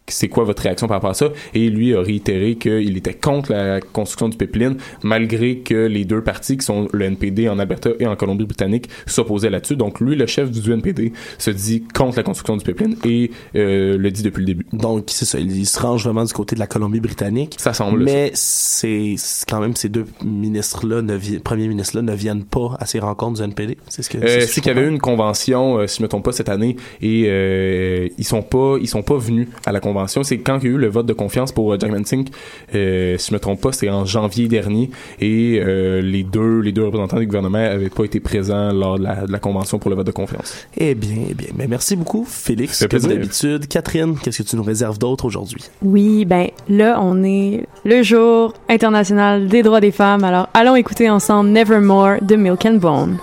c'est 0.07 0.27
quoi 0.27 0.43
votre 0.43 0.63
réaction 0.63 0.87
par 0.87 0.97
rapport 0.97 1.11
à 1.11 1.13
ça? 1.13 1.29
Et 1.53 1.69
lui 1.69 1.95
a 1.95 2.01
réitéré 2.01 2.55
qu'il 2.55 2.97
était 2.97 3.13
contre 3.13 3.53
la 3.53 3.79
construction 3.79 4.29
du 4.29 4.37
pipeline, 4.37 4.77
malgré 5.03 5.59
que 5.59 5.85
les 5.85 6.05
deux 6.05 6.21
partis, 6.21 6.57
qui 6.57 6.65
sont 6.65 6.87
le 6.91 7.05
NPD 7.05 7.49
en 7.49 7.59
Alberta 7.59 7.91
et 7.99 8.07
en 8.07 8.15
Colombie-Britannique, 8.15 8.89
s'opposaient 9.05 9.49
là-dessus. 9.49 9.75
Donc 9.75 9.99
lui, 9.99 10.15
le 10.15 10.25
chef 10.25 10.51
du 10.51 10.71
NPD, 10.71 11.13
se 11.37 11.51
dit 11.51 11.83
contre 11.93 12.17
la 12.17 12.23
construction 12.23 12.57
du 12.57 12.65
pipeline 12.65 12.95
et 13.05 13.31
euh, 13.55 13.97
le 13.97 14.11
dit 14.11 14.23
depuis 14.23 14.41
le 14.41 14.45
début. 14.45 14.65
Donc 14.73 15.05
c'est 15.07 15.25
ça, 15.25 15.39
il 15.39 15.65
se 15.65 15.79
range 15.79 16.03
vraiment 16.03 16.23
du 16.23 16.33
côté 16.33 16.55
de 16.55 16.59
la 16.59 16.67
Colombie-Britannique. 16.67 17.55
Ça 17.57 17.73
semble. 17.73 18.03
Mais 18.03 18.31
c'est 18.33 19.15
quand 19.47 19.59
même 19.59 19.75
ces 19.75 19.89
deux 19.89 20.05
ministres-là, 20.23 21.01
ne 21.01 21.17
premiers 21.39 21.67
ministres-là, 21.67 22.01
ne 22.01 22.13
viennent 22.13 22.43
pas 22.43 22.75
à 22.79 22.85
ces 22.85 22.99
rencontres 22.99 23.39
du 23.39 23.43
NPD. 23.43 23.77
C'est 23.87 24.03
ce 24.03 24.09
que. 24.09 24.17
Euh, 24.17 24.41
c'est 24.47 24.61
qu'il 24.61 24.67
y 24.67 24.77
avait 24.77 24.85
eu 24.85 24.89
une 24.89 24.99
convention, 24.99 25.77
euh, 25.77 25.87
si 25.87 25.97
je 25.97 26.03
me 26.03 26.07
trompe 26.07 26.25
pas, 26.25 26.31
cette 26.31 26.49
année, 26.49 26.75
et 27.01 27.25
euh, 27.27 28.07
ils 28.17 28.25
sont 28.25 28.41
pas, 28.41 28.77
ils 28.81 28.87
sont 28.87 29.03
pas 29.03 29.17
venus 29.17 29.47
à 29.65 29.71
la 29.71 29.79
convention. 29.79 29.90
C'est 30.23 30.39
quand 30.39 30.59
il 30.61 30.63
y 30.65 30.67
a 30.67 30.75
eu 30.75 30.77
le 30.77 30.87
vote 30.87 31.05
de 31.05 31.13
confiance 31.13 31.51
pour 31.51 31.73
euh, 31.73 31.77
Jack 31.79 31.91
Singh, 32.07 32.27
euh, 32.75 33.17
si 33.17 33.29
je 33.29 33.33
me 33.33 33.39
trompe 33.39 33.61
pas, 33.61 33.71
c'était 33.71 33.89
en 33.89 34.05
janvier 34.05 34.47
dernier, 34.47 34.89
et 35.19 35.59
euh, 35.59 36.01
les 36.01 36.23
deux, 36.23 36.59
les 36.59 36.71
deux 36.71 36.85
représentants 36.85 37.19
du 37.19 37.25
gouvernement 37.25 37.59
avaient 37.59 37.89
pas 37.89 38.05
été 38.05 38.19
présents 38.19 38.71
lors 38.71 38.97
de 38.97 39.03
la, 39.03 39.25
de 39.25 39.31
la 39.31 39.39
convention 39.39 39.79
pour 39.79 39.89
le 39.89 39.95
vote 39.95 40.07
de 40.07 40.11
confiance. 40.11 40.67
Eh 40.77 40.95
bien, 40.95 41.17
eh 41.29 41.33
bien. 41.33 41.49
Mais 41.55 41.67
merci 41.67 41.95
beaucoup, 41.95 42.25
Félix, 42.27 42.85
comme 42.87 42.99
d'habitude. 42.99 43.67
Catherine, 43.67 44.15
qu'est-ce 44.21 44.43
que 44.43 44.49
tu 44.49 44.55
nous 44.55 44.63
réserves 44.63 44.97
d'autre 44.97 45.25
aujourd'hui? 45.25 45.61
Oui, 45.81 46.25
ben 46.25 46.47
là, 46.69 46.99
on 47.01 47.23
est 47.23 47.65
le 47.85 48.03
jour 48.03 48.53
international 48.69 49.47
des 49.47 49.63
droits 49.63 49.81
des 49.81 49.91
femmes. 49.91 50.23
Alors, 50.23 50.47
allons 50.53 50.75
écouter 50.75 51.09
ensemble 51.09 51.49
Nevermore 51.49 52.21
de 52.21 52.35
Milk 52.35 52.65
and 52.65 52.75
Bone. 52.75 53.17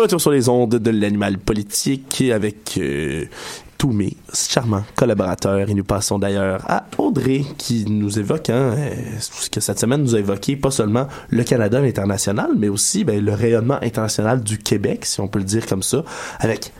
Retour 0.00 0.20
sur 0.20 0.30
les 0.30 0.48
ondes 0.48 0.76
de 0.76 0.90
l'animal 0.90 1.38
politique 1.38 2.22
avec 2.32 2.78
euh, 2.78 3.26
tous 3.78 3.92
mes 3.92 4.16
charmants 4.32 4.84
collaborateurs. 4.96 5.68
Et 5.70 5.74
nous 5.74 5.84
passons 5.84 6.18
d'ailleurs 6.18 6.62
à 6.68 6.84
Audrey 6.98 7.44
qui 7.58 7.84
nous 7.86 8.18
évoque, 8.18 8.50
hein, 8.50 8.74
euh, 8.76 8.94
ce 9.18 9.48
que 9.50 9.60
cette 9.60 9.78
semaine 9.78 10.02
nous 10.02 10.14
a 10.14 10.18
évoqué 10.18 10.56
pas 10.56 10.70
seulement 10.70 11.06
le 11.28 11.44
Canada 11.44 11.78
à 11.78 11.80
l'international, 11.80 12.50
mais 12.56 12.68
aussi 12.68 13.04
ben, 13.04 13.24
le 13.24 13.32
rayonnement 13.32 13.78
international 13.82 14.42
du 14.42 14.58
Québec, 14.58 15.04
si 15.04 15.20
on 15.20 15.28
peut 15.28 15.38
le 15.38 15.44
dire 15.44 15.66
comme 15.66 15.82
ça, 15.82 16.04
avec 16.40 16.72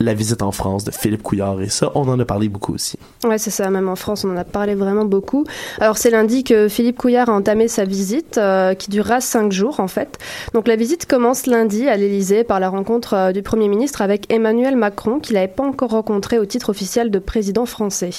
la 0.00 0.14
visite 0.14 0.42
en 0.42 0.50
France 0.50 0.84
de 0.84 0.90
Philippe 0.90 1.22
Couillard. 1.22 1.60
Et 1.60 1.68
ça, 1.68 1.92
on 1.94 2.08
en 2.08 2.18
a 2.18 2.24
parlé 2.24 2.48
beaucoup 2.48 2.74
aussi. 2.74 2.98
Ouais, 3.22 3.38
c'est 3.38 3.50
ça. 3.50 3.68
Même 3.70 3.88
en 3.88 3.96
France, 3.96 4.24
on 4.24 4.32
en 4.32 4.36
a 4.36 4.44
parlé 4.44 4.74
vraiment 4.74 5.04
beaucoup. 5.04 5.44
Alors, 5.78 5.98
c'est 5.98 6.10
lundi 6.10 6.42
que 6.42 6.68
Philippe 6.68 6.96
Couillard 6.96 7.28
a 7.28 7.32
entamé 7.32 7.68
sa 7.68 7.84
visite, 7.84 8.38
euh, 8.38 8.74
qui 8.74 8.90
durera 8.90 9.20
cinq 9.20 9.52
jours, 9.52 9.78
en 9.78 9.88
fait. 9.88 10.18
Donc, 10.54 10.66
la 10.66 10.76
visite 10.76 11.06
commence 11.06 11.46
lundi 11.46 11.86
à 11.86 11.96
l'Élysée 11.96 12.44
par 12.44 12.60
la 12.60 12.70
rencontre 12.70 13.14
euh, 13.14 13.32
du 13.32 13.42
Premier 13.42 13.68
ministre 13.68 14.00
avec 14.00 14.32
Emmanuel 14.32 14.76
Macron, 14.76 15.20
qu'il 15.20 15.34
n'avait 15.34 15.48
pas 15.48 15.64
encore 15.64 15.90
rencontré 15.90 16.38
au 16.38 16.46
titre 16.46 16.70
officiel 16.70 17.10
de 17.10 17.18
président 17.18 17.66
français. 17.66 18.10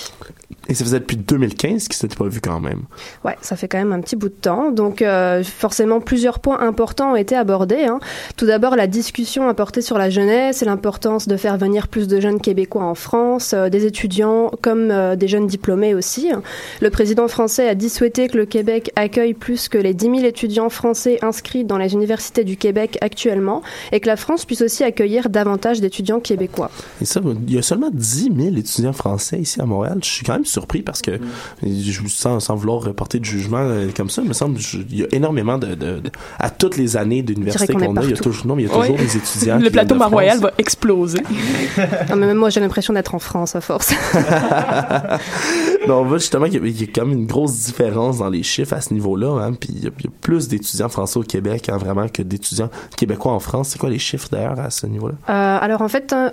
Et 0.72 0.74
ça 0.74 0.86
faisait 0.86 1.02
depuis 1.02 1.18
2015 1.18 1.90
qu'il 1.90 1.98
s'était 1.98 2.16
pas 2.16 2.30
vu 2.30 2.40
quand 2.40 2.62
même. 2.62 2.84
Ouais, 3.26 3.36
ça 3.42 3.58
fait 3.58 3.68
quand 3.68 3.78
même 3.78 3.92
un 3.92 4.00
petit 4.00 4.16
bout 4.16 4.30
de 4.30 4.34
temps. 4.34 4.72
Donc, 4.72 5.02
euh, 5.02 5.44
forcément, 5.44 6.00
plusieurs 6.00 6.40
points 6.40 6.62
importants 6.62 7.12
ont 7.12 7.18
été 7.18 7.36
abordés. 7.36 7.84
hein. 7.84 8.00
Tout 8.38 8.46
d'abord, 8.46 8.78
la 8.78 8.88
discussion 8.88 9.50
a 9.50 9.54
porté 9.54 9.82
sur 9.82 9.98
la 9.98 10.10
jeunesse 10.10 10.62
et 10.62 10.66
l'importance 10.66 11.28
de 11.28 11.36
faire 11.36 11.58
venir 11.58 11.90
plus 11.90 12.08
de 12.08 12.22
jeunes 12.22 12.40
Québécois 12.40 12.86
en 12.86 12.96
France, 12.96 13.52
euh, 13.54 13.68
des 13.68 13.86
étudiants 13.86 14.50
comme 14.62 14.92
euh, 14.92 15.18
des 15.18 15.28
jeunes 15.28 15.46
diplômés 15.46 15.94
aussi. 15.94 16.30
Le 16.80 16.90
président 16.90 17.28
français 17.28 17.68
a 17.68 17.76
dit 17.76 17.90
souhaiter 17.90 18.30
que 18.30 18.38
le 18.38 18.46
Québec 18.46 18.94
accueille 18.96 19.34
plus 19.34 19.68
que 19.68 19.78
les 19.78 19.94
10 19.94 20.06
000 20.06 20.20
étudiants 20.20 20.70
français 20.70 21.20
inscrits 21.22 21.66
dans 21.66 21.78
les 21.78 21.92
universités 21.92 22.46
du 22.46 22.56
Québec 22.56 22.98
actuellement 23.02 23.62
et 23.92 24.00
que 24.00 24.08
la 24.08 24.16
France 24.16 24.46
puisse 24.46 24.62
aussi 24.62 24.86
accueillir 24.86 25.30
davantage 25.30 25.82
d'étudiants 25.82 26.22
québécois. 26.22 26.72
Et 27.02 27.06
ça, 27.06 27.20
il 27.46 27.54
y 27.54 27.58
a 27.58 27.62
seulement 27.62 27.90
10 27.92 28.32
000 28.34 28.56
étudiants 28.56 28.94
français 28.94 29.40
ici 29.40 29.60
à 29.60 29.66
Montréal. 29.66 30.00
Je 30.02 30.10
suis 30.10 30.24
quand 30.24 30.34
même 30.34 30.46
surpris 30.62 30.82
parce 30.84 31.02
que, 31.02 31.20
je, 31.64 32.02
sans, 32.08 32.40
sans 32.40 32.56
vouloir 32.56 32.94
porter 32.94 33.20
de 33.20 33.26
jugement 33.26 33.60
euh, 33.62 33.88
comme 33.96 34.10
ça, 34.10 34.22
il 34.22 34.28
me 34.28 34.34
semble 34.34 34.58
qu'il 34.60 34.96
y 34.96 35.04
a 35.04 35.08
énormément 35.12 35.58
de, 35.58 35.68
de- 35.76 36.00
de- 36.00 36.12
à 36.40 36.50
toutes 36.52 36.78
les 36.78 36.98
années 36.98 37.24
d'université 37.24 37.74
qu'on 37.74 37.96
est 37.96 38.00
a, 38.00 38.04
il 38.04 38.10
y 38.12 38.14
a 38.14 38.18
toujours, 38.18 38.46
non, 38.46 38.56
mais 38.56 38.64
il 38.64 38.68
y 38.68 38.72
a 38.72 38.74
toujours 38.74 38.96
Oui. 38.96 39.02
des 39.04 39.18
étudiants. 39.18 39.58
Le 39.60 39.70
plateau 39.72 39.96
Mont-Royal 39.96 40.40
va 40.40 40.52
exploser. 40.58 41.20
Non, 42.10 42.16
mais 42.18 42.28
même 42.28 42.38
moi, 42.38 42.50
j'ai 42.50 42.60
l'impression 42.60 42.94
d'être 42.94 43.16
en 43.16 43.20
France 43.20 43.56
à 43.56 43.62
force. 43.62 43.94
Mais 45.88 45.92
on 45.94 46.04
voit 46.06 46.18
justement 46.20 46.46
qu'il 46.46 46.56
y, 46.56 46.58
a- 46.64 46.68
il 46.68 46.80
y 46.82 46.84
a 46.84 46.88
quand 46.94 47.06
même 47.06 47.18
une 47.20 47.26
grosse 47.26 47.54
différence 47.66 48.20
dans 48.20 48.30
les 48.30 48.44
chiffres 48.44 48.74
à 48.74 48.82
ce 48.82 48.94
niveau-là. 48.94 49.44
Hein, 49.44 49.54
puis 49.60 49.70
il 49.76 49.84
y, 49.84 49.88
a, 49.88 49.92
il 50.00 50.06
y 50.06 50.08
a 50.08 50.12
plus 50.22 50.48
d'étudiants 50.48 50.90
français 50.90 51.18
au 51.20 51.24
Québec 51.24 51.70
hein, 51.70 51.78
vraiment 51.78 52.08
que 52.08 52.22
d'étudiants 52.22 52.70
québécois 52.98 53.32
en 53.32 53.40
France. 53.40 53.70
C'est 53.70 53.80
quoi 53.80 53.90
les 53.90 53.98
chiffres 54.00 54.28
d'ailleurs 54.32 54.60
à 54.60 54.70
ce 54.70 54.86
niveau-là? 54.86 55.16
Euh, 55.30 55.58
alors 55.62 55.82
en 55.82 55.88
fait, 55.88 56.14
euh, 56.14 56.30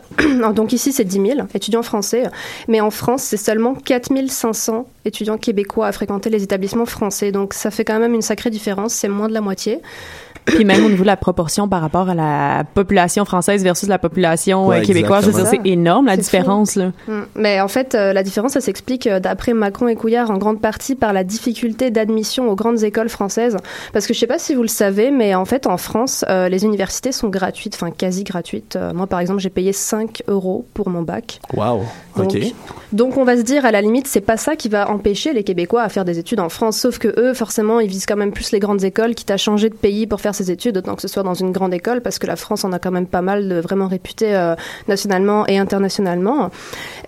donc 0.55 0.72
ici 0.72 0.93
c'est 0.93 1.05
10 1.05 1.16
000 1.37 1.41
étudiants 1.55 1.83
français, 1.83 2.24
mais 2.68 2.81
en 2.81 2.91
France 2.91 3.22
c'est 3.22 3.37
seulement 3.39 3.74
4 3.74 4.12
500 4.27 4.89
étudiants 5.05 5.39
québécois 5.39 5.87
à 5.87 5.93
fréquenter 5.93 6.31
les 6.31 6.43
établissements 6.43 6.87
français. 6.87 7.31
Donc 7.31 7.55
ça 7.55 7.71
fait 7.71 7.85
quand 7.85 8.01
même 8.01 8.14
une 8.14 8.23
sacrée 8.23 8.51
différence, 8.51 8.93
c'est 8.93 9.09
moins 9.09 9.29
de 9.29 9.35
la 9.35 9.41
moitié. 9.41 9.81
Puis 10.49 10.64
même 10.64 10.85
au 10.85 10.89
niveau 10.89 11.03
de 11.03 11.07
la 11.07 11.16
proportion 11.16 11.69
par 11.69 11.81
rapport 11.81 12.09
à 12.09 12.14
la 12.14 12.64
population 12.75 13.25
française 13.25 13.62
versus 13.62 13.89
la 13.89 13.99
population 13.99 14.66
Ouais, 14.66 14.81
euh, 14.81 14.83
québécoise, 14.83 15.25
je 15.25 15.27
veux 15.27 15.33
dire, 15.33 15.41
exactement. 15.41 15.64
c'est 15.64 15.71
énorme 15.71 16.07
la 16.07 16.16
différence. 16.16 16.75
Là. 16.75 16.93
Mm. 17.07 17.21
Mais 17.37 17.61
en 17.61 17.69
fait, 17.69 17.95
euh, 17.95 18.12
la 18.12 18.23
différence, 18.23 18.53
ça 18.53 18.61
s'explique 18.61 19.07
euh, 19.07 19.21
d'après 19.21 19.53
Macron 19.53 19.89
et 19.89 19.95
Couillard 19.95 20.31
en 20.31 20.39
grande 20.39 20.61
partie 20.61 20.95
par 20.95 21.12
la 21.12 21.25
difficulté 21.25 21.91
d'admission 21.91 22.49
aux 22.51 22.55
grandes 22.55 22.83
écoles 22.83 23.09
françaises. 23.09 23.57
Parce 23.93 24.07
que 24.07 24.14
je 24.14 24.19
sais 24.19 24.27
pas 24.27 24.39
si 24.39 24.55
vous 24.55 24.62
le 24.62 24.69
savez, 24.69 25.11
mais 25.11 25.35
en 25.35 25.45
fait, 25.45 25.66
en 25.66 25.77
France, 25.77 26.25
euh, 26.29 26.49
les 26.49 26.64
universités 26.64 27.12
sont 27.12 27.29
gratuites, 27.29 27.75
enfin 27.75 27.91
quasi 27.91 28.25
gratuites. 28.25 28.77
Euh, 28.77 28.93
moi, 28.95 29.07
par 29.07 29.21
exemple, 29.21 29.41
j'ai 29.41 29.51
payé 29.51 29.73
5 29.73 30.23
euros 30.29 30.66
pour 30.75 30.89
mon 30.89 31.03
bac. 31.03 31.41
Wow. 31.55 31.83
Donc, 32.16 32.35
OK. 32.35 32.55
Donc 32.93 33.16
on 33.16 33.25
va 33.25 33.37
se 33.37 33.43
dire 33.43 33.64
à 33.64 33.71
la 33.71 33.81
limite 33.81 33.97
c'est 34.07 34.20
pas 34.20 34.36
ça 34.36 34.57
qui 34.57 34.68
va 34.68 34.90
empêcher 34.90 35.32
les 35.32 35.44
Québécois 35.44 35.82
à 35.82 35.88
faire 35.88 36.05
des 36.05 36.18
études 36.18 36.40
en 36.40 36.49
France. 36.49 36.78
Sauf 36.78 36.99
que 36.99 37.09
eux 37.18 37.34
forcément 37.34 37.80
ils 37.80 37.88
visent 37.88 38.07
quand 38.07 38.16
même 38.16 38.32
plus 38.32 38.53
les 38.53 38.59
grandes 38.59 38.84
écoles 38.84 39.14
quitte 39.14 39.30
à 39.30 39.36
changer 39.36 39.68
de 39.68 39.74
pays 39.74 40.07
pour 40.07 40.20
faire 40.20 40.34
ses 40.34 40.51
études 40.51 40.76
autant 40.76 40.94
que 40.94 41.03
ce 41.03 41.09
soit 41.09 41.22
dans 41.22 41.34
une 41.34 41.53
grande 41.53 41.74
école 41.74 42.01
parce 42.01 42.18
que 42.18 42.26
la 42.26 42.36
France 42.36 42.64
en 42.64 42.72
a 42.72 42.78
quand 42.78 42.90
même 42.90 43.07
pas 43.07 43.22
mal 43.22 43.49
de 43.49 43.61
vraiment 43.61 43.88
réputés 43.88 44.34
euh, 44.34 44.55
nationalement 44.86 45.46
et 45.46 45.59
internationalement. 45.59 46.51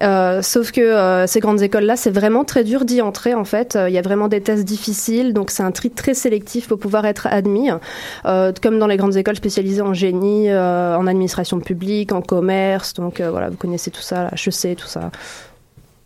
Euh, 0.03 0.43
sauf 0.43 0.73
que 0.73 0.81
euh, 0.81 1.27
ces 1.27 1.41
grandes 1.41 1.63
écoles 1.63 1.85
là 1.85 1.97
c'est 1.97 2.11
vraiment 2.11 2.45
très 2.45 2.65
dur 2.65 2.85
d'y 2.85 3.01
entrer 3.03 3.35
en 3.35 3.45
fait. 3.45 3.77
Euh, 3.77 3.89
il 3.89 3.95
y 3.95 3.99
a 3.99 4.03
vraiment 4.03 4.29
des 4.29 4.41
tests 4.41 4.65
difficiles 4.65 5.33
donc 5.33 5.51
c'est 5.51 5.63
un 5.63 5.73
tri 5.73 5.91
très 5.91 6.15
sélectif 6.15 6.69
pour 6.69 6.79
pouvoir 6.79 7.05
être 7.07 7.27
admis. 7.27 7.71
Comme 8.25 8.79
dans 8.79 8.87
les 8.87 8.97
grandes 8.97 9.17
écoles 9.17 9.37
spécialisées 9.37 9.83
en 9.83 9.95
génie 9.95 10.53
en 10.53 11.07
administration 11.07 11.61
publique 11.61 12.13
en 12.13 12.23
commerce 12.23 12.95
donc 12.95 13.21
voilà 13.21 13.51
vous 13.51 13.57
connaissez 13.57 13.91
tout 13.91 14.01
ça 14.01 14.25
la 14.25 14.31
HEC 14.31 14.77
tout 14.77 14.87
ça. 14.87 15.11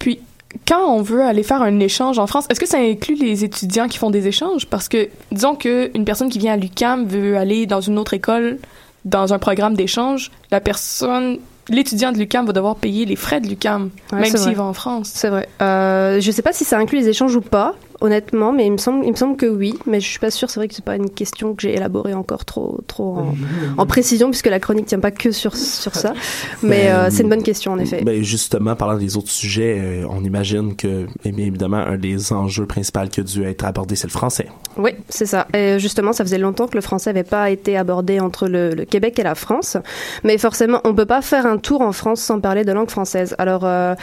Puis, 0.04 0.20
quand 0.66 0.88
on 0.88 1.02
veut 1.02 1.22
aller 1.22 1.42
faire 1.42 1.62
un 1.62 1.80
échange 1.80 2.18
en 2.18 2.26
France, 2.26 2.46
est-ce 2.50 2.60
que 2.60 2.66
ça 2.66 2.78
inclut 2.78 3.16
les 3.16 3.44
étudiants 3.44 3.88
qui 3.88 3.98
font 3.98 4.10
des 4.10 4.26
échanges? 4.26 4.66
Parce 4.66 4.88
que, 4.88 5.08
disons 5.32 5.54
qu'une 5.54 6.04
personne 6.04 6.30
qui 6.30 6.38
vient 6.38 6.54
à 6.54 6.56
l'UCAM 6.56 7.06
veut 7.06 7.36
aller 7.36 7.66
dans 7.66 7.80
une 7.80 7.98
autre 7.98 8.14
école, 8.14 8.58
dans 9.04 9.34
un 9.34 9.38
programme 9.38 9.74
d'échange, 9.74 10.30
la 10.50 10.60
personne, 10.60 11.38
l'étudiant 11.68 12.12
de 12.12 12.18
l'UCAM 12.18 12.46
va 12.46 12.52
devoir 12.52 12.76
payer 12.76 13.04
les 13.04 13.16
frais 13.16 13.40
de 13.40 13.48
l'UCAM, 13.48 13.90
Ouais, 14.12 14.20
même 14.20 14.36
s'il 14.36 14.54
va 14.54 14.64
en 14.64 14.72
France. 14.72 15.10
C'est 15.14 15.28
vrai. 15.28 15.48
Euh, 15.60 16.20
je 16.20 16.30
sais 16.30 16.42
pas 16.42 16.52
si 16.52 16.64
ça 16.64 16.78
inclut 16.78 16.98
les 16.98 17.08
échanges 17.08 17.36
ou 17.36 17.40
pas, 17.40 17.74
honnêtement, 18.04 18.52
mais 18.52 18.66
il 18.66 18.72
me 18.72 18.76
semble, 18.76 19.04
il 19.04 19.10
me 19.10 19.16
semble 19.16 19.36
que 19.36 19.46
oui. 19.46 19.74
Mais 19.86 20.00
je 20.00 20.08
suis 20.08 20.18
pas 20.18 20.30
sûre. 20.30 20.50
C'est 20.50 20.60
vrai 20.60 20.68
que 20.68 20.74
c'est 20.74 20.84
pas 20.84 20.96
une 20.96 21.10
question 21.10 21.54
que 21.54 21.62
j'ai 21.62 21.74
élaborée 21.74 22.14
encore 22.14 22.44
trop, 22.44 22.80
trop 22.86 23.16
en, 23.16 23.34
en 23.78 23.86
précision, 23.86 24.30
puisque 24.30 24.46
la 24.46 24.60
chronique 24.60 24.86
tient 24.86 25.00
pas 25.00 25.10
que 25.10 25.30
sur 25.32 25.56
sur 25.56 25.94
ça. 25.94 26.12
Mais 26.62 26.84
Ben, 26.84 26.94
euh, 26.94 27.08
c'est 27.10 27.22
une 27.22 27.28
bonne 27.28 27.42
question 27.42 27.72
en 27.72 27.78
effet. 27.78 28.02
Ben 28.04 28.22
justement, 28.22 28.76
parlant 28.76 28.98
des 28.98 29.16
autres 29.16 29.30
sujets, 29.30 29.78
euh, 29.80 30.06
on 30.10 30.22
imagine 30.24 30.76
que, 30.76 31.06
évidemment, 31.24 31.78
un 31.78 31.96
des 31.96 32.32
enjeux 32.32 32.66
principaux 32.66 33.00
qui 33.10 33.20
a 33.20 33.22
dû 33.22 33.44
être 33.44 33.64
abordé, 33.64 33.96
c'est 33.96 34.06
le 34.06 34.12
français. 34.12 34.48
Oui, 34.76 34.90
c'est 35.08 35.26
ça. 35.26 35.46
Et 35.54 35.78
justement, 35.78 36.12
ça 36.12 36.24
faisait 36.24 36.38
longtemps 36.38 36.68
que 36.68 36.74
le 36.74 36.80
français 36.80 37.10
n'avait 37.10 37.24
pas 37.24 37.50
été 37.50 37.76
abordé 37.76 38.20
entre 38.20 38.48
le, 38.48 38.70
le 38.70 38.84
Québec 38.84 39.18
et 39.18 39.22
la 39.22 39.34
France. 39.34 39.76
Mais 40.22 40.36
forcément, 40.38 40.80
on 40.84 40.94
peut 40.94 41.06
pas 41.06 41.22
faire 41.22 41.46
un 41.46 41.58
tour 41.58 41.80
en 41.80 41.92
France 41.92 42.20
sans 42.20 42.40
parler 42.40 42.64
de 42.64 42.72
langue 42.72 42.90
française. 42.90 43.34
Alors, 43.38 43.64
euh, 43.64 43.94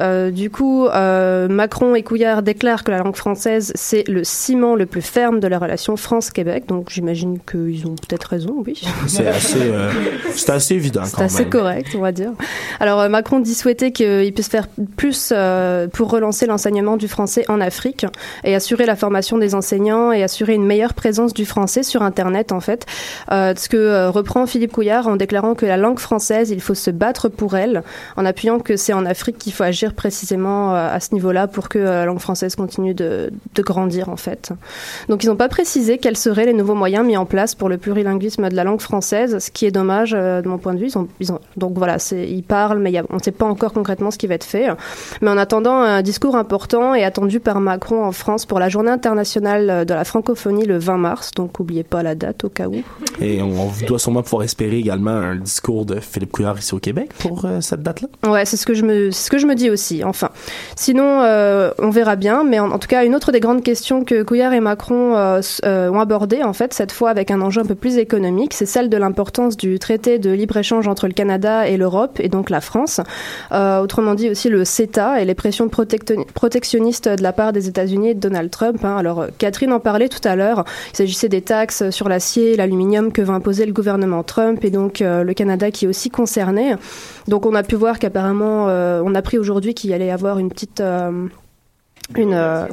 euh, 0.00 0.30
du 0.30 0.50
coup, 0.50 0.86
Macron 1.48 1.94
et 1.94 2.02
Couillard 2.02 2.42
déclarent 2.42 2.84
que 2.84 2.90
la 2.90 2.98
langue 2.98 3.16
française, 3.16 3.37
c'est 3.38 4.08
le 4.08 4.24
ciment 4.24 4.74
le 4.74 4.86
plus 4.86 5.02
ferme 5.02 5.40
de 5.40 5.48
la 5.48 5.58
relation 5.58 5.96
France-Québec. 5.96 6.64
Donc, 6.66 6.90
j'imagine 6.90 7.38
qu'ils 7.40 7.86
ont 7.86 7.94
peut-être 7.94 8.24
raison, 8.24 8.62
oui. 8.66 8.82
C'est 9.06 9.26
assez, 9.26 9.58
euh, 9.62 9.90
assez 10.48 10.74
évident 10.74 11.04
C'est 11.04 11.22
assez 11.22 11.42
même. 11.42 11.50
correct, 11.50 11.88
on 11.94 12.00
va 12.00 12.12
dire. 12.12 12.32
Alors 12.80 13.00
euh, 13.00 13.08
Macron 13.08 13.40
dit 13.40 13.54
souhaiter 13.54 13.92
qu'il 13.92 14.32
puisse 14.32 14.48
faire 14.48 14.66
plus 14.96 15.32
euh, 15.32 15.88
pour 15.88 16.10
relancer 16.10 16.46
l'enseignement 16.46 16.96
du 16.96 17.08
français 17.08 17.44
en 17.48 17.60
Afrique 17.60 18.06
et 18.44 18.54
assurer 18.54 18.86
la 18.86 18.96
formation 18.96 19.38
des 19.38 19.54
enseignants 19.54 20.12
et 20.12 20.22
assurer 20.22 20.54
une 20.54 20.66
meilleure 20.66 20.94
présence 20.94 21.34
du 21.34 21.44
français 21.44 21.82
sur 21.82 22.02
Internet 22.02 22.52
en 22.52 22.60
fait. 22.60 22.86
Euh, 23.32 23.54
ce 23.56 23.68
que 23.68 24.08
reprend 24.08 24.46
Philippe 24.46 24.72
Couillard 24.72 25.08
en 25.08 25.16
déclarant 25.16 25.54
que 25.54 25.66
la 25.66 25.76
langue 25.76 25.98
française, 25.98 26.50
il 26.50 26.60
faut 26.60 26.74
se 26.74 26.90
battre 26.90 27.28
pour 27.28 27.56
elle, 27.56 27.82
en 28.16 28.24
appuyant 28.24 28.58
que 28.58 28.76
c'est 28.76 28.92
en 28.92 29.06
Afrique 29.06 29.38
qu'il 29.38 29.52
faut 29.52 29.64
agir 29.64 29.94
précisément 29.94 30.74
à 30.74 31.00
ce 31.00 31.14
niveau-là 31.14 31.46
pour 31.46 31.68
que 31.68 31.78
la 31.78 32.04
langue 32.04 32.20
française 32.20 32.54
continue 32.56 32.94
de, 32.94 33.27
de 33.54 33.62
grandir 33.62 34.08
en 34.08 34.16
fait. 34.16 34.50
Donc 35.08 35.24
ils 35.24 35.28
n'ont 35.28 35.36
pas 35.36 35.48
précisé 35.48 35.98
quels 35.98 36.16
seraient 36.16 36.46
les 36.46 36.52
nouveaux 36.52 36.74
moyens 36.74 37.06
mis 37.06 37.16
en 37.16 37.26
place 37.26 37.54
pour 37.54 37.68
le 37.68 37.78
plurilinguisme 37.78 38.48
de 38.48 38.54
la 38.56 38.64
langue 38.64 38.80
française, 38.80 39.38
ce 39.38 39.50
qui 39.50 39.66
est 39.66 39.70
dommage 39.70 40.14
euh, 40.16 40.42
de 40.42 40.48
mon 40.48 40.58
point 40.58 40.74
de 40.74 40.78
vue. 40.78 40.86
Ils 40.86 40.98
ont, 40.98 41.08
ils 41.20 41.32
ont- 41.32 41.40
donc 41.56 41.74
voilà, 41.76 41.96
ils 42.12 42.42
parlent, 42.42 42.78
mais 42.78 42.90
il 42.90 42.94
y 42.94 42.98
a- 42.98 43.04
on 43.10 43.16
ne 43.16 43.22
sait 43.22 43.30
pas 43.32 43.46
encore 43.46 43.72
concrètement 43.72 44.10
ce 44.10 44.18
qui 44.18 44.26
va 44.26 44.34
être 44.34 44.44
fait. 44.44 44.66
Mais 45.22 45.30
en 45.30 45.38
attendant, 45.38 45.80
un 45.80 46.02
discours 46.02 46.36
important 46.36 46.94
est 46.94 47.04
attendu 47.04 47.40
par 47.40 47.60
Macron 47.60 48.04
en 48.04 48.12
France 48.12 48.46
pour 48.46 48.58
la 48.58 48.68
journée 48.68 48.90
internationale 48.90 49.84
de 49.86 49.94
la 49.94 50.04
francophonie 50.04 50.64
le 50.66 50.78
20 50.78 50.96
mars. 50.98 51.30
Donc 51.34 51.58
n'oubliez 51.58 51.82
pas 51.84 52.02
la 52.02 52.14
date 52.14 52.44
au 52.44 52.48
cas 52.48 52.68
où. 52.68 52.76
Et 53.20 53.42
on, 53.42 53.48
on 53.48 53.86
doit 53.86 53.98
sûrement 53.98 54.22
pouvoir 54.22 54.42
espérer 54.44 54.78
également 54.78 55.10
un 55.10 55.36
discours 55.36 55.84
de 55.84 56.00
Philippe 56.00 56.32
Couillard 56.32 56.58
ici 56.58 56.74
au 56.74 56.78
Québec 56.78 57.10
pour 57.18 57.44
euh, 57.44 57.60
cette 57.60 57.82
date-là. 57.82 58.08
Ouais, 58.30 58.44
c'est 58.44 58.56
ce 58.56 58.66
que 58.66 58.74
je 58.74 58.82
me, 58.84 59.10
ce 59.10 59.30
que 59.30 59.38
je 59.38 59.46
me 59.46 59.54
dis 59.54 59.70
aussi. 59.70 60.04
Enfin, 60.04 60.30
sinon, 60.76 61.22
euh, 61.22 61.70
on 61.78 61.90
verra 61.90 62.16
bien. 62.16 62.44
Mais 62.44 62.58
en, 62.58 62.70
en 62.70 62.78
tout 62.78 62.88
cas, 62.88 63.04
une 63.08 63.14
autre 63.14 63.32
des 63.32 63.40
grandes 63.40 63.62
questions 63.62 64.04
que 64.04 64.22
Couillard 64.22 64.52
et 64.52 64.60
Macron 64.60 65.16
euh, 65.16 65.40
euh, 65.64 65.90
ont 65.90 65.98
abordées, 65.98 66.42
en 66.42 66.52
fait, 66.52 66.74
cette 66.74 66.92
fois 66.92 67.08
avec 67.08 67.30
un 67.30 67.40
enjeu 67.40 67.62
un 67.62 67.64
peu 67.64 67.74
plus 67.74 67.96
économique, 67.96 68.52
c'est 68.52 68.66
celle 68.66 68.90
de 68.90 68.98
l'importance 68.98 69.56
du 69.56 69.78
traité 69.78 70.18
de 70.18 70.30
libre 70.30 70.58
échange 70.58 70.86
entre 70.88 71.06
le 71.06 71.14
Canada 71.14 71.66
et 71.66 71.78
l'Europe 71.78 72.20
et 72.20 72.28
donc 72.28 72.50
la 72.50 72.60
France. 72.60 73.00
Euh, 73.50 73.80
autrement 73.80 74.14
dit 74.14 74.28
aussi 74.28 74.50
le 74.50 74.62
CETA 74.66 75.22
et 75.22 75.24
les 75.24 75.34
pressions 75.34 75.70
protectionnistes 75.70 77.08
de 77.08 77.22
la 77.22 77.32
part 77.32 77.54
des 77.54 77.66
États-Unis 77.66 78.10
et 78.10 78.14
de 78.14 78.20
Donald 78.20 78.50
Trump. 78.50 78.84
hein. 78.84 78.98
Alors, 78.98 79.24
Catherine 79.38 79.72
en 79.72 79.80
parlait 79.80 80.10
tout 80.10 80.28
à 80.28 80.36
l'heure. 80.36 80.66
Il 80.92 80.96
s'agissait 80.98 81.30
des 81.30 81.40
taxes 81.40 81.88
sur 81.88 82.10
l'acier 82.10 82.52
et 82.52 82.56
l'aluminium 82.56 83.10
que 83.10 83.22
va 83.22 83.32
imposer 83.32 83.64
le 83.64 83.72
gouvernement 83.72 84.22
Trump 84.22 84.62
et 84.66 84.70
donc 84.70 85.00
le 85.00 85.32
Canada 85.32 85.70
qui 85.70 85.86
est 85.86 85.88
aussi 85.88 86.10
concerné. 86.10 86.74
Donc, 87.26 87.46
on 87.46 87.54
a 87.54 87.62
pu 87.62 87.74
voir 87.74 87.98
qu'apparemment, 87.98 88.66
on 88.66 89.14
a 89.14 89.18
appris 89.18 89.38
aujourd'hui 89.38 89.72
qu'il 89.72 89.94
allait 89.94 90.08
y 90.08 90.10
avoir 90.10 90.38
une 90.38 90.50
petite, 90.50 90.82
une, 92.16 92.32
euh, 92.34 92.66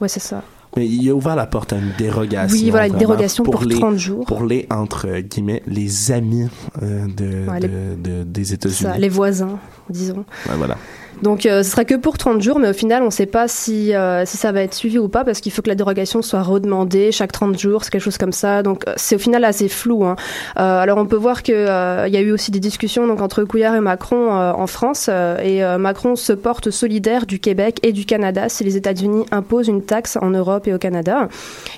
ouais, 0.00 0.08
c'est 0.08 0.20
ça. 0.20 0.42
Mais 0.76 0.86
il 0.88 1.10
a 1.10 1.14
ouvert 1.14 1.36
la 1.36 1.44
porte 1.46 1.74
à 1.74 1.76
une 1.76 1.92
dérogation. 1.98 2.56
Oui, 2.56 2.70
voilà, 2.70 2.86
une 2.86 2.96
dérogation 2.96 3.44
pour 3.44 3.62
les, 3.62 3.78
30 3.78 3.96
jours. 3.98 4.24
Pour 4.24 4.44
les, 4.44 4.66
entre 4.70 5.18
guillemets, 5.20 5.62
les 5.66 6.12
amis 6.12 6.48
euh, 6.82 7.06
de, 7.14 7.46
Ouais, 7.50 7.60
les- 7.60 7.68
de- 7.68 7.94
de- 7.96 8.22
des 8.24 8.44
Ça, 8.44 8.54
États-Unis. 8.54 8.92
les 8.98 9.08
voisins, 9.10 9.58
disons. 9.90 10.24
Ouais, 10.48 10.56
voilà. 10.56 10.78
Donc 11.22 11.46
euh, 11.46 11.62
ce 11.62 11.70
sera 11.70 11.84
que 11.84 11.94
pour 11.94 12.18
30 12.18 12.40
jours, 12.42 12.58
mais 12.58 12.68
au 12.68 12.72
final, 12.72 13.02
on 13.02 13.06
ne 13.06 13.10
sait 13.10 13.26
pas 13.26 13.46
si, 13.48 13.94
euh, 13.94 14.24
si 14.26 14.36
ça 14.36 14.50
va 14.52 14.62
être 14.62 14.74
suivi 14.74 14.98
ou 14.98 15.08
pas, 15.08 15.24
parce 15.24 15.40
qu'il 15.40 15.52
faut 15.52 15.62
que 15.62 15.68
la 15.68 15.74
dérogation 15.74 16.22
soit 16.22 16.42
redemandée 16.42 17.12
chaque 17.12 17.30
30 17.32 17.58
jours, 17.58 17.84
c'est 17.84 17.90
quelque 17.90 18.02
chose 18.02 18.18
comme 18.18 18.32
ça. 18.32 18.62
Donc 18.62 18.86
euh, 18.88 18.94
c'est 18.96 19.16
au 19.16 19.18
final 19.18 19.44
assez 19.44 19.68
flou. 19.68 20.04
hein. 20.04 20.16
Alors 20.56 20.98
on 20.98 21.06
peut 21.06 21.16
voir 21.16 21.42
qu'il 21.42 21.54
il 21.54 22.12
y 22.12 22.16
a 22.16 22.20
eu 22.20 22.32
aussi 22.32 22.50
des 22.50 22.60
discussions 22.60 23.06
donc, 23.06 23.20
entre 23.20 23.44
Couillard 23.44 23.74
et 23.76 23.80
Macron 23.80 24.32
en 24.32 24.66
France, 24.66 25.08
et 25.08 25.62
Macron 25.78 26.16
se 26.16 26.32
porte 26.32 26.70
solidaire 26.70 27.26
du 27.26 27.38
Québec 27.38 27.78
et 27.82 27.92
du 27.92 28.04
Canada 28.04 28.48
si 28.48 28.64
les 28.64 28.76
États-Unis 28.76 29.24
imposent 29.30 29.68
une 29.68 29.82
taxe 29.82 30.16
en 30.20 30.30
Europe 30.30 30.66
et 30.66 30.74
au 30.74 30.78
Canada. 30.78 31.28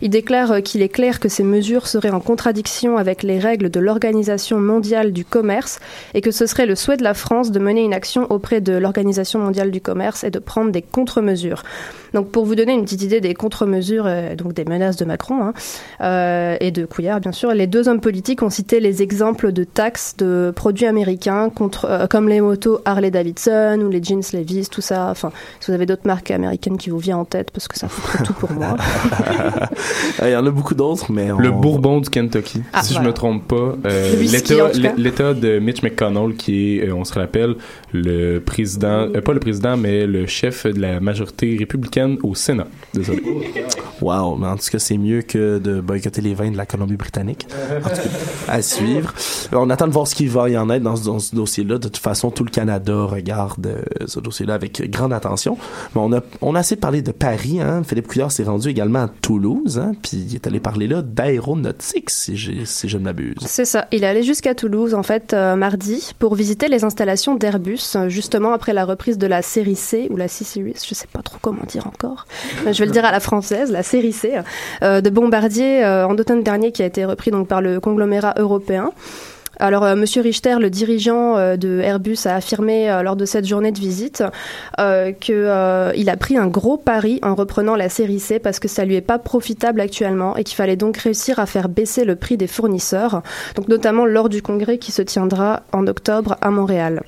Il 0.03 0.11
déclare 0.11 0.63
qu'il 0.63 0.83
est 0.83 0.89
clair 0.89 1.21
que 1.21 1.29
ces 1.29 1.43
mesures 1.43 1.87
seraient 1.89 2.11
en 2.11 2.21
contradiction 2.21 2.97
avec 2.97 3.23
les 3.23 3.39
règles 3.39 3.71
de 3.71 3.81
l'Organisation 3.81 4.59
mondiale 4.61 5.13
du 5.13 5.25
commerce 5.25 5.81
et 6.15 6.21
que 6.21 6.31
ce 6.31 6.47
serait 6.47 6.67
le 6.67 6.75
souhait 6.77 6.97
de 6.97 7.03
la 7.05 7.15
France 7.15 7.51
de 7.51 7.59
mener 7.59 7.83
une, 7.83 7.93
ac- 7.93 8.05
action 8.05 8.27
auprès 8.31 8.61
de 8.61 8.75
l'Organisation 8.75 9.34
mondiale 9.39 9.71
du 9.71 9.81
commerce 9.81 10.25
et 10.25 10.31
de 10.31 10.39
prendre 10.39 10.71
des 10.73 10.83
contre-mesures. 10.83 11.63
Donc 12.13 12.31
pour 12.31 12.45
vous 12.45 12.55
donner 12.55 12.73
une 12.75 12.85
petite 12.85 13.03
idée 13.03 13.21
des 13.21 13.35
contre-mesures, 13.35 14.05
euh, 14.07 14.37
donc 14.37 14.53
des 14.53 14.65
menaces 14.65 14.97
de 14.97 15.05
Macron 15.05 15.43
hein, 15.43 15.53
euh, 16.01 16.57
et 16.61 16.71
de 16.71 16.85
Couillard 16.87 17.21
bien 17.21 17.33
sûr, 17.33 17.53
les 17.53 17.67
deux 17.67 17.89
hommes 17.89 18.01
politiques 18.01 18.43
ont 18.43 18.51
cité 18.51 18.79
les 18.79 19.03
exemples 19.03 19.51
de 19.53 19.65
taxes 19.65 20.15
de 20.17 20.53
produits 20.55 20.87
américains 20.87 21.51
contre, 21.51 21.87
euh, 21.87 22.07
comme 22.07 22.29
les 22.29 22.41
motos 22.41 22.79
Harley 22.85 23.11
Davidson 23.11 23.81
ou 23.85 23.91
les 23.91 24.03
jeans 24.03 24.23
Levi's, 24.33 24.71
tout 24.71 24.81
ça. 24.81 25.09
Enfin, 25.11 25.33
si 25.61 25.71
vous 25.71 25.75
avez 25.75 25.87
d'autres 25.87 26.07
marques 26.07 26.31
américaines 26.31 26.77
qui 26.79 26.91
vous 26.91 26.99
viennent 26.99 27.17
en 27.17 27.25
tête, 27.25 27.51
parce 27.51 27.67
que 27.69 27.79
ça 27.79 27.89
fait 27.89 28.23
tout 28.23 28.33
pour 28.35 28.53
moi. 28.53 28.77
Il 30.23 30.31
y 30.31 30.37
en 30.37 30.47
a 30.47 30.51
beaucoup 30.51 30.75
d'autres, 30.75 31.11
mais 31.11 31.31
on- 31.33 31.39
Le 31.39 31.51
Bourbon 31.51 32.01
du 32.01 32.09
Kentucky, 32.11 32.63
Ah, 32.73 32.83
si 32.83 32.93
voilà. 32.93 33.05
je 33.05 33.09
me 33.09 33.15
trompe 33.15 33.49
pas. 33.49 33.75
euh, 33.87 34.15
L'État 34.97 35.35
de 35.35 35.59
Mitch 35.59 35.83
McConnell, 35.83 36.35
qui 36.37 36.79
est, 36.79 36.89
euh, 36.89 36.95
on 36.95 37.05
se 37.05 37.15
rappelle, 37.15 37.57
le 37.93 38.39
président, 38.39 39.09
euh, 39.15 39.21
pas 39.25 39.33
le 39.33 39.41
président, 39.41 39.77
mais 39.77 40.07
le 40.07 40.27
chef 40.27 40.67
de 40.67 40.81
la 40.81 41.01
majorité 41.01 41.57
républicaine 41.59 42.19
au 42.23 42.35
Sénat. 42.35 42.67
Désolé. 42.93 43.23
Wow, 44.01 44.37
mais 44.37 44.47
en 44.49 44.57
tout 44.57 44.69
cas, 44.71 44.79
c'est 44.79 44.99
mieux 44.99 45.23
que 45.23 45.59
de 45.59 45.81
boycotter 45.81 46.21
les 46.21 46.35
vins 46.35 46.51
de 46.51 46.57
la 46.57 46.67
Colombie-Britannique. 46.67 47.47
En 47.71 47.89
tout 47.89 47.97
cas, 47.97 48.03
à 48.49 48.63
suivre. 48.63 49.15
On 49.53 49.71
attend 49.71 49.87
de 49.87 49.93
voir 49.93 50.07
ce 50.07 50.15
qu'il 50.15 50.29
va 50.29 50.49
y 50.51 50.59
en 50.59 50.69
être 50.71 50.83
dans 50.83 50.97
ce, 50.97 51.05
dans 51.05 51.19
ce 51.19 51.35
dossier-là. 51.35 51.79
De 51.79 51.85
toute 51.85 51.97
façon, 51.97 52.31
tout 52.31 52.45
le 52.45 52.51
Canada 52.51 53.05
regarde 53.05 53.67
euh, 53.67 53.83
ce 54.07 54.21
dossier-là 54.21 54.55
avec 54.55 54.91
grande 54.91 55.13
attention. 55.13 55.57
Mais 55.95 56.01
on 56.01 56.13
a, 56.13 56.21
on 56.43 56.55
a 56.55 56.61
assez 56.61 56.77
parlé 56.77 57.03
de 57.03 57.13
Paris. 57.13 57.61
Hein. 57.61 57.83
Philippe 57.85 58.09
Couillard 58.09 58.33
s'est 58.33 58.45
rendu 58.45 58.69
également 58.69 59.05
à 59.05 59.09
Toulouse. 59.09 59.79
Hein, 59.79 59.93
puis 60.03 60.19
il 60.29 60.35
est 60.35 60.47
allé 60.47 60.61
parler 60.61 60.87
là 60.87 61.03
d'aéronautique, 61.03 62.11
si, 62.11 62.37
je 62.37 62.99
ne 62.99 63.03
m'abuse. 63.03 63.37
C'est 63.47 63.65
ça. 63.65 63.87
Il 63.93 64.05
est 64.05 64.07
allé 64.07 64.23
jusqu'à 64.23 64.55
Toulouse, 64.55 64.95
en 64.95 65.03
fait, 65.03 65.33
euh, 65.33 65.57
mardi, 65.57 66.13
pour 66.19 66.35
visiter 66.35 66.69
les 66.69 66.85
installations 66.85 67.37
d'Airbus, 67.37 67.97
justement 68.09 68.53
après 68.53 68.73
la 68.73 68.85
reprise 68.85 69.04
de 69.13 69.27
la 69.27 69.43
série 69.43 69.77
C, 69.77 70.09
ou 70.11 70.17
la 70.17 70.29
C-Series, 70.29 70.77
je 70.87 70.95
sais 70.95 71.07
pas 71.07 71.23
trop 71.23 71.39
comment 71.41 71.65
dire 71.69 71.87
encore. 71.87 72.27
Je 72.67 72.79
vais 72.79 72.87
le 72.87 72.93
dire 72.93 73.05
à 73.05 73.13
la 73.13 73.21
française, 73.21 73.71
la 73.71 73.83
série 73.83 74.13
C, 74.13 74.33
euh, 74.83 75.01
de 75.01 75.11
Bombardier 75.11 75.85
euh, 75.85 76.07
en 76.07 76.17
automne 76.17 76.43
dernier, 76.43 76.73
qui 76.73 76.83
a 76.83 76.87
été 76.87 77.05
repris 77.05 77.31
donc 77.31 77.47
par 77.49 77.61
le 77.61 77.81
conglomérat 77.81 78.35
européen. 78.39 78.91
Alors, 79.61 79.85
euh, 79.85 79.95
Monsieur 79.95 80.21
Richter, 80.21 80.57
le 80.59 80.69
dirigeant 80.69 81.37
euh, 81.37 81.57
de 81.57 81.81
Airbus, 81.81 82.19
a 82.27 82.35
affirmé 82.35 82.91
euh, 82.91 83.03
lors 83.03 83.15
de 83.15 83.25
cette 83.25 83.47
journée 83.47 83.71
de 83.71 83.79
visite 83.79 84.25
euh, 84.81 85.13
que 85.13 85.33
euh, 85.33 85.93
il 85.95 86.11
a 86.11 86.17
pris 86.17 86.37
un 86.37 86.49
gros 86.49 86.77
pari 86.77 87.21
en 87.23 87.37
reprenant 87.37 87.77
la 87.77 87.89
série 87.89 88.19
C 88.19 88.41
parce 88.41 88.59
que 88.59 88.67
ça 88.67 88.85
lui 88.85 88.97
est 88.97 89.01
pas 89.01 89.21
profitable 89.21 89.81
actuellement 89.81 90.37
et 90.37 90.43
qu'il 90.43 90.57
fallait 90.57 90.75
donc 90.77 90.97
réussir 90.97 91.39
à 91.39 91.47
faire 91.47 91.69
baisser 91.69 92.05
le 92.05 92.17
prix 92.17 92.37
des 92.37 92.49
fournisseurs, 92.49 93.23
donc 93.55 93.69
notamment 93.69 94.07
lors 94.07 94.29
du 94.29 94.43
congrès 94.43 94.79
qui 94.79 94.91
se 94.91 95.03
tiendra 95.03 95.63
en 95.73 95.87
octobre 95.87 96.37
à 96.41 96.51
Montréal. 96.51 97.03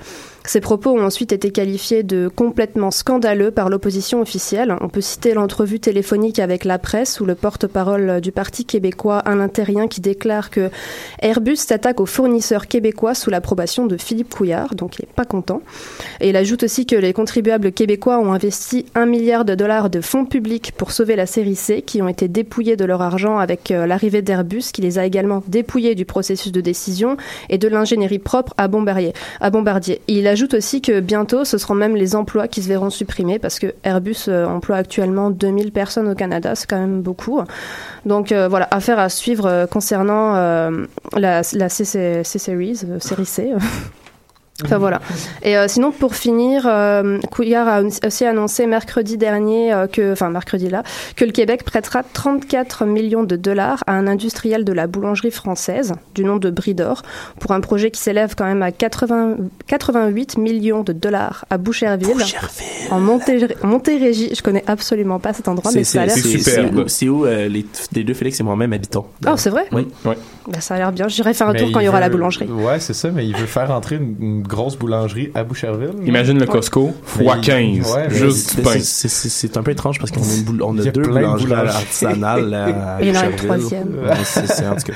Ces 0.47 0.61
propos 0.61 0.91
ont 0.91 1.05
ensuite 1.05 1.33
été 1.33 1.51
qualifiés 1.51 2.05
de 2.05 2.29
complètement 2.29 2.93
scandaleux 2.93 3.51
par 3.51 3.69
l'opposition 3.69 4.21
officielle. 4.21 4.77
On 4.81 4.89
peut 4.89 5.01
citer 5.01 5.35
l'entrevue 5.35 5.81
téléphonique 5.81 6.39
avec 6.39 6.65
la 6.65 6.79
presse 6.79 7.19
où 7.19 7.25
le 7.25 7.35
porte-parole 7.35 8.21
du 8.21 8.31
Parti 8.31 8.65
québécois, 8.65 9.19
Alain 9.19 9.49
Terrien, 9.49 9.89
qui 9.89 10.01
déclare 10.01 10.51
que 10.51 10.71
Airbus 11.21 11.57
s'attaque 11.57 12.01
aux 12.01 12.07
fournisseurs 12.07 12.69
québécois 12.69 13.15
sous 13.15 13.29
l'approbation 13.29 13.87
de 13.87 13.97
Philippe 13.97 14.33
Couillard, 14.33 14.77
donc 14.77 14.99
il 14.99 15.03
n'est 15.03 15.15
pas 15.15 15.25
content. 15.25 15.63
Et 16.21 16.29
il 16.29 16.37
ajoute 16.37 16.63
aussi 16.63 16.87
que 16.87 16.95
les 16.95 17.13
contribuables 17.13 17.73
québécois 17.73 18.19
ont 18.19 18.33
investi 18.33 18.87
un 18.95 19.07
milliard 19.07 19.45
de 19.45 19.57
dollars 19.57 19.91
de 19.91 20.01
fonds 20.01 20.27
publics 20.27 20.73
pour 20.73 20.93
sauver 20.93 21.17
la 21.17 21.27
série 21.27 21.57
C, 21.57 21.83
qui 21.83 22.03
ont 22.03 22.09
été 22.09 22.29
dépouillés 22.29 22.77
de 22.77 22.85
leur 22.85 23.03
argent 23.03 23.39
avec 23.39 23.73
euh, 23.73 23.87
l'arrivée 23.87 24.23
d'Airbus, 24.23 24.71
qui 24.73 24.81
les 24.81 25.01
a 25.01 25.07
également 25.07 25.43
dépouillés 25.49 25.97
du 25.97 26.05
processus 26.05 26.53
de 26.53 26.61
décision 26.61 27.17
et 27.51 27.59
de 27.59 27.67
l'ingénierie 27.67 28.21
propre 28.21 28.55
à 28.59 28.69
Bombardier. 28.69 29.13
Ajoute 30.37 30.53
aussi 30.53 30.83
que 30.83 31.01
bientôt, 31.01 31.47
ce 31.47 31.57
seront 31.57 31.75
même 31.75 31.97
les 31.97 32.15
emplois 32.15 32.47
qui 32.47 32.63
se 32.63 32.69
verront 32.69 32.91
supprimés, 32.91 33.39
parce 33.39 33.59
que 33.59 33.69
Airbus 33.85 34.29
euh, 34.29 34.45
emploie 34.47 34.77
actuellement 34.77 35.31
2000 35.31 35.73
personnes 35.73 36.11
au 36.11 36.15
Canada, 36.15 36.55
c'est 36.55 36.69
quand 36.69 36.79
même 36.79 37.01
beaucoup. 37.01 37.41
Donc 38.05 38.33
euh, 38.33 38.47
voilà, 38.47 38.69
affaire 38.71 38.99
à 38.99 39.09
suivre 39.09 39.47
euh, 39.47 39.67
concernant 39.67 40.35
la, 40.35 41.41
la 41.55 41.69
C-Series, 41.71 42.83
série 43.01 43.27
C. 43.27 43.53
Enfin 44.65 44.79
voilà. 44.79 45.01
Et 45.43 45.57
euh, 45.59 45.69
sinon, 45.69 45.91
pour 45.93 46.15
finir, 46.15 46.67
euh, 46.67 47.19
Couillard 47.31 47.69
a 47.69 47.83
aussi 48.07 48.25
annoncé 48.25 48.67
mercredi 48.67 49.19
dernier 49.19 49.73
euh, 49.75 49.87
que, 49.87 50.13
enfin 50.13 50.31
mercredi 50.31 50.69
là, 50.71 50.83
que 51.15 51.25
le 51.27 51.33
Québec 51.33 51.63
prêtera 51.65 52.03
34 52.03 52.87
millions 52.87 53.23
de 53.25 53.37
dollars 53.37 53.85
à 53.87 53.93
un 53.93 54.07
industriel 54.07 54.65
de 54.65 54.73
la 54.73 54.87
boulangerie 54.87 55.31
française 55.31 55.93
du 56.15 56.25
nom 56.25 56.37
de 56.37 56.49
Bridor 56.51 57.03
pour 57.39 57.51
un 57.53 57.61
projet 57.61 57.91
qui 57.91 58.01
s'élève 58.01 58.35
quand 58.35 58.47
même 58.47 58.63
à 58.63 58.73
80, 58.73 59.37
88 59.67 60.39
millions 60.39 60.83
de 60.83 60.93
dollars 60.95 61.45
à 61.51 61.59
Boucherville, 61.59 62.17
en 62.91 62.99
Monté- 63.01 63.49
Montérégie. 63.63 64.31
Je 64.35 64.43
connais 64.43 64.65
absolument 64.67 65.19
pas 65.19 65.33
cet 65.35 65.49
endroit, 65.49 65.71
mais 65.75 65.85
ça 65.85 66.03
a 66.03 66.07
l'air 66.07 66.15
c'est- 66.17 66.39
c'est 66.39 66.65
où- 66.65 66.89
C'est 66.89 67.09
où 67.09 67.27
euh, 67.27 67.49
les, 67.49 67.67
les 67.93 68.05
deux 68.05 68.15
Félix 68.15 68.41
et 68.41 68.43
moi-même 68.43 68.73
habitons. 68.73 69.05
Oh, 69.27 69.33
c'est 69.37 69.51
vrai? 69.51 69.67
Oui. 69.73 69.87
Bah, 70.49 70.61
ça 70.61 70.77
a 70.77 70.79
l'air 70.79 70.93
bien. 70.93 71.09
J'irai 71.09 71.35
faire 71.35 71.49
un 71.49 71.53
Mais 71.53 71.59
tour 71.59 71.73
quand 71.73 71.81
il 71.81 71.87
y 71.87 71.89
aura 71.89 72.01
la 72.01 72.09
boulangerie. 72.09 72.47
Ouais, 72.47 72.79
c'est 72.81 72.95
ça, 72.95 73.11
mais 73.11 73.27
il 73.27 73.37
veut 73.37 73.47
faire 73.47 73.71
entrer 73.71 73.97
une, 73.97 74.15
une 74.21 74.43
grosse 74.47 74.77
boulangerie 74.77 75.31
à 75.35 75.45
Boucherville. 75.45 75.91
Imagine 76.05 76.39
le. 76.39 76.47
Costco, 76.47 76.93
fois 77.05 77.37
Mais- 77.37 77.41
15, 77.43 77.93
ouais, 77.95 78.09
mais 78.09 78.15
juste 78.15 78.57
du 78.57 78.63
pain. 78.63 78.79
c'est- 78.81 79.57
un 79.57 79.63
peu 79.63 79.71
étrange 79.73 79.99
parce 79.99 80.11
qu'on 80.11 80.21
a, 80.23 80.35
une 80.37 80.43
boule- 80.45 80.63
on 80.63 80.77
a 80.79 80.81
Il 80.81 80.85
y 80.85 80.89
a 80.89 80.93
deux 80.93 81.03
de 81.03 81.09
boulangeries 81.09 81.53
artisanales 81.53 82.55
à 82.55 82.99
Et 83.01 83.07
il 83.09 83.15
y 83.15 83.17
en 83.17 83.21
a 83.21 83.25
une 83.27 83.31
Boucherville. 83.33 83.37
troisième. 83.37 83.97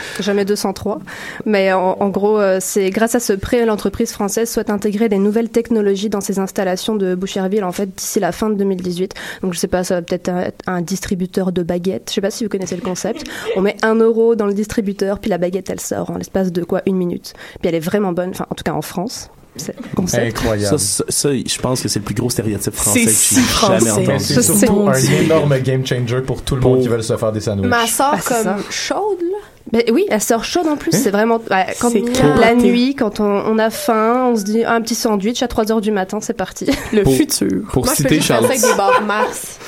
Jamais 0.21 0.45
203. 0.45 1.01
Mais 1.47 1.73
en, 1.73 1.97
en 2.01 2.09
gros, 2.09 2.39
euh, 2.39 2.59
c'est 2.61 2.91
grâce 2.91 3.15
à 3.15 3.21
ce 3.21 3.33
prêt, 3.33 3.65
l'entreprise 3.67 4.13
française 4.13 4.51
souhaite 4.51 4.71
intégrer 4.71 5.09
des 5.09 5.19
nouvelles 5.19 5.49
technologies 5.49 6.09
dans 6.11 6.21
ses 6.21 6.39
installations 6.39 6.95
de 6.95 7.15
Boucherville, 7.15 7.65
en 7.65 7.73
fait, 7.73 7.95
d'ici 7.95 8.21
la 8.21 8.33
fin 8.33 8.51
de 8.51 8.55
2018. 8.55 9.15
Donc, 9.43 9.55
je 9.55 9.59
sais 9.59 9.69
pas, 9.69 9.85
ça 9.85 9.97
va 9.97 10.03
peut-être 10.03 10.29
être 10.29 10.63
un 10.67 10.81
distributeur 10.83 11.53
de 11.53 11.63
baguettes. 11.63 12.07
Je 12.11 12.15
sais 12.15 12.21
pas 12.21 12.31
si 12.31 12.45
vous 12.45 12.51
connaissez 12.51 12.77
le 12.77 12.83
concept. 12.83 13.25
On 13.57 13.61
met 13.63 13.77
un 13.83 13.95
euro 13.97 14.35
dans 14.37 14.47
le 14.47 14.55
distributeur, 14.55 15.19
puis 15.19 15.31
la 15.31 15.39
baguette, 15.39 15.71
elle 15.71 15.81
sort 15.81 16.11
en 16.11 16.17
l'espace 16.17 16.53
de 16.53 16.63
quoi 16.65 16.83
Une 16.87 16.97
minute. 16.97 17.35
Puis 17.61 17.69
elle 17.69 17.75
est 17.75 17.81
vraiment 17.81 18.13
bonne, 18.13 18.31
enfin, 18.31 18.47
en 18.51 18.55
tout 18.55 18.65
cas 18.65 18.73
en 18.73 18.83
France. 18.83 19.31
C'est 19.57 19.75
le 19.77 19.95
concept. 19.97 20.39
Ça, 20.61 20.79
ça, 20.79 21.05
ça, 21.09 21.29
je 21.35 21.59
pense 21.61 21.81
que 21.83 21.89
c'est 21.89 21.99
le 21.99 22.05
plus 22.05 22.15
gros 22.15 22.31
stéréotype 22.31 22.75
français 22.75 23.05
que 23.05 23.11
si 23.11 23.35
j'ai 23.35 23.41
jamais 23.41 23.81
français. 23.81 23.91
entendu. 23.91 24.25
C'est 24.25 24.43
surtout 24.43 24.89
un 24.89 24.95
énorme 24.95 25.59
game 25.59 25.85
changer 25.87 26.21
pour 26.21 26.43
tout 26.43 26.55
le 26.55 26.61
monde 26.61 26.81
qui 26.83 26.89
veut 26.89 27.03
se 27.03 27.17
faire 27.17 27.33
des 27.33 27.41
sandwichs. 27.41 27.69
Ma 27.69 27.87
sort 27.87 28.13
Bah, 28.13 28.21
comme 28.45 28.63
chaude, 28.71 29.19
là. 29.21 29.39
Ben 29.73 29.83
oui, 29.93 30.05
elle 30.11 30.21
sort 30.21 30.45
chaude 30.45 30.67
en 30.67 30.77
plus. 30.77 30.95
Hein? 30.95 30.99
C'est 31.03 31.11
vraiment 31.11 31.37
ouais, 31.51 31.67
quand 31.81 31.91
C'est 31.91 32.03
la 32.41 32.55
nuit, 32.55 32.95
quand 32.95 33.21
on, 33.21 33.25
on 33.25 33.59
a 33.59 33.71
faim, 33.71 34.31
on 34.33 34.37
se 34.37 34.43
dit 34.45 34.65
ah, 34.65 34.75
un 34.75 34.81
petit 34.81 34.95
sandwich 34.95 35.43
à 35.43 35.49
3 35.49 35.71
heures 35.73 35.81
du 35.81 35.91
matin, 35.93 36.19
c'est 36.21 36.35
parti. 36.37 36.67
Le 36.93 37.03
Pour- 37.03 37.15
futur. 37.15 37.63
Pour 37.73 37.85
Moi, 37.85 37.95
citer 37.95 38.21
Charles, 38.21 38.47
avec 38.47 38.61
des 38.61 38.75
barres 38.77 39.03
Mars. 39.07 39.59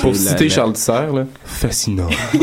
pour 0.00 0.10
Et 0.10 0.12
la- 0.12 0.18
citer 0.18 0.44
la- 0.48 0.50
Charles 0.54 0.76
Serre, 0.76 1.12
là, 1.12 1.24
fascinant. 1.44 2.08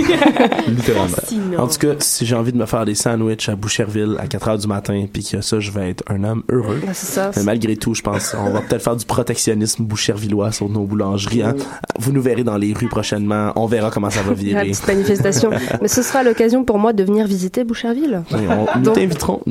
Littéralement. 0.68 1.16
En 1.58 1.68
tout 1.68 1.78
cas, 1.80 1.96
si 2.00 2.26
j'ai 2.26 2.36
envie 2.36 2.52
de 2.52 2.58
me 2.58 2.66
faire 2.66 2.86
des 2.86 2.96
sandwichs 2.96 3.50
à 3.50 3.56
Boucherville 3.56 4.16
à 4.20 4.28
4 4.28 4.48
heures 4.48 4.58
du 4.58 4.68
matin, 4.68 5.06
puis 5.12 5.24
que 5.24 5.42
ça, 5.42 5.60
je 5.60 5.72
vais 5.72 5.90
être 5.90 6.04
un 6.08 6.24
homme 6.24 6.44
heureux. 6.50 6.80
Ben, 6.86 6.94
c'est 6.94 7.08
ça. 7.14 7.32
Mais 7.36 7.44
malgré 7.44 7.76
tout, 7.76 7.94
je 7.94 8.02
pense, 8.02 8.36
on 8.40 8.50
va 8.52 8.62
peut-être 8.62 8.84
faire 8.84 8.96
du 8.96 9.06
protectionnisme 9.06 9.84
bouchervillois 9.84 10.52
sur 10.52 10.70
nos 10.70 10.84
boulangeries. 10.84 11.44
Hein. 11.44 11.56
Vous 12.00 12.12
nous 12.12 12.22
verrez 12.22 12.44
dans 12.44 12.58
les 12.58 12.74
rues 12.74 12.88
prochainement. 12.90 13.52
On 13.56 13.66
verra 13.66 13.92
comment 13.92 14.10
ça 14.10 14.22
va 14.22 14.30
La 14.30 14.34
virer. 14.36 14.70
petite 14.70 14.88
manifestation. 14.88 15.50
Mais 15.82 15.88
ce 15.88 16.02
sera 16.02 16.24
l'occasion 16.24 16.64
pour 16.64 16.78
moi 16.80 16.85
de 16.94 17.04
venir 17.04 17.26
visiter 17.28 17.64
Boucherville. 17.64 18.24
Oui, 18.32 18.40
on- 18.50 18.80
nous 18.80 18.92
t'inviterons, 18.92 19.42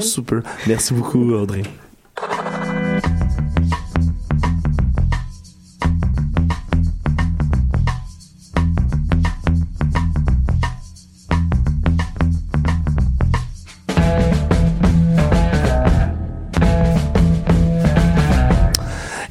sous 0.00 0.22
peu. 0.22 0.42
Merci 0.66 0.94
beaucoup, 0.94 1.32
Audrey. 1.32 1.62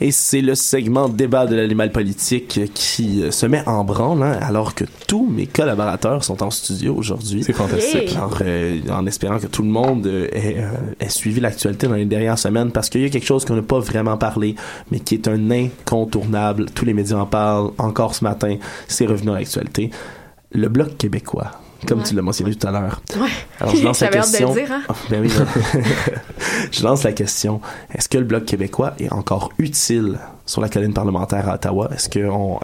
Et 0.06 0.12
c'est 0.12 0.41
le 0.41 0.53
segment 0.53 1.10
débat 1.10 1.47
de 1.47 1.56
l'animal 1.56 1.91
politique 1.91 2.72
qui 2.76 3.24
euh, 3.24 3.32
se 3.32 3.47
met 3.47 3.68
en 3.68 3.84
branle, 3.84 4.22
hein, 4.22 4.38
alors 4.39 4.76
que 4.76 4.86
tous 5.08 5.26
mes 5.26 5.47
collaborateurs 5.47 6.24
sont 6.24 6.43
en 6.43 6.51
studio 6.51 6.93
aujourd'hui. 6.95 7.41
C'est 7.43 7.53
fantastique. 7.53 8.16
Alors, 8.16 8.38
euh, 8.41 8.82
en 8.91 9.08
espérant 9.08 9.39
que 9.39 9.47
tout 9.47 9.64
le 9.64 9.70
monde 9.70 10.06
euh, 10.06 10.28
ait, 10.32 10.64
ait 10.99 11.10
suivi 11.10 11.39
l'actualité 11.39 11.88
dans 11.88 11.95
les 11.95 12.06
dernières 12.06 12.38
semaines, 12.38 12.70
parce 12.70 12.91
qu'il 12.91 13.01
y 13.01 13.06
a 13.06 13.10
quelque 13.10 13.26
chose 13.26 13.45
qu'on 13.45 13.56
n'a 13.56 13.64
pas 13.64 13.80
vraiment 13.80 14.16
parlé, 14.16 14.53
mais 14.91 14.99
qui 14.99 15.16
est 15.16 15.28
un 15.28 15.49
incontournable. 15.49 16.68
Tous 16.76 16.86
les 16.86 16.93
médias 16.93 17.18
en 17.18 17.26
parlent 17.26 17.72
encore 17.80 18.14
ce 18.14 18.26
matin. 18.26 18.58
C'est 18.88 19.08
revenu 19.08 19.32
à 19.32 19.39
l'actualité. 19.39 19.89
Le 20.51 20.70
Bloc 20.70 20.97
québécois. 20.97 21.64
Comme 21.86 21.99
Ouais. 21.99 22.05
tu 22.05 22.15
l'as 22.15 22.21
mentionné 22.21 22.55
tout 22.55 22.67
à 22.67 22.71
l'heure. 22.71 23.01
Ouais. 23.19 23.29
Alors, 23.59 23.75
je 23.75 23.83
lance 23.86 23.99
la 24.01 24.09
de 24.09 24.15
le 24.15 24.21
question. 24.21 24.53
dire, 24.53 24.71
hein. 24.71 24.81
Ah, 24.89 24.93
ben 25.09 25.21
oui, 25.21 25.31
ben- 25.38 25.83
je 26.71 26.83
lance 26.83 27.03
la 27.03 27.13
question. 27.13 27.61
Est-ce 27.93 28.09
que 28.09 28.17
le 28.17 28.23
Bloc 28.25 28.45
québécois 28.45 28.93
est 28.99 29.11
encore 29.11 29.51
utile 29.57 30.19
sur 30.45 30.61
la 30.61 30.69
colline 30.69 30.93
parlementaire 30.93 31.47
à 31.49 31.55
Ottawa? 31.55 31.89
Est-ce 31.93 32.09
qu'on 32.09 32.59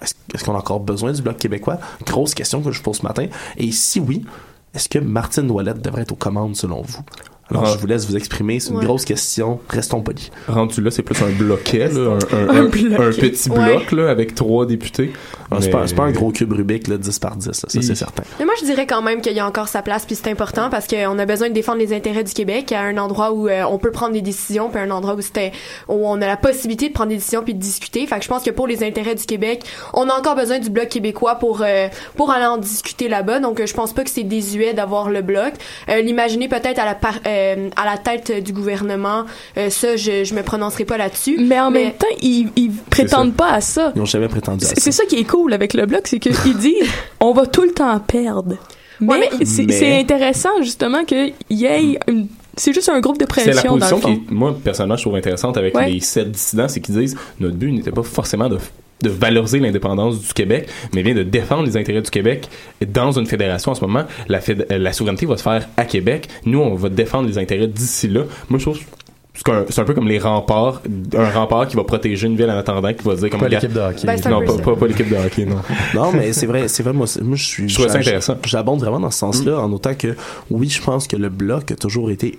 qu'on 0.46 0.56
a 0.56 0.58
encore 0.58 0.80
besoin 0.80 1.12
du 1.12 1.22
Bloc 1.22 1.38
québécois? 1.38 1.78
Grosse 2.06 2.34
question 2.34 2.62
que 2.62 2.72
je 2.72 2.82
pose 2.82 2.98
ce 2.98 3.04
matin. 3.04 3.28
Et 3.58 3.72
si 3.72 4.00
oui, 4.00 4.26
est-ce 4.74 4.88
que 4.90 5.00
Martine 5.00 5.50
Ouellette 5.52 5.82
devrait 5.82 6.02
être 6.04 6.12
aux 6.14 6.16
commandes 6.16 6.56
selon 6.56 6.82
vous? 6.82 7.00
Alors, 7.52 7.66
je 7.68 7.78
vous 7.78 7.88
laisse 7.88 8.06
vous 8.08 8.16
exprimer. 8.18 8.60
C'est 8.60 8.72
une 8.72 8.78
Ouais. 8.78 8.86
grosse 8.86 9.06
question. 9.06 9.60
Restons 9.70 10.02
polis. 10.02 10.32
Rendu 10.48 10.82
là, 10.82 10.90
c'est 10.92 11.04
plus 11.04 11.22
un 11.22 11.30
bloquet, 11.30 11.90
là, 11.90 12.18
un, 12.32 12.36
un- 12.38 12.50
Un 12.50 12.56
un- 12.66 12.70
bloquet. 12.70 12.96
un 12.96 13.12
petit 13.12 13.50
bloc 13.50 13.92
là, 13.92 14.10
avec 14.10 14.36
trois 14.36 14.66
députés. 14.66 15.12
Ah, 15.54 15.58
C'est 15.60 15.70
pas, 15.70 15.82
Mais- 15.82 15.88
c'est 15.88 15.96
pas 15.96 16.04
un 16.04 16.12
gros 16.12 16.32
cube 16.32 16.54
Rubik, 16.54 16.88
là, 16.88 16.98
10 16.98 17.20
par 17.20 17.36
10, 17.36 17.48
là, 17.48 17.54
ça 17.54 17.68
c'est 17.82 17.96
certain. 17.96 18.24
Mais 18.40 18.46
moi, 18.46 18.54
je 18.60 18.66
dirais 18.66 18.88
quand 18.88 19.02
même 19.02 19.20
qu'il 19.22 19.34
y 19.34 19.40
a 19.42 19.46
encore 19.46 19.68
sa 19.68 19.82
place, 19.82 20.06
puis 20.06 20.16
c'est 20.16 20.30
important 20.32 20.70
parce 20.70 20.88
qu'on 20.88 21.20
a 21.20 21.26
besoin 21.26 21.50
de 21.50 21.54
défendre 21.54 21.80
les 21.80 21.94
intérêts 21.94 22.24
du 22.24 22.34
Québec 22.34 22.72
à 22.72 22.82
un 22.82 22.98
endroit 22.98 23.34
où 23.34 23.50
euh, 23.50 23.64
on 23.70 23.78
peut 23.78 23.92
prendre 23.92 24.14
des 24.14 24.22
décisions, 24.22 24.70
puis 24.70 24.80
un 24.80 24.90
endroit 24.92 25.16
où 25.16 25.22
c'était 25.22 25.52
où 25.90 26.08
on 26.08 26.22
a 26.22 26.26
la 26.28 26.38
possibilité 26.38 26.88
de 26.88 26.94
prendre 26.94 27.10
des 27.10 27.16
décisions 27.18 27.44
puis 27.44 27.54
de 27.54 27.60
discuter. 27.60 28.06
Fait 28.08 28.18
que 28.18 28.24
je 28.24 28.30
pense 28.30 28.44
que 28.44 28.52
pour 28.52 28.66
les 28.66 28.82
intérêts 28.84 29.16
du 29.16 29.26
Québec, 29.26 29.64
on 29.94 30.08
a 30.08 30.14
encore 30.18 30.36
besoin 30.36 30.60
du 30.60 30.70
bloc 30.70 30.88
québécois 30.88 31.36
pour 31.36 31.62
euh, 31.66 31.88
pour 32.16 32.32
aller 32.32 32.46
en 32.46 32.58
discuter 32.58 33.10
là-bas. 33.10 33.40
Donc, 33.40 33.60
euh, 33.60 33.66
je 33.66 33.74
pense 33.74 33.92
pas 33.94 34.04
que 34.06 34.10
c'est 34.10 34.24
désuet 34.24 34.74
d'avoir 34.74 35.10
le 35.10 35.22
bloc. 35.22 35.54
Euh, 35.90 36.02
L'imaginer 36.02 36.48
peut-être 36.48 36.80
à 36.80 36.86
la 36.86 36.96
par- 36.96 37.20
euh, 37.58 37.70
à 37.76 37.86
la 37.86 37.98
tête 37.98 38.44
du 38.44 38.54
gouvernement, 38.54 39.26
euh, 39.58 39.70
ça, 39.70 39.96
je 39.96 40.24
je 40.24 40.34
me 40.36 40.42
prononcerai 40.44 40.86
pas 40.86 40.98
là-dessus. 40.98 41.38
Mais 41.40 41.60
en 41.60 41.72
même 41.72 41.94
temps, 41.94 42.06
ils, 42.22 42.50
ils 42.56 42.72
prétendent 42.72 43.34
pas 43.36 43.52
à 43.54 43.62
ça. 43.62 43.92
Ils 43.96 44.00
n'ont 44.00 44.06
jamais 44.06 44.28
prétendu 44.28 44.66
à 44.66 44.68
C'est 44.68 44.76
ça. 44.76 44.82
c'est 44.82 44.92
ça 44.92 45.06
qui 45.06 45.18
est 45.18 45.24
cool 45.24 45.54
avec 45.54 45.74
le 45.74 45.86
bloc, 45.86 46.02
c'est 46.06 46.20
qu'ils 46.20 46.58
disent 46.58 46.88
on 47.20 47.34
va 47.34 47.46
tout 47.46 47.64
le 47.64 47.72
temps 47.74 48.00
perdre. 48.00 48.56
Mais, 49.00 49.30
c'est 49.46 49.64
Mais- 49.66 49.74
c'est 49.74 50.00
intéressant 50.00 50.62
justement 50.62 51.04
qu'il 51.06 51.34
y 51.50 51.66
ait 51.66 51.98
une. 52.08 52.28
C'est 52.58 52.74
juste 52.74 52.90
un 52.90 53.00
groupe 53.00 53.18
de 53.18 53.26
C'est 53.34 53.46
la 53.46 53.54
pression 53.54 53.78
dans 53.78 53.86
le 53.86 53.92
position 53.92 54.02
fond. 54.02 54.16
qui, 54.28 54.34
moi, 54.34 54.56
personnellement, 54.64 54.98
je 54.98 55.04
trouve 55.04 55.16
intéressante 55.16 55.56
avec 55.58 55.74
Ouais. 55.76 55.90
les 55.90 56.00
sept 56.02 56.30
dissidents, 56.30 56.68
c'est 56.68 56.82
qu'ils 56.82 56.96
disent 57.00 57.18
notre 57.40 57.56
but 57.56 57.72
n'était 57.72 57.92
pas 57.92 58.04
forcément 58.04 58.50
de, 58.50 58.58
de 59.04 59.10
valoriser 59.10 59.60
l'indépendance 59.60 60.20
du 60.20 60.34
Québec, 60.34 60.68
mais 60.94 61.04
bien 61.04 61.14
de 61.16 61.24
défendre 61.24 61.64
les 61.64 61.78
intérêts 61.78 62.02
du 62.02 62.10
Québec 62.12 62.48
dans 62.88 63.12
une 63.18 63.26
fédération 63.26 63.72
en 63.72 63.76
ce 63.76 63.82
moment. 63.82 64.04
La, 64.28 64.40
féd- 64.40 64.66
euh, 64.72 64.78
la 64.78 64.94
souveraineté 64.94 65.26
va 65.26 65.38
se 65.38 65.44
faire 65.44 65.68
à 65.78 65.86
Québec. 65.86 66.28
Nous, 66.46 66.60
on 66.60 66.76
va 66.76 66.90
défendre 66.90 67.28
les 67.28 67.38
intérêts 67.38 67.68
d'ici 67.68 68.08
là. 68.08 68.22
Moi, 68.50 68.60
je 68.60 68.66
trouve 68.66 68.80
c'est 69.34 69.48
un, 69.50 69.64
c'est 69.70 69.80
un 69.80 69.86
peu 69.86 69.94
comme 69.94 70.10
les 70.10 70.20
remparts, 70.20 70.82
un 71.18 71.30
rempart 71.30 71.66
qui 71.66 71.78
va 71.78 71.86
protéger 71.86 72.28
une 72.28 72.36
ville 72.36 72.50
en 72.52 72.58
attendant, 72.58 72.94
qui 72.94 73.02
va 73.04 73.16
dire 73.16 73.30
comme 73.30 73.40
Pas 73.40 73.48
l'équipe 73.48 73.72
de 73.72 73.80
hockey. 73.80 74.06
Ben, 74.06 74.20
non, 74.30 74.42
pas, 74.46 74.52
ça. 74.58 74.62
pas, 74.62 74.76
pas 74.76 74.88
l'équipe 74.88 75.10
de 75.10 75.16
hockey, 75.16 75.46
non. 75.46 75.56
Non, 75.96 76.12
mais 76.12 76.34
c'est 76.34 76.46
vrai, 76.48 76.68
c'est 76.68 76.84
vrai, 76.84 76.92
moi, 76.92 77.06
je 77.08 77.44
suis. 77.44 77.70
Je 77.70 77.74
trouve 77.76 77.88
ça 77.88 77.98
intéressant. 77.98 78.36
J'abonde 78.46 78.82
vraiment 78.82 79.00
dans 79.00 79.10
ce 79.10 79.20
sens-là, 79.20 79.58
en 79.62 79.72
autant 79.72 79.94
que, 79.96 80.16
oui, 80.50 80.68
je 80.70 80.82
pense 80.82 81.08
que 81.08 81.16
le 81.16 81.30
bloc 81.30 81.72
a 81.72 81.76
toujours 81.76 82.12
été. 82.12 82.38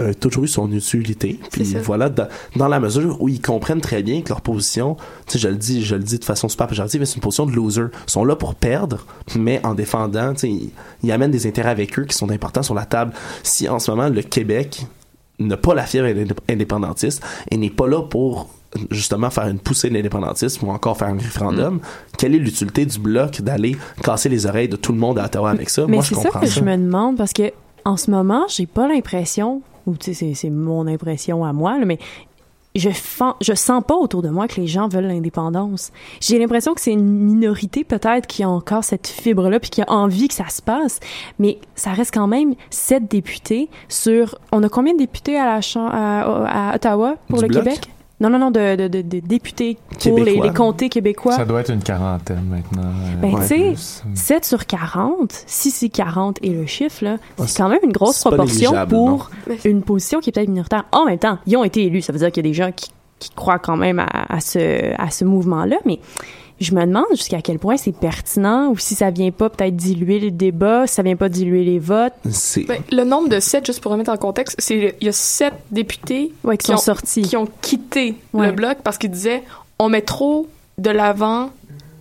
A 0.00 0.14
toujours 0.14 0.44
eu 0.44 0.48
son 0.48 0.70
utilité. 0.72 1.38
Puis 1.52 1.64
ça. 1.66 1.78
voilà, 1.80 2.08
dans, 2.08 2.28
dans 2.56 2.68
la 2.68 2.80
mesure 2.80 3.20
où 3.20 3.28
ils 3.28 3.40
comprennent 3.40 3.80
très 3.80 4.02
bien 4.02 4.22
que 4.22 4.28
leur 4.30 4.40
position, 4.40 4.96
tu 5.26 5.32
sais, 5.34 5.38
je 5.38 5.48
le 5.48 5.56
dis, 5.56 5.84
je 5.84 5.94
le 5.96 6.02
dis 6.02 6.18
de 6.18 6.24
façon 6.24 6.48
super 6.48 6.66
péjorative, 6.66 7.00
mais 7.00 7.06
c'est 7.06 7.16
une 7.16 7.20
position 7.22 7.46
de 7.46 7.52
loser. 7.52 7.82
Ils 8.06 8.10
sont 8.10 8.24
là 8.24 8.36
pour 8.36 8.54
perdre, 8.54 9.06
mais 9.36 9.60
en 9.64 9.74
défendant, 9.74 10.32
tu 10.34 10.40
sais, 10.40 10.48
ils, 10.50 10.70
ils 11.02 11.12
amènent 11.12 11.30
des 11.30 11.46
intérêts 11.46 11.70
avec 11.70 11.98
eux 11.98 12.04
qui 12.04 12.16
sont 12.16 12.30
importants 12.30 12.62
sur 12.62 12.74
la 12.74 12.84
table. 12.86 13.12
Si 13.42 13.68
en 13.68 13.78
ce 13.78 13.90
moment, 13.90 14.08
le 14.08 14.22
Québec 14.22 14.84
n'a 15.38 15.56
pas 15.56 15.74
la 15.74 15.84
fièvre 15.84 16.08
indép- 16.08 16.38
indépendantiste 16.50 17.22
et 17.50 17.56
n'est 17.56 17.70
pas 17.70 17.86
là 17.88 18.02
pour 18.02 18.48
justement 18.90 19.30
faire 19.30 19.48
une 19.48 19.58
poussée 19.58 19.88
de 19.88 19.94
l'indépendantisme 19.94 20.66
ou 20.66 20.70
encore 20.70 20.96
faire 20.96 21.08
un 21.08 21.14
référendum, 21.18 21.74
Mm. 21.76 21.80
quelle 22.18 22.34
est 22.36 22.38
l'utilité 22.38 22.86
du 22.86 22.98
bloc 23.00 23.40
d'aller 23.40 23.76
casser 24.02 24.28
les 24.28 24.46
oreilles 24.46 24.68
de 24.68 24.76
tout 24.76 24.92
le 24.92 24.98
monde 24.98 25.18
à 25.18 25.24
Ottawa 25.24 25.50
avec 25.50 25.70
ça? 25.70 25.86
Mais 25.88 25.94
Moi, 25.96 26.04
je 26.04 26.10
c'est 26.10 26.14
ça 26.16 26.22
comprends 26.24 26.40
que 26.40 26.46
je 26.46 26.60
me 26.60 26.76
demande 26.76 27.16
parce 27.16 27.32
que 27.32 27.50
en 27.84 27.96
ce 27.96 28.10
moment, 28.10 28.44
j'ai 28.48 28.66
pas 28.66 28.86
l'impression, 28.86 29.62
ou 29.86 29.96
tu 29.96 30.14
sais, 30.14 30.34
c'est- 30.34 30.50
mon 30.50 30.86
impression 30.86 31.44
à 31.44 31.52
moi, 31.52 31.78
là, 31.78 31.84
mais 31.84 31.98
je, 32.76 32.88
je 33.40 33.52
sens 33.54 33.82
pas 33.84 33.96
autour 33.96 34.22
de 34.22 34.28
moi 34.28 34.46
que 34.46 34.60
les 34.60 34.68
gens 34.68 34.86
veulent 34.86 35.06
l'indépendance. 35.08 35.90
J'ai 36.20 36.38
l'impression 36.38 36.72
que 36.72 36.80
c'est 36.80 36.92
une 36.92 37.04
minorité 37.04 37.82
peut-être 37.82 38.28
qui 38.28 38.44
a 38.44 38.48
encore 38.48 38.84
cette 38.84 39.08
fibre-là 39.08 39.58
puis 39.58 39.70
qui 39.70 39.82
a 39.82 39.90
envie 39.90 40.28
que 40.28 40.34
ça 40.34 40.48
se 40.48 40.62
passe, 40.62 41.00
mais 41.40 41.58
ça 41.74 41.90
reste 41.90 42.14
quand 42.14 42.28
même 42.28 42.54
sept 42.70 43.10
députés 43.10 43.68
sur. 43.88 44.38
On 44.52 44.62
a 44.62 44.68
combien 44.68 44.92
de 44.92 44.98
députés 44.98 45.36
à 45.36 45.46
la 45.46 45.60
à, 45.74 46.70
à 46.70 46.74
Ottawa 46.76 47.16
pour 47.28 47.38
Du 47.38 47.46
le 47.46 47.48
bloc? 47.48 47.64
Québec? 47.64 47.90
Non, 48.20 48.28
non, 48.28 48.38
non, 48.38 48.50
de, 48.50 48.76
de, 48.76 48.88
de- 48.88 49.02
de 49.02 49.20
députés 49.20 49.78
pour 50.02 50.18
les, 50.18 50.50
comtés 50.52 50.88
québécois. 50.90 51.32
Ça 51.36 51.44
doit 51.46 51.60
être 51.60 51.70
une 51.72 51.82
quarantaine 51.82 52.44
maintenant. 52.50 52.88
euh, 52.90 53.16
Ben, 53.20 53.32
ouais, 53.34 53.40
tu 53.40 53.46
sais, 53.76 54.02
plus. 54.02 54.02
7 54.14 54.44
sur 54.44 54.66
40, 54.66 55.32
si 55.46 55.70
c'est 55.70 55.88
40 55.88 56.38
et 56.42 56.50
le 56.50 56.66
chiffre, 56.66 57.02
là, 57.04 57.16
c'est 57.46 57.56
quand 57.62 57.68
même 57.70 57.80
une 57.82 57.92
grosse 57.92 58.22
proportion 58.22 58.72
pour 58.86 59.30
une 59.64 59.82
position 59.82 60.20
qui 60.20 60.28
est 60.30 60.32
peut-être 60.32 60.48
minoritaire. 60.48 60.84
En 60.92 61.06
même 61.06 61.18
temps, 61.18 61.38
ils 61.46 61.56
ont 61.56 61.64
été 61.64 61.84
élus. 61.84 62.02
Ça 62.02 62.12
veut 62.12 62.18
dire 62.18 62.30
qu'il 62.30 62.44
y 62.44 62.48
a 62.48 62.50
des 62.50 62.54
gens 62.54 62.70
qui, 62.76 62.90
qui 63.18 63.30
croient 63.30 63.58
quand 63.58 63.76
même 63.76 63.98
à, 63.98 64.06
à 64.28 64.40
ce, 64.40 64.94
à 65.00 65.10
ce 65.10 65.24
mouvement-là, 65.24 65.76
mais 65.86 65.98
je 66.60 66.74
me 66.74 66.84
demande 66.84 67.04
jusqu'à 67.12 67.40
quel 67.40 67.58
point 67.58 67.76
c'est 67.76 67.92
pertinent 67.96 68.68
ou 68.70 68.78
si 68.78 68.94
ça 68.94 69.10
vient 69.10 69.30
pas 69.30 69.48
peut-être 69.48 69.74
diluer 69.76 70.20
le 70.20 70.30
débat, 70.30 70.86
si 70.86 70.94
ça 70.94 71.02
vient 71.02 71.16
pas 71.16 71.28
diluer 71.30 71.64
les 71.64 71.78
votes. 71.78 72.12
C'est 72.30 72.64
Ben, 72.64 72.82
le 72.92 73.04
nombre 73.04 73.28
de 73.28 73.40
sept, 73.40 73.64
juste 73.66 73.80
pour 73.80 73.92
remettre 73.92 74.10
en 74.10 74.16
contexte, 74.18 74.56
c'est 74.58 74.94
il 75.00 75.06
y 75.06 75.08
a 75.08 75.12
sept 75.12 75.54
députés 75.70 76.32
Ouais, 76.44 76.56
qui 76.58 76.66
sont 76.66 76.74
ont, 76.74 76.76
sortis. 76.76 77.22
qui 77.22 77.36
ont 77.36 77.48
quitté 77.62 78.14
Ouais. 78.32 78.46
le 78.48 78.52
bloc 78.52 78.78
parce 78.84 78.98
qu'ils 78.98 79.10
disaient 79.10 79.42
on 79.78 79.88
met 79.88 80.02
trop 80.02 80.46
de 80.78 80.90
l'avant 80.90 81.50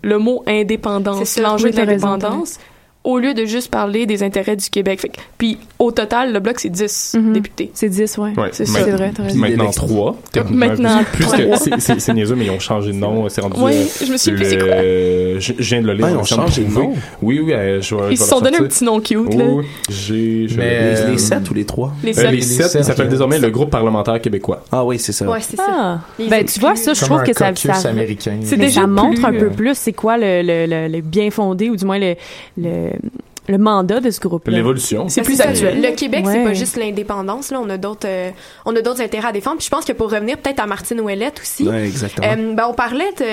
le 0.01 0.17
mot 0.17 0.43
indépendance, 0.47 1.19
C'est 1.19 1.41
ça. 1.41 1.41
l'enjeu 1.41 1.71
de 1.71 1.77
l'indépendance, 1.77 2.57
au 3.05 3.17
lieu 3.17 3.33
de 3.33 3.45
juste 3.45 3.71
parler 3.71 4.05
des 4.05 4.23
intérêts 4.23 4.55
du 4.57 4.69
Québec. 4.69 4.99
Fait 4.99 5.07
que- 5.09 5.17
puis 5.37 5.57
au 5.79 5.91
total, 5.91 6.33
le 6.33 6.39
bloc 6.39 6.59
c'est 6.59 6.69
10 6.69 7.15
Mhm. 7.17 7.33
députés. 7.33 7.71
C'est 7.73 7.87
10, 7.89 8.17
ouais. 8.17 8.31
Ouais, 8.37 8.49
C'est 8.51 8.65
ça. 8.65 8.79
C'est 8.83 8.91
vrai. 8.91 9.11
Maintenant 9.35 9.65
Puis 9.65 9.73
trois. 9.75 10.17
Maintenant 10.51 11.01
plus 11.13 11.23
trois. 11.25 11.37
que 11.37 11.79
c'est- 11.79 12.13
niaiseux, 12.13 12.35
mais 12.35 12.45
ils 12.45 12.51
ont 12.51 12.59
changé 12.59 12.91
de 12.91 12.97
nom. 12.97 13.27
C'est 13.29 13.41
rendu. 13.41 13.55
Oui, 13.59 13.71
euh, 13.73 14.05
je 14.05 14.11
me 14.11 14.17
souviens 14.17 14.35
plus 14.35 14.49
c'est 14.49 14.57
quoi? 14.57 14.75
Je, 15.39 15.53
je 15.57 15.69
viens 15.69 15.81
de 15.81 15.87
le 15.87 15.93
lire. 15.93 16.05
Ah, 16.07 16.11
ils 16.11 16.17
on 16.17 16.19
ont 16.19 16.23
changé 16.25 16.63
de 16.65 16.71
nom. 16.73 16.93
Oui, 17.21 17.39
oui. 17.43 17.53
euh, 17.53 17.81
je 17.81 17.95
vais- 17.95 18.01
je 18.07 18.11
Ils 18.11 18.17
se 18.17 18.25
sont 18.25 18.41
donné 18.41 18.57
un 18.57 18.63
petit 18.63 18.83
nom 18.83 18.99
cute 18.99 19.33
là. 19.33 19.45
Oui, 19.45 19.65
oui. 20.09 20.47
Mais, 20.57 20.93
les, 20.93 20.99
euh, 20.99 21.11
les 21.11 21.17
7 21.17 21.49
ou 21.49 21.53
les 21.53 21.65
3? 21.65 21.93
Les 22.03 22.11
Euh, 22.11 22.21
sept. 22.21 22.31
les 22.31 22.35
les 22.37 22.41
sept, 22.41 22.65
sept, 22.67 22.81
il 22.81 22.85
s'appelle 22.85 23.05
ok. 23.05 23.11
désormais 23.11 23.39
le 23.39 23.49
groupe 23.49 23.69
parlementaire 23.69 24.19
québécois. 24.21 24.63
Ah 24.71 24.83
oui, 24.83 24.99
c'est 24.99 25.13
ça. 25.13 25.25
Ouais, 25.29 25.39
c'est 25.41 25.55
ça. 25.57 25.63
Ah, 25.69 25.99
ben 26.29 26.43
tu 26.45 26.59
vois, 26.59 26.75
ça, 26.75 26.93
je 26.93 27.05
trouve 27.05 27.23
que 27.23 27.33
ça. 27.33 27.51
C'est 27.55 28.57
déjà 28.57 28.81
ça 28.81 28.87
montre 28.87 29.23
un 29.25 29.31
peu 29.31 29.45
euh, 29.45 29.49
plus 29.49 29.75
c'est 29.77 29.93
quoi 29.93 30.17
le 30.17 30.99
bien 31.01 31.31
fondé 31.31 31.69
ou 31.69 31.75
du 31.77 31.85
moins 31.85 31.99
le, 31.99 32.15
euh, 32.89 32.97
le, 33.51 33.57
mandat 33.57 33.99
de 33.99 34.09
ce 34.11 34.19
groupe-là. 34.19 34.55
L'évolution. 34.57 35.09
C'est 35.09 35.21
Ben, 35.21 35.25
plus 35.25 35.35
ça, 35.37 35.49
actuel. 35.49 35.81
Le 35.81 35.91
Québec, 35.95 36.25
Ouais. 36.25 36.33
c'est 36.33 36.43
pas 36.43 36.53
juste 36.53 36.77
l'indépendance. 36.77 37.51
Là, 37.51 37.59
on 37.61 37.69
a 37.69 37.77
d'autres, 37.77 38.07
euh, 38.07 38.29
on 38.65 38.75
a 38.75 38.81
d'autres 38.81 39.01
intérêts 39.01 39.29
à 39.29 39.31
défendre. 39.31 39.57
Puis 39.57 39.65
je 39.65 39.69
pense 39.71 39.85
que 39.85 39.93
pour 39.93 40.11
revenir 40.11 40.37
peut-être 40.37 40.59
à 40.59 40.65
Martine 40.67 40.99
Ouellette 41.01 41.39
aussi. 41.41 41.67
Ouais, 41.67 41.85
exactement. 41.85 42.27
Euh, 42.27 42.53
ben, 42.53 42.65
on 42.69 42.73
parlait, 42.73 43.09
tu 43.17 43.23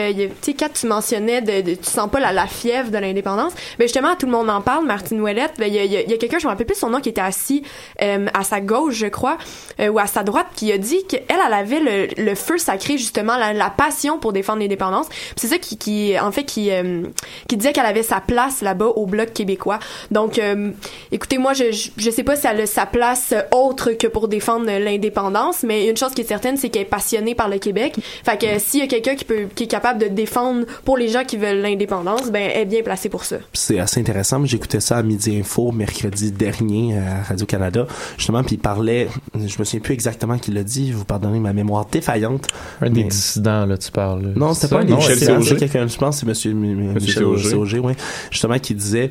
sais, 0.43 0.55
quand 0.55 0.73
tu 0.73 0.87
mentionnais 0.87 1.41
de, 1.43 1.61
de- 1.71 1.75
tu 1.75 1.85
sens 1.91 2.11
pas 2.11 2.21
la, 2.21 2.33
la 2.33 2.47
fièvre 2.47 2.91
de 2.91 2.99
l'indépendance. 2.99 3.53
Ben, 3.79 3.85
justement, 3.85 4.14
tout 4.19 4.27
le 4.27 4.33
monde 4.33 4.49
en 4.51 4.61
parle. 4.61 4.85
Martine 4.87 5.21
Ouellette, 5.21 5.53
ben, 5.59 5.67
il 5.67 5.75
y 5.75 5.79
a, 5.79 5.85
y 5.85 5.97
a- 5.97 6.03
y 6.03 6.12
a 6.12 6.17
quelqu'un, 6.17 6.39
je 6.39 6.45
me 6.47 6.51
rappelle 6.51 6.67
plus 6.67 6.77
son 6.79 6.91
nom, 6.91 7.01
qui 7.01 7.09
était 7.09 7.21
assis 7.21 7.62
euh, 8.03 8.27
à 8.35 8.43
sa 8.45 8.61
gauche, 8.61 8.95
je 8.95 9.07
crois, 9.07 9.39
euh, 9.81 9.89
ou 9.89 9.99
à 9.99 10.07
sa 10.07 10.23
droite, 10.23 10.47
qui 10.55 10.73
a 10.73 10.79
dit 10.79 11.05
qu'elle, 11.09 11.23
elle 11.29 11.53
avait 11.53 11.81
le, 11.81 12.23
le 12.23 12.35
feu 12.35 12.59
sacré, 12.59 12.99
justement, 12.99 13.37
la, 13.37 13.53
la 13.53 13.71
passion 13.71 14.19
pour 14.19 14.33
défendre 14.33 14.61
l'indépendance. 14.61 15.09
Puis 15.09 15.35
c'est 15.37 15.49
ça 15.49 15.59
qui, 15.59 15.77
qui, 15.77 16.19
en 16.19 16.33
fait, 16.33 16.45
qui, 16.45 16.71
euh, 16.71 17.03
qui 17.49 17.57
disait 17.57 17.73
qu'elle 17.73 17.87
avait 17.87 18.03
sa 18.03 18.21
place 18.21 18.62
là-bas 18.62 18.87
au 18.97 19.07
Bloc 19.07 19.33
québécois. 19.33 19.79
Donc, 20.11 20.39
euh, 20.39 20.71
écoutez, 21.13 21.39
moi, 21.39 21.53
je, 21.53 21.73
je, 21.73 21.91
je 21.97 22.11
sais 22.11 22.23
pas 22.23 22.37
si 22.37 22.47
elle 22.47 22.61
a 22.61 22.67
sa 22.67 22.87
place 22.87 23.33
euh, 23.33 23.43
autre 23.57 23.93
que 23.93 24.07
pour 24.07 24.29
défendre 24.29 24.67
l'indépendance, 24.67 25.63
mais 25.63 25.89
une 25.89 25.97
chose 25.97 26.13
qui 26.15 26.21
est 26.23 26.29
certaine, 26.29 26.57
c'est 26.57 26.69
qu'elle 26.69 26.83
est 26.83 26.85
passionnée 26.87 27.35
par 27.35 27.49
le 27.49 27.59
Québec. 27.59 27.97
Fait 28.25 28.39
que 28.39 28.47
s'il 28.59 28.81
y 28.81 28.83
a 28.83 28.87
quelqu'un 28.87 29.15
qui 29.15 29.25
peut, 29.25 29.47
qui 29.55 29.65
est 29.65 29.69
capable 29.69 30.01
de 30.01 30.09
défendre 30.09 30.65
pour 30.85 30.97
les 30.97 31.09
gens 31.09 31.25
qui 31.25 31.37
veulent 31.37 31.59
l'indépendance, 31.61 32.31
ben, 32.31 32.51
elle 32.55 32.63
est 32.63 32.65
bien 32.67 32.83
placée 32.83 33.09
pour 33.09 33.25
ça. 33.25 33.37
c'est 33.53 33.79
assez 33.79 34.01
intéressant. 34.01 34.45
J'écoutais 34.45 34.81
ça 34.81 34.97
à 34.99 35.03
Midi 35.03 35.37
Info 35.39 35.73
mercredi 35.73 36.33
dernier 36.33 36.97
à 36.99 37.23
Radio-Canada, 37.29 37.87
justement, 38.17 38.43
puis 38.43 38.57
il 38.57 38.59
parlait, 38.59 39.09
je 39.35 39.59
me 39.59 39.65
souviens 39.65 39.81
plus 39.81 39.95
exactement 39.95 40.39
qui 40.39 40.51
l'a 40.51 40.63
dit, 40.63 40.93
vous 40.93 41.05
pardonnez 41.05 41.41
ma 41.41 41.53
mémoire 41.53 41.87
défaillante. 41.87 42.47
Un 42.81 42.91
des 42.91 43.03
mais- 43.03 43.09
dissidents, 43.09 43.67
là, 43.67 43.77
tu 43.79 43.91
parles. 43.91 44.23
là. 44.23 44.29
Non, 44.37 44.55
c'était 44.55 44.69
Ça, 44.69 44.77
pas 44.77 44.83
un 44.83 45.01
c'est- 45.01 45.43
c'est 45.43 45.57
quelqu'un, 45.57 45.87
je 45.87 45.97
pense, 45.97 46.17
que 46.17 46.21
c'est 46.21 46.27
Monsieur, 46.27 46.51
M- 46.53 46.65
M- 46.65 46.95
Michel. 46.95 47.25
Sauger, 47.39 47.79
ouais, 47.79 47.95
justement, 48.31 48.59
qui 48.59 48.75
disait, 48.75 49.11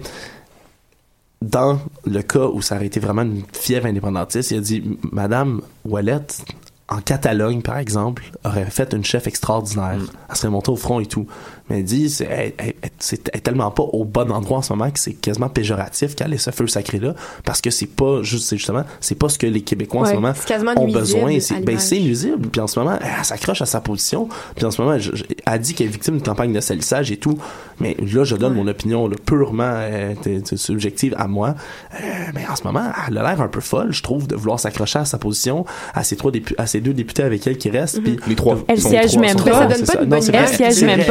dans 1.45 1.79
le 2.05 2.21
cas 2.21 2.47
où 2.47 2.61
ça 2.61 2.75
aurait 2.75 2.87
été 2.87 2.99
vraiment 2.99 3.21
une 3.21 3.43
fièvre 3.53 3.85
indépendantiste, 3.85 4.51
il 4.51 4.57
a 4.57 4.61
dit, 4.61 4.97
Madame 5.11 5.61
Ouellette, 5.85 6.43
en 6.87 7.01
Catalogne, 7.01 7.61
par 7.61 7.77
exemple, 7.77 8.31
aurait 8.43 8.65
fait 8.65 8.93
une 8.93 9.03
chef 9.03 9.27
extraordinaire. 9.27 9.99
Elle 10.29 10.35
serait 10.35 10.49
montée 10.49 10.71
au 10.71 10.75
front 10.75 10.99
et 10.99 11.05
tout. 11.05 11.27
Mais 11.69 11.79
elle 11.79 11.83
dit, 11.83 12.09
c'est, 12.11 12.25
elle, 12.25 12.53
elle- 12.59 12.73
elle- 12.83 12.89
c'est- 12.99 13.27
elle 13.33 13.39
est 13.39 13.41
tellement 13.41 13.71
pas 13.71 13.81
au 13.83 14.05
bon 14.05 14.31
endroit 14.31 14.59
en 14.59 14.61
ce 14.61 14.71
moment 14.71 14.91
que 14.91 14.99
c'est 14.99 15.13
quasiment 15.13 15.49
péjoratif 15.49 16.15
qu'elle 16.15 16.31
ait 16.33 16.37
ce 16.37 16.51
feu 16.51 16.67
sacré-là, 16.67 17.15
parce 17.43 17.59
que 17.61 17.71
c'est 17.71 17.87
pas 17.87 18.21
juste, 18.21 18.45
c'est 18.47 18.57
justement, 18.57 18.83
c'est 18.99 19.15
pas 19.17 19.29
ce 19.29 19.39
que 19.39 19.47
les 19.47 19.61
Québécois 19.61 20.01
en 20.01 20.05
ce 20.05 20.09
moment 20.15 20.33
ont 20.77 20.85
besoin. 20.99 21.31
C'est, 21.39 21.55
ben, 21.65 21.79
c'est 21.79 21.99
nuisible. 21.99 22.47
Puis 22.51 22.61
en 22.61 22.67
ce 22.67 22.77
moment, 22.79 22.97
elle 23.01 23.25
s'accroche 23.25 23.61
à 23.63 23.65
sa 23.65 23.81
position. 23.81 24.29
Puis 24.55 24.63
en 24.65 24.69
ce 24.71 24.79
moment, 24.81 24.99
je- 24.99 25.15
je- 25.15 25.23
elle 25.45 25.59
dit 25.59 25.73
qu'elle 25.73 25.87
est 25.87 25.89
victime 25.89 26.15
d'une 26.15 26.23
campagne 26.23 26.53
de 26.53 26.59
salissage 26.59 27.11
et 27.11 27.17
tout. 27.17 27.37
Mais 27.79 27.97
là, 27.99 28.23
je 28.23 28.35
donne 28.35 28.53
mon 28.53 28.67
opinion 28.67 29.07
là, 29.07 29.15
purement 29.25 29.63
euh, 29.65 30.13
subjective 30.55 31.15
à 31.17 31.27
moi. 31.27 31.55
Euh, 31.95 31.97
mais 32.33 32.45
en 32.47 32.55
ce 32.55 32.63
moment, 32.63 32.83
elle 33.07 33.17
a 33.17 33.23
l'air 33.23 33.41
un 33.41 33.47
peu 33.47 33.59
folle, 33.59 33.91
je 33.91 34.03
trouve, 34.03 34.27
de 34.27 34.35
vouloir 34.35 34.59
s'accrocher 34.59 34.99
à 34.99 35.05
sa 35.05 35.17
position, 35.17 35.65
à 35.93 36.03
ces 36.03 36.15
trois 36.15 36.31
dépu- 36.31 36.55
à 36.57 36.67
ces 36.67 36.79
deux 36.79 36.93
députés 36.93 37.23
avec 37.23 37.45
elle 37.47 37.57
qui 37.57 37.69
restent. 37.71 38.01
Puis 38.01 38.17
Les 38.27 38.35
trois. 38.35 38.55
Elle 38.67 38.79
siège 38.81 39.17
même 39.17 39.35
pas. 39.51 39.51
Ça 39.51 39.65
donne 39.77 39.85
pas 39.87 39.93
une 40.03 40.09
bonne 40.09 40.19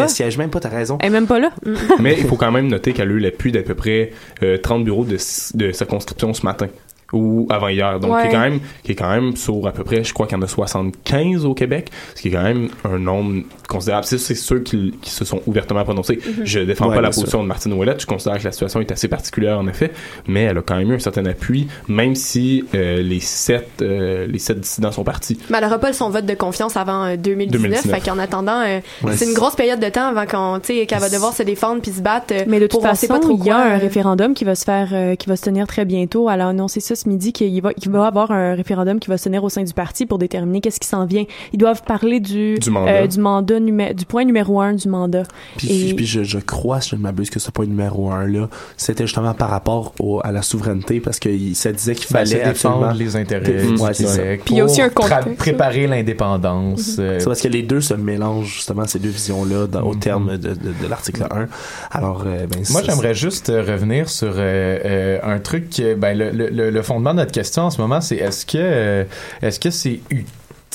Elle 0.04 0.08
siège 0.10 0.38
même 0.38 0.43
pas. 0.43 0.43
Même 0.44 0.50
pas, 0.50 0.60
t'as 0.60 0.68
raison. 0.68 0.98
Elle 1.00 1.06
est 1.06 1.10
même 1.10 1.26
pas 1.26 1.38
là. 1.38 1.52
Mais 2.00 2.16
il 2.18 2.26
faut 2.26 2.36
quand 2.36 2.52
même 2.52 2.68
noter 2.68 2.92
qu'elle 2.92 3.08
a 3.08 3.12
eu 3.12 3.18
l'appui 3.18 3.50
d'à 3.50 3.62
peu 3.62 3.74
près 3.74 4.10
euh, 4.42 4.58
30 4.58 4.84
bureaux 4.84 5.06
de, 5.06 5.16
de 5.54 5.72
circonscription 5.72 6.34
ce 6.34 6.44
matin. 6.44 6.68
Ou 7.12 7.46
avant 7.50 7.68
hier. 7.68 8.00
Donc, 8.00 8.10
qui, 8.10 8.16
Ouais. 8.16 8.26
est 8.28 8.30
quand 8.32 8.40
même, 8.40 8.60
qui 8.82 8.92
est 8.92 8.94
quand 8.94 9.10
même 9.10 9.36
sur 9.36 9.66
à 9.66 9.72
peu 9.72 9.84
près, 9.84 10.02
je 10.04 10.12
crois 10.14 10.26
qu'il 10.26 10.36
y 10.36 10.40
en 10.40 10.42
a 10.42 10.48
75 10.48 11.44
au 11.44 11.54
Québec, 11.54 11.90
ce 12.14 12.22
qui 12.22 12.28
est 12.28 12.30
quand 12.32 12.42
même 12.42 12.68
un 12.84 12.98
nombre 12.98 13.42
considérable. 13.68 14.04
C'est 14.06 14.18
c'est 14.18 14.34
ceux 14.34 14.60
qui, 14.60 14.94
qui 15.02 15.10
se 15.10 15.24
sont 15.24 15.40
ouvertement 15.46 15.84
prononcés. 15.84 16.18
Mhm. 16.24 16.44
Je 16.44 16.60
défends 16.60 16.88
Ouais, 16.88 16.94
pas 16.96 17.00
la 17.00 17.08
bien 17.08 17.12
sûr. 17.12 17.22
position 17.22 17.42
de 17.42 17.48
Martine 17.48 17.72
Ouellette. 17.74 18.00
Je 18.00 18.06
considère 18.06 18.38
que 18.38 18.44
la 18.44 18.52
situation 18.52 18.80
est 18.80 18.90
assez 18.92 19.08
particulière, 19.08 19.58
en 19.58 19.66
effet, 19.68 19.92
mais 20.26 20.42
elle 20.44 20.58
a 20.58 20.62
quand 20.62 20.76
même 20.76 20.90
eu 20.90 20.94
un 20.94 20.98
certain 20.98 21.24
appui, 21.26 21.68
même 21.88 22.14
si 22.14 22.64
euh, 22.74 23.02
les 23.02 23.20
sept 23.20 23.68
euh, 23.82 24.26
les 24.26 24.38
sept 24.38 24.60
dissidents 24.60 24.92
sont 24.92 25.04
partis. 25.04 25.38
Mais 25.50 25.58
elle 25.58 25.64
n'aura 25.64 25.78
pas 25.78 25.92
son 25.92 26.10
vote 26.10 26.26
de 26.26 26.34
confiance 26.34 26.76
avant 26.76 27.04
euh, 27.04 27.16
2019. 27.16 27.62
2019. 27.62 27.94
Fait 28.00 28.10
qu'en 28.10 28.18
attendant, 28.18 28.60
euh, 28.60 28.80
Ouais, 29.02 29.16
c'est 29.16 29.26
une 29.26 29.34
grosse 29.34 29.54
période 29.56 29.80
de 29.80 29.88
temps 29.88 30.06
avant 30.08 30.26
qu'on, 30.26 30.60
tu 30.60 30.74
sais, 30.80 30.86
qu'elle 30.86 31.00
va 31.00 31.08
devoir 31.10 31.32
se 31.32 31.42
défendre 31.42 31.80
puis 31.82 31.90
se 31.92 32.00
battre. 32.00 32.26
euh, 32.32 32.44
Mais 32.46 32.60
de 32.60 32.66
toute 32.66 32.80
sait 32.82 32.88
façon, 32.88 33.06
pas 33.08 33.18
trop 33.20 33.36
il 33.38 33.44
y 33.46 33.50
a 33.50 33.56
un 33.56 33.70
euh, 33.74 33.78
référendum 33.78 34.34
qui 34.34 34.44
va 34.44 34.54
se 34.54 34.64
faire, 34.64 34.88
euh, 34.92 35.14
qui 35.16 35.28
va 35.28 35.36
se 35.36 35.42
tenir 35.42 35.66
très 35.66 35.84
bientôt. 35.84 36.28
Elle 36.30 36.40
a 36.40 36.48
annoncé 36.48 36.80
ça 36.80 36.93
ce 36.94 37.08
midi 37.08 37.32
qu'il 37.32 37.60
va, 37.62 37.72
qu'il 37.74 37.90
va 37.90 38.06
avoir 38.06 38.30
un 38.30 38.54
référendum 38.54 38.98
qui 39.00 39.08
va 39.08 39.18
se 39.18 39.24
tenir 39.24 39.42
au 39.44 39.48
sein 39.48 39.62
du 39.62 39.72
parti 39.72 40.06
pour 40.06 40.18
déterminer 40.18 40.60
qu'est-ce 40.60 40.80
qui 40.80 40.88
s'en 40.88 41.06
vient. 41.06 41.24
Ils 41.52 41.58
doivent 41.58 41.82
parler 41.82 42.20
du 42.20 42.54
Du 42.58 42.70
mandat. 42.70 42.90
euh, 42.92 43.06
du 43.06 43.18
mandat 43.20 43.60
numé- 43.60 43.94
du 43.94 44.04
point 44.04 44.24
numéro 44.24 44.60
un 44.60 44.72
du 44.74 44.88
mandat. 44.88 45.24
Puis, 45.56 45.90
Et- 45.90 45.94
puis 45.94 46.06
je, 46.06 46.22
je 46.22 46.38
crois, 46.38 46.80
si 46.80 46.90
je 46.90 46.96
ne 46.96 47.00
m'abuse, 47.00 47.30
que 47.30 47.38
ce 47.40 47.50
point 47.50 47.66
numéro 47.66 48.10
un 48.10 48.26
là, 48.26 48.48
c'était 48.76 49.06
justement 49.06 49.34
par 49.34 49.50
rapport 49.50 49.92
au, 49.98 50.20
à 50.24 50.32
la 50.32 50.42
souveraineté, 50.42 51.00
parce 51.00 51.18
que 51.18 51.28
il- 51.28 51.54
ça 51.54 51.72
disait 51.72 51.94
qu'il 51.94 52.06
Ben, 52.12 52.24
fallait 52.26 52.44
défendre 52.44 52.92
les 52.94 53.16
intérêts 53.16 53.64
Mhm. 53.64 53.74
du 53.76 53.82
Ouais, 53.82 53.94
c'est 53.94 54.06
ça. 54.06 54.18
Québec 54.18 54.42
Puis 54.44 54.54
il 54.54 54.58
y 54.58 54.60
a 54.60 54.64
aussi 54.64 54.82
un 54.82 54.88
contexte. 54.88 55.36
préparer 55.36 55.86
l'indépendance. 55.86 56.96
euh, 56.98 57.18
C'est 57.18 57.26
parce 57.26 57.40
que 57.40 57.48
les 57.48 57.62
deux 57.62 57.80
se 57.80 57.94
mélangent 57.94 58.54
justement 58.54 58.86
ces 58.86 58.98
deux 58.98 59.08
visions-là 59.10 59.66
dans- 59.66 59.82
au 59.82 59.94
terme 59.94 60.36
de, 60.38 60.48
de, 60.48 60.54
de 60.54 60.86
l'article 60.88 61.24
1. 61.30 61.48
Alors, 61.90 62.24
euh, 62.26 62.46
ben, 62.46 62.62
Moi, 62.70 62.80
ça, 62.82 62.86
j'aimerais 62.88 63.14
juste 63.14 63.48
revenir 63.48 64.08
sur 64.08 64.32
euh, 64.36 64.78
euh, 64.84 65.18
un 65.22 65.38
truc. 65.38 65.70
que, 65.70 65.94
Ben, 65.94 66.16
le, 66.16 66.30
le- 66.30 66.48
le- 66.50 66.70
le 66.70 66.82
fondement 66.84 67.12
de 67.12 67.18
notre 67.20 67.32
question 67.32 67.64
en 67.64 67.70
ce 67.70 67.80
moment, 67.80 68.00
c'est 68.00 68.16
est-ce 68.16 68.46
que 68.46 68.58
euh, 68.58 69.04
est-ce 69.42 69.58
que 69.58 69.70
c'est 69.70 70.00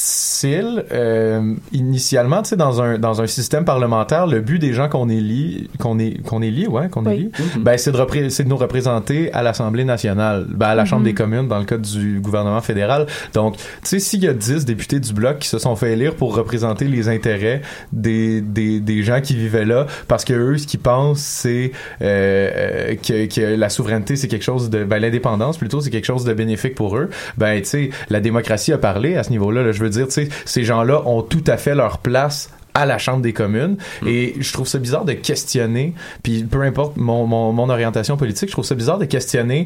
utile 0.04 0.86
euh, 0.92 1.54
initialement, 1.74 2.42
tu 2.42 2.50
sais, 2.50 2.56
dans 2.56 2.82
un 2.82 2.98
dans 2.98 3.22
un 3.22 3.28
système 3.28 3.66
parlementaire, 3.66 4.28
le 4.28 4.40
but 4.42 4.60
des 4.60 4.74
gens 4.74 4.88
qu'on 4.90 5.10
élit, 5.10 5.70
qu'on 5.80 6.00
est 6.00 6.22
qu'on 6.24 6.42
élit, 6.42 6.68
ouais, 6.68 6.90
qu'on 6.90 7.06
Oui. 7.06 7.14
élit, 7.14 7.32
ben 7.60 7.78
c'est 7.78 7.92
de 7.92 7.98
repré- 7.98 8.30
c'est 8.30 8.44
de 8.44 8.50
nous 8.50 8.58
représenter 8.58 9.32
à 9.34 9.44
l'Assemblée 9.44 9.84
nationale, 9.84 10.46
ben, 10.50 10.68
à 10.68 10.76
la 10.76 10.86
Chambre 10.86 11.02
Mhm. 11.02 11.06
des 11.08 11.14
communes 11.14 11.48
dans 11.48 11.60
le 11.60 11.66
cas 11.66 11.78
du 11.78 12.20
gouvernement 12.20 12.62
fédéral. 12.62 13.08
Donc, 13.34 13.58
tu 13.58 13.64
sais, 13.84 14.00
s'il 14.00 14.24
y 14.24 14.28
a 14.28 14.34
10 14.34 14.66
députés 14.66 15.00
du 15.00 15.14
bloc 15.14 15.40
qui 15.40 15.48
se 15.48 15.60
sont 15.60 15.76
fait 15.76 15.94
élire 15.94 16.16
pour 16.16 16.36
représenter 16.36 16.86
les 16.86 17.10
intérêts 17.10 17.62
des, 17.92 18.42
des, 18.42 18.80
des 18.80 19.04
gens 19.04 19.22
qui 19.22 19.36
vivaient 19.36 19.66
là, 19.66 19.86
parce 20.08 20.24
que 20.26 20.34
eux, 20.34 20.58
ce 20.58 20.68
qu'ils 20.68 20.80
pensent, 20.80 21.20
c'est 21.20 21.72
euh, 22.02 22.50
euh, 22.56 22.96
que, 22.96 23.26
que 23.34 23.56
la 23.56 23.70
souveraineté, 23.70 24.16
c'est 24.16 24.28
quelque 24.28 24.44
chose 24.44 24.70
de... 24.70 24.84
Ben, 24.84 25.00
l'indépendance, 25.00 25.58
plutôt, 25.58 25.82
c'est 25.82 25.90
quelque 25.90 26.06
chose 26.06 26.24
de 26.24 26.34
bénéfique 26.34 26.76
pour 26.76 26.98
eux. 26.98 27.10
Ben, 27.38 27.60
tu 27.62 27.68
sais, 27.68 27.90
la 28.10 28.20
démocratie 28.22 28.74
a 28.74 28.78
parlé 28.78 29.16
à 29.16 29.24
ce 29.24 29.30
niveau-là. 29.32 29.64
là. 29.64 29.72
je 29.72 29.80
veux 29.80 29.89
dire, 29.90 30.08
tu 30.08 30.14
sais, 30.14 30.30
ces 30.46 30.64
gens-là 30.64 31.02
ont 31.06 31.22
tout 31.22 31.44
à 31.48 31.58
fait 31.58 31.76
leur 31.76 32.00
place 32.00 32.50
à 32.82 32.86
la 32.86 32.98
Chambre 32.98 33.22
des 33.22 33.34
communes. 33.34 33.78
Et 34.06 34.36
je 34.40 34.54
trouve 34.54 34.68
ça 34.68 34.78
bizarre 34.80 35.06
de 35.06 35.14
questionner, 35.14 35.94
puis 36.24 36.44
peu 36.44 36.62
importe 36.62 36.98
mon, 36.98 37.26
mon, 37.26 37.52
mon 37.54 37.70
orientation 37.70 38.18
politique, 38.18 38.50
je 38.50 38.54
trouve 38.54 38.66
ça 38.66 38.76
bizarre 38.76 38.98
de 38.98 39.06
questionner 39.06 39.66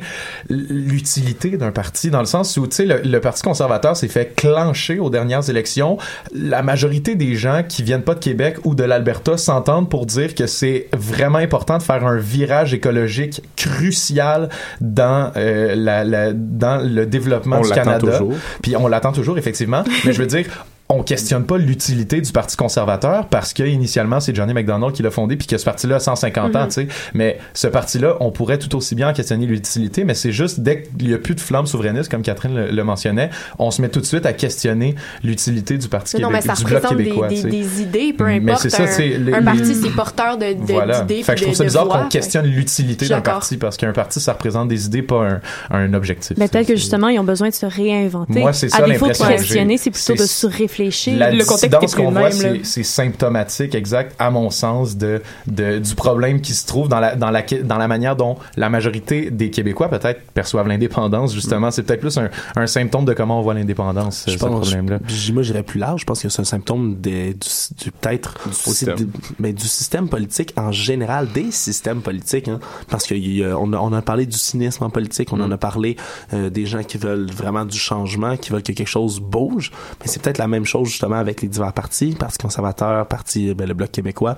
l'utilité 0.49 1.57
d'un 1.57 1.71
parti, 1.71 2.09
dans 2.09 2.19
le 2.19 2.25
sens 2.25 2.55
où, 2.57 2.67
tu 2.67 2.75
sais, 2.75 2.85
le, 2.85 3.01
le 3.03 3.19
Parti 3.19 3.41
conservateur 3.43 3.95
s'est 3.95 4.07
fait 4.07 4.33
clencher 4.35 4.99
aux 4.99 5.09
dernières 5.09 5.49
élections. 5.49 5.97
La 6.33 6.61
majorité 6.61 7.15
des 7.15 7.35
gens 7.35 7.63
qui 7.67 7.83
viennent 7.83 8.01
pas 8.03 8.15
de 8.15 8.19
Québec 8.19 8.57
ou 8.63 8.75
de 8.75 8.83
l'Alberta 8.83 9.37
s'entendent 9.37 9.89
pour 9.89 10.05
dire 10.05 10.35
que 10.35 10.47
c'est 10.47 10.87
vraiment 10.93 11.37
important 11.39 11.77
de 11.77 11.83
faire 11.83 12.05
un 12.05 12.17
virage 12.17 12.73
écologique 12.73 13.41
crucial 13.55 14.49
dans, 14.81 15.31
euh, 15.37 15.75
la, 15.75 16.03
la- 16.03 16.33
dans 16.33 16.77
le 16.77 17.05
développement 17.05 17.57
On 17.59 17.61
du 17.61 17.69
Canada. 17.71 17.99
toujours. 17.99 18.33
Puis 18.61 18.75
on 18.75 18.87
l'attend 18.87 19.11
toujours, 19.11 19.37
effectivement. 19.37 19.83
Mais 20.05 20.13
je 20.13 20.19
veux 20.21 20.27
dire, 20.27 20.45
on 20.93 21.03
questionne 21.03 21.45
pas 21.45 21.57
l'utilité 21.57 22.21
du 22.21 22.31
Parti 22.31 22.55
conservateur 22.55 23.27
parce 23.27 23.53
que 23.53 23.63
initialement 23.63 24.19
c'est 24.19 24.35
Johnny 24.35 24.53
McDonald 24.53 24.93
qui 24.93 25.03
l'a 25.03 25.11
fondé 25.11 25.35
puis 25.35 25.47
que 25.47 25.57
ce 25.57 25.65
parti-là 25.65 25.95
a 25.95 25.99
150 25.99 26.55
ans, 26.55 26.61
Mhm. 26.63 26.67
tu 26.67 26.73
sais. 26.73 26.87
Mais 27.13 27.37
ce 27.53 27.67
parti-là, 27.67 28.15
on 28.19 28.31
pourrait 28.31 28.57
tout 28.59 28.75
aussi 28.75 28.95
bien 28.95 29.09
en 29.09 29.13
questionner 29.13 29.45
l'utilité, 29.45 30.03
mais 30.03 30.13
c'est 30.13 30.31
juste 30.31 30.59
dès 30.59 30.83
qu'il 30.83 31.09
y 31.09 31.13
a 31.13 31.17
plus 31.17 31.35
de 31.35 31.39
flamme 31.39 31.65
souverainiste, 31.65 32.09
comme 32.09 32.21
Catherine 32.21 32.55
le, 32.55 32.71
le 32.71 32.83
mentionnait, 32.83 33.29
on 33.59 33.71
se 33.71 33.81
met 33.81 33.89
tout 33.89 33.99
de 33.99 34.05
suite 34.05 34.25
à 34.25 34.33
questionner 34.33 34.95
l'utilité 35.23 35.77
du 35.77 35.87
Parti 35.87 36.17
Non, 36.21 36.29
mais 36.29 36.41
ça 36.41 36.53
québécois, 36.53 36.55
du 36.55 36.65
bloc 36.65 36.83
représente 36.83 36.97
des, 36.97 37.03
québécois. 37.05 37.27
des, 37.27 37.35
sais. 37.37 37.49
des 37.49 37.81
idées, 37.81 38.13
peu 38.13 38.25
Mais 38.25 38.35
importe. 38.51 38.61
c'est 38.61 38.69
ça, 38.69 38.83
un, 38.83 38.87
c'est 38.87 39.07
les- 39.07 39.33
un 39.33 39.39
les- 39.39 39.45
parti, 39.45 39.75
c'est 39.75 39.89
porteur 39.89 40.37
de, 40.37 40.53
de, 40.53 40.71
Voilà. 40.73 41.01
d'idées. 41.01 41.23
Fait 41.23 41.33
que 41.33 41.39
je 41.39 41.43
trouve 41.45 41.55
ça 41.55 41.63
bizarre 41.63 41.87
qu'on 41.87 42.07
questionne 42.09 42.45
l'utilité 42.45 43.07
d'un 43.07 43.21
parti 43.21 43.57
parce 43.57 43.77
qu'un 43.77 43.93
parti, 43.93 44.19
ça 44.19 44.33
représente 44.33 44.67
des 44.67 44.85
idées, 44.85 45.01
pas 45.01 45.27
un, 45.27 45.41
un 45.71 45.93
objectif. 45.93 46.37
Mais 46.37 46.47
peut-être 46.47 46.67
que 46.67 46.75
justement, 46.75 47.07
ils 47.09 47.19
ont 47.19 47.23
besoin 47.23 47.49
de 47.49 47.53
se 47.53 47.65
réinventer. 47.65 48.39
Moi, 48.39 48.53
c'est 48.53 48.69
ça 48.69 48.85
l'impression 48.85 49.25
questionner, 49.27 49.77
c'est 49.77 49.91
plutôt 49.91 50.13
de 50.13 50.27
se 50.27 50.47
réfléchir. 50.47 50.82
La 51.17 51.31
le 51.31 51.43
contexte 51.45 51.95
qu'on 51.95 52.11
le 52.11 52.19
voit, 52.19 52.31
c'est 52.63 52.83
symptomatique, 52.83 53.75
exact, 53.75 54.15
à 54.19 54.29
mon 54.31 54.49
sens, 54.49 54.97
de, 54.97 55.21
de 55.47 55.79
du 55.79 55.95
problème 55.95 56.41
qui 56.41 56.53
se 56.53 56.65
trouve 56.65 56.87
dans 56.89 56.99
la 56.99 57.15
dans 57.15 57.31
la 57.31 57.41
dans 57.63 57.77
la 57.77 57.87
manière 57.87 58.15
dont 58.15 58.37
la 58.57 58.69
majorité 58.69 59.29
des 59.31 59.49
Québécois 59.49 59.89
peut-être 59.89 60.21
perçoivent 60.33 60.67
l'indépendance. 60.67 61.33
Justement, 61.33 61.71
c'est 61.71 61.83
peut-être 61.83 61.99
plus 62.01 62.17
un, 62.17 62.29
un 62.55 62.67
symptôme 62.67 63.05
de 63.05 63.13
comment 63.13 63.39
on 63.39 63.43
voit 63.43 63.53
l'indépendance, 63.53 64.23
Je 64.27 64.33
ce 64.33 64.37
pense- 64.37 64.61
problème-là. 64.69 64.99
je- 65.07 65.31
moi, 65.33 65.43
j'irais 65.43 65.63
plus 65.63 65.79
large. 65.79 66.01
Je 66.01 66.05
pense 66.05 66.21
que 66.21 66.29
c'est 66.29 66.41
un 66.41 66.45
symptôme 66.45 66.95
du, 67.01 67.33
du- 67.33 67.91
peut-être 67.91 68.35
du, 68.47 68.53
système. 68.53 68.95
mais 69.39 69.53
du 69.53 69.67
système 69.67 70.07
politique 70.09 70.53
en 70.57 70.71
général, 70.71 71.27
des 71.33 71.51
systèmes 71.51 72.01
politiques. 72.01 72.47
Hein, 72.47 72.59
parce 72.89 73.07
qu'on 73.07 73.73
a, 73.73 73.77
on 73.77 73.93
a 73.93 74.01
parlé 74.01 74.25
du 74.25 74.37
cynisme 74.37 74.83
en 74.83 74.89
politique, 74.89 75.31
on 75.33 75.39
en 75.41 75.51
a 75.51 75.57
parlé 75.57 75.97
euh, 76.33 76.49
des 76.49 76.65
gens 76.65 76.83
qui 76.83 76.97
veulent 76.97 77.29
vraiment 77.31 77.65
du 77.65 77.77
changement, 77.77 78.37
qui 78.37 78.51
veulent 78.51 78.63
que 78.63 78.71
quelque 78.71 78.87
chose 78.87 79.19
bouge. 79.19 79.71
Mais 80.01 80.07
c'est 80.07 80.21
peut-être 80.21 80.37
la 80.37 80.47
même 80.47 80.65
chose 80.65 80.72
justement 80.83 81.15
avec 81.17 81.41
les 81.41 81.47
divers 81.47 81.73
partis, 81.73 82.15
Parti 82.17 82.37
conservateur, 82.37 83.07
Parti 83.07 83.53
ben, 83.53 83.67
le 83.67 83.73
Bloc 83.73 83.91
québécois. 83.91 84.35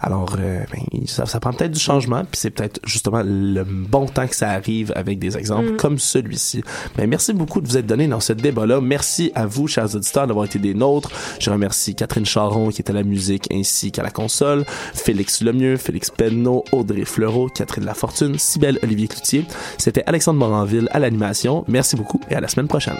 Alors, 0.00 0.36
euh, 0.38 0.60
ben, 0.72 1.06
ça, 1.06 1.26
ça 1.26 1.40
prend 1.40 1.52
peut-être 1.52 1.72
du 1.72 1.80
changement, 1.80 2.20
puis 2.24 2.38
c'est 2.40 2.50
peut-être 2.50 2.80
justement 2.84 3.22
le 3.24 3.64
bon 3.64 4.06
temps 4.06 4.26
que 4.26 4.36
ça 4.36 4.50
arrive 4.50 4.92
avec 4.96 5.18
des 5.18 5.36
exemples 5.36 5.72
Mm. 5.72 5.76
comme 5.76 5.98
celui-ci. 5.98 6.62
Ben, 6.96 7.08
merci 7.08 7.32
beaucoup 7.32 7.60
de 7.60 7.68
vous 7.68 7.76
être 7.76 7.86
donné 7.86 8.06
dans 8.08 8.20
ce 8.20 8.32
débat-là. 8.32 8.80
Merci 8.80 9.32
à 9.34 9.46
vous, 9.46 9.68
chers 9.68 9.94
auditeurs, 9.94 10.26
d'avoir 10.26 10.46
été 10.46 10.58
des 10.58 10.74
nôtres. 10.74 11.10
Je 11.38 11.50
remercie 11.50 11.94
Catherine 11.94 12.26
Charon 12.26 12.70
qui 12.70 12.80
était 12.80 12.90
à 12.90 12.94
la 12.94 13.02
musique 13.02 13.48
ainsi 13.52 13.92
qu'à 13.92 14.02
la 14.02 14.10
console, 14.10 14.64
Félix 14.94 15.42
Lemieux, 15.42 15.76
Félix 15.76 16.10
Penneau, 16.10 16.64
Audrey 16.72 17.04
Fleureau, 17.04 17.48
Catherine 17.48 17.84
Lafortune, 17.84 18.38
Cybelle 18.38 18.78
Olivier 18.82 19.08
Cloutier. 19.08 19.46
C'était 19.78 20.02
Alexandre 20.06 20.38
Moranville 20.38 20.88
à 20.92 20.98
l'animation. 20.98 21.64
Merci 21.68 21.96
beaucoup 21.96 22.20
et 22.30 22.34
à 22.34 22.40
la 22.40 22.48
semaine 22.48 22.68
prochaine. 22.68 22.96